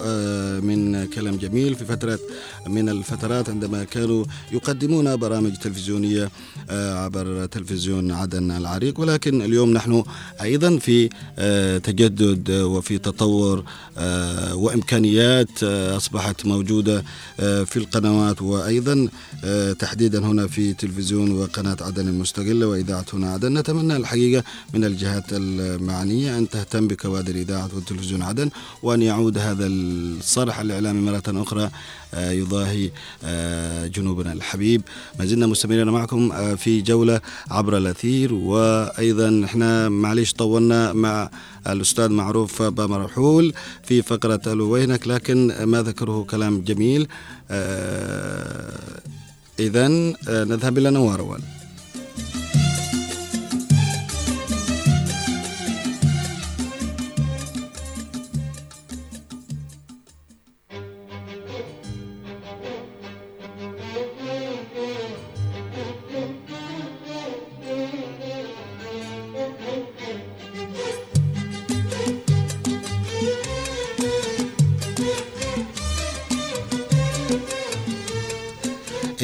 من 0.62 1.06
كلام 1.06 1.36
جميل 1.36 1.74
في 1.74 1.84
فتره 1.84 2.18
من 2.66 2.88
الفترات 2.88 3.48
عندما 3.50 3.84
كانوا 3.84 4.24
يقدمون 4.52 5.16
برامج 5.16 5.56
تلفزيونية 5.56 6.30
عبر 6.70 7.46
تلفزيون 7.46 8.10
عدن 8.12 8.50
العريق. 8.50 9.00
ولكن 9.00 9.42
اليوم 9.42 9.72
نحن 9.72 10.04
أيضا 10.42 10.78
في 10.78 11.08
تجدد 11.78 12.50
وفي 12.50 12.98
تطور 12.98 13.64
وإمكانيات 14.52 15.62
أصبحت 15.96 16.46
موجودة 16.46 17.04
في 17.38 17.76
القنوات 18.07 18.42
وأيضا 18.42 19.09
آه، 19.44 19.72
تحديدا 19.72 20.18
هنا 20.18 20.46
في 20.46 20.74
تلفزيون 20.74 21.30
وقناة 21.30 21.76
عدن 21.80 22.09
المستقله 22.09 22.66
وإذاعة 22.66 23.05
هنا 23.12 23.32
عدن. 23.32 23.59
نتمنى 23.59 23.96
الحقيقة 23.96 24.44
من 24.74 24.84
الجهات 24.84 25.24
المعنية 25.32 26.38
أن 26.38 26.48
تهتم 26.48 26.88
بكوادر 26.88 27.34
إذاعة 27.34 27.70
وتلفزيون 27.76 28.22
عدن 28.22 28.50
وأن 28.82 29.03
يعود 29.03 29.38
هذا 29.38 29.66
الصرح 29.66 30.61
الإعلامي 30.61 31.00
مرة 31.00 31.22
أخرى 31.28 31.62
آه، 31.64 31.70
يضاهي 32.14 32.90
آه، 33.24 33.86
جنوبنا. 33.86 34.32
الحبيب 34.32 34.82
ما 35.18 35.26
زلنا 35.26 35.46
مستمرين 35.46 35.88
معكم 35.88 36.32
آه، 36.32 36.54
في 36.54 36.80
جولة 36.82 37.20
عبر 37.50 37.76
الأثير. 37.76 38.34
وأيضا 38.34 39.44
إحنا 39.44 39.88
معليش 39.88 40.32
طولنا 40.32 40.92
مع 40.92 41.30
الأستاذ 41.66 42.08
معروف 42.08 42.62
بمرحول 42.62 43.54
في 43.84 44.02
فقرة 44.02 44.40
ألو 44.46 44.70
وينك 44.70 45.06
لكن 45.08 45.64
ما 45.64 45.82
ذكره 45.82 46.26
كلام 46.30 46.60
جميل. 46.60 47.08
إذا 49.60 49.88
نذهب 50.28 50.78
إلى 50.78 50.90
نوار 50.90 51.38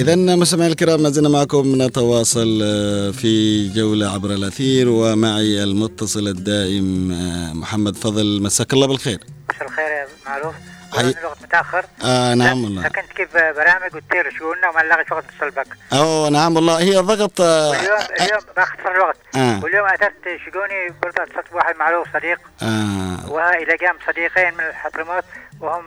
إذا 0.09 0.37
مستمعينا 0.37 0.73
الكرام 0.73 1.03
ما 1.03 1.11
زلنا 1.11 1.29
معكم 1.29 1.83
نتواصل 1.83 2.61
آه، 2.63 3.11
في 3.11 3.69
جولة 3.69 4.15
عبر 4.15 4.31
الأثير 4.31 4.89
ومعي 4.89 5.63
المتصل 5.65 6.29
الدائم 6.29 7.13
آه، 7.13 7.53
محمد 7.53 7.97
فضل. 7.97 8.43
مساك 8.43 8.73
الله 8.73 8.87
بالخير. 8.87 9.19
مساء 9.51 9.69
الخير 9.69 9.85
يا 9.89 10.07
معروف. 10.27 10.55
حي- 10.97 11.15
متأخر. 11.45 11.85
آه 12.05 12.35
نعم 12.35 12.65
والله. 12.65 12.83
لكن 12.83 13.03
كيف 13.17 13.33
برامج 13.37 13.95
وتطير 13.95 14.31
شؤوننا 14.39 14.69
وما 14.71 14.81
لغت 14.81 15.13
وقت 15.13 15.25
اتصل 15.25 15.51
بك 15.51 15.67
أوه 15.93 16.29
نعم 16.29 16.57
والله. 16.57 16.79
هي 16.81 16.97
ضغط 16.97 17.41
آه، 17.41 17.73
اليوم 17.73 18.41
باختصر 18.57 18.91
الوقت. 18.97 19.17
آه. 19.37 19.65
واليوم 19.65 19.87
اتت 19.87 20.15
شؤوني 20.25 20.99
برضه 21.03 21.23
اتصلت 21.23 21.53
بواحد 21.53 21.75
معروف 21.77 22.07
صديق. 22.17 22.39
آه. 22.63 23.33
والى 23.33 23.77
جانب 23.81 23.97
صديقين 24.07 24.55
من 24.55 24.65
الحضرموت 24.71 25.25
وهم 25.61 25.85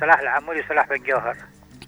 صلاح 0.00 0.20
العمولي 0.20 0.60
وصلاح 0.60 0.88
بن 0.88 1.02
جوهر. 1.08 1.36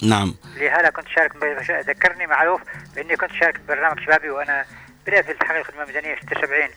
نعم. 0.03 0.35
لهذا 0.57 0.91
كنت 0.91 1.09
شارك 1.09 1.33
ذكرني 1.71 2.27
معروف 2.27 2.61
بأني 2.95 3.17
كنت 3.17 3.33
شارك 3.33 3.61
ببرنامج 3.61 4.01
شبابي 4.01 4.31
وأنا 4.31 4.65
بدات 5.07 5.25
في 5.25 5.35
تحقيق 5.35 5.57
الخدمه 5.59 5.83
الميدانيه 5.83 6.17
76 6.17 6.69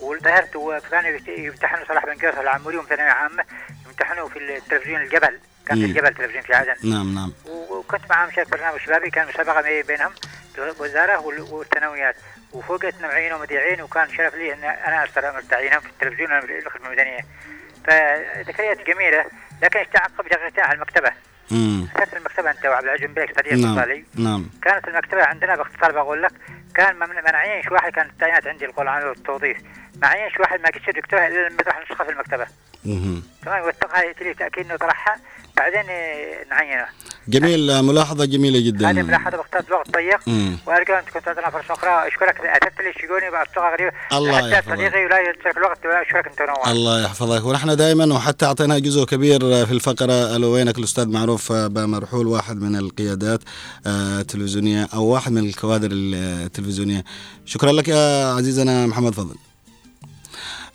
وظهرت 0.00 0.56
وكانوا 0.56 1.18
يمتحنوا 1.28 1.84
صلاح 1.88 2.06
بن 2.06 2.14
جوهر 2.16 2.40
العمولي 2.40 2.76
وثانويه 2.76 3.10
عامة 3.10 3.44
يمتحنوا 3.86 4.28
في 4.28 4.38
التلفزيون 4.38 5.02
الجبل 5.02 5.38
كان 5.66 5.78
في. 5.78 5.84
الجبل 5.84 6.14
تلفزيون 6.14 6.42
في 6.42 6.54
عدن. 6.54 6.74
نعم 6.90 7.14
نعم. 7.14 7.32
وكنت 7.46 8.02
معهم 8.10 8.30
شارك 8.30 8.48
برنامج 8.50 8.80
شبابي 8.80 9.10
كان 9.10 9.28
مسابقة 9.28 9.60
بي- 9.62 9.82
بينهم 9.82 10.12
الوزارة 10.58 11.18
وال- 11.18 11.40
والثانويات 11.40 12.16
وفوجئت 12.52 13.02
معين 13.02 13.32
ومذيعين 13.32 13.80
وكان 13.82 14.08
شرف 14.08 14.34
لي 14.34 14.52
أن 14.54 14.64
أنا 14.64 15.02
أمر 15.30 15.42
تعيينهم 15.42 15.80
في 15.80 15.86
التلفزيون 15.88 16.32
الخدمة 16.32 16.86
الميدانية. 16.86 17.20
فذكريات 17.86 18.78
جميلة 18.86 19.24
لكن 19.62 19.90
تعقب 19.92 20.28
على 20.62 20.74
المكتبة. 20.74 21.12
اتت 21.96 22.14
المكتبة 22.16 22.50
أنت 22.50 22.66
وعبد 22.66 22.84
العزيز 22.84 23.10
بيك 23.10 23.36
صديق 23.36 23.52
نعم 23.52 23.94
نعم. 24.14 24.50
كانت 24.62 24.88
المكتبة 24.88 25.24
عندنا 25.24 25.56
باختصار 25.56 25.92
بقول 25.92 26.22
لك 26.22 26.32
كان 26.74 26.96
منعين 26.98 27.62
واحد 27.70 27.92
كانت 27.92 28.10
التعيينات 28.10 28.46
عندي 28.46 28.64
القرآن 28.64 29.08
والتوظيف 29.08 29.56
معين 30.02 30.30
واحد 30.40 30.60
ما 30.60 30.68
يصير 30.76 31.00
دكتور 31.00 31.26
إلا 31.26 31.48
لما 31.48 31.60
يطرح 31.60 31.80
نسخه 31.90 32.04
في 32.04 32.10
المكتبة. 32.10 32.46
تمام 33.44 33.62
واتقها 33.62 34.02
يجي 34.02 34.24
لي 34.24 34.34
تأكيد 34.34 34.66
إنه 34.66 34.76
طرحها. 34.76 35.16
بعدين 35.56 35.86
نعينه. 36.50 36.86
جميل 37.28 37.82
ملاحظة 37.82 38.24
جميلة 38.24 38.58
هذه 38.58 38.66
جدا 38.66 38.92
ملاحظة 38.92 39.36
بختار 39.36 39.64
وقت 39.70 39.90
ضيق 39.90 40.20
مم. 40.26 40.58
وأرجو 40.66 40.94
أن 40.94 41.04
تكون 41.04 41.22
تعطينا 41.22 41.50
فرصه 41.50 41.74
أخرى 41.74 42.08
أشكرك. 42.08 42.40
أتت 42.40 42.80
لي 42.80 42.92
شيقوني 42.92 43.26
بصيغه 43.30 43.72
غريبه 43.72 43.92
الله 44.12 44.48
يحفظك. 44.48 44.74
صديقي 44.74 45.04
ولا 45.04 45.18
يترك 45.30 45.56
الوقت. 45.56 45.86
واشكرك 45.86 46.26
أنت 46.26 46.42
نوع 46.42 46.70
الله 46.70 47.02
يحفظك. 47.02 47.44
ونحن 47.44 47.76
دائما 47.76 48.14
وحتى 48.14 48.46
اعطينا 48.46 48.78
جزء 48.78 49.04
كبير 49.04 49.66
في 49.66 49.72
الفقرة 49.72 50.36
ألو 50.36 50.48
وينك 50.52 50.78
الأستاذ 50.78 51.08
معروف 51.08 51.52
بمرحول 51.52 52.26
واحد 52.26 52.60
من 52.60 52.76
القيادات 52.76 53.40
آه، 53.86 54.20
التلفزيونيه 54.20 54.88
أو 54.94 55.04
واحد 55.04 55.32
من 55.32 55.48
الكوادر 55.48 55.88
التلفزيونية. 55.92 57.04
شكرا 57.46 57.72
لك 57.72 57.88
يا 57.88 58.34
عزيزنا 58.34 58.86
محمد 58.86 59.14
فضل. 59.14 59.36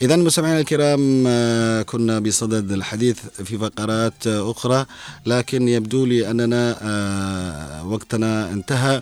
إذا 0.01 0.15
مستمعينا 0.15 0.59
الكرام 0.59 1.23
آه، 1.27 1.81
كنا 1.81 2.19
بصدد 2.19 2.71
الحديث 2.71 3.19
في 3.43 3.57
فقرات 3.57 4.27
آه، 4.27 4.51
أخرى 4.51 4.85
لكن 5.25 5.67
يبدو 5.67 6.05
لي 6.05 6.31
أننا 6.31 6.75
آه، 6.81 7.87
وقتنا 7.87 8.51
انتهى. 8.51 9.01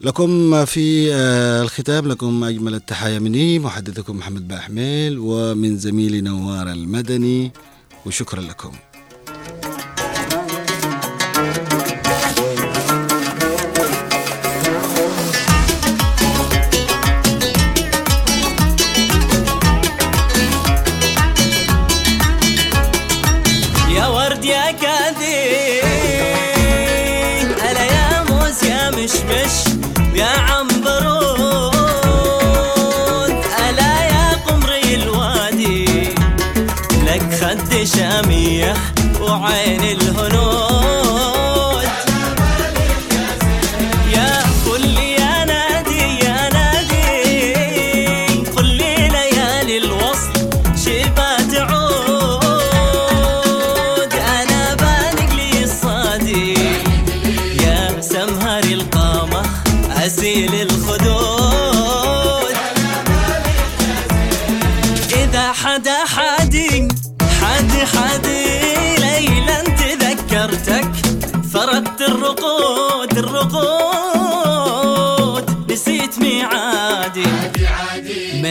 لكم 0.00 0.64
في 0.64 1.14
الختام 1.62 2.08
لكم 2.08 2.44
أجمل 2.44 2.74
التحايا 2.74 3.18
مني 3.18 3.58
محدثكم 3.58 4.16
محمد 4.16 4.48
باحميل 4.48 5.18
ومن 5.18 5.78
زميلي 5.78 6.20
نوار 6.20 6.70
المدني 6.72 7.52
وشكرا 8.06 8.40
لكم. 8.40 8.72
وعين 39.44 39.80
الهنود 39.82 40.33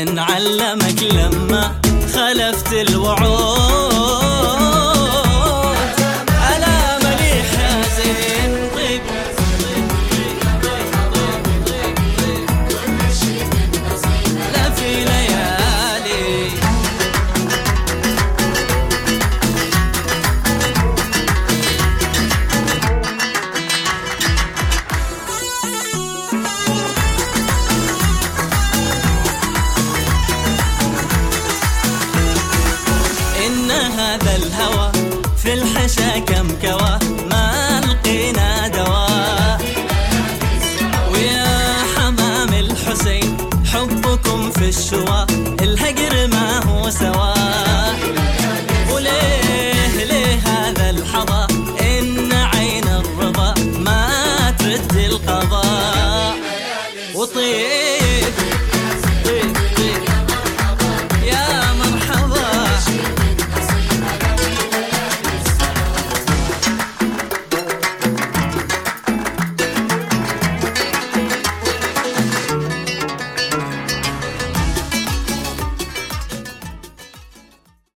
من 0.06 0.20
علمك 0.20 1.04
لما 1.04 1.76
خلفت 2.14 2.74
الوعود. 2.74 3.93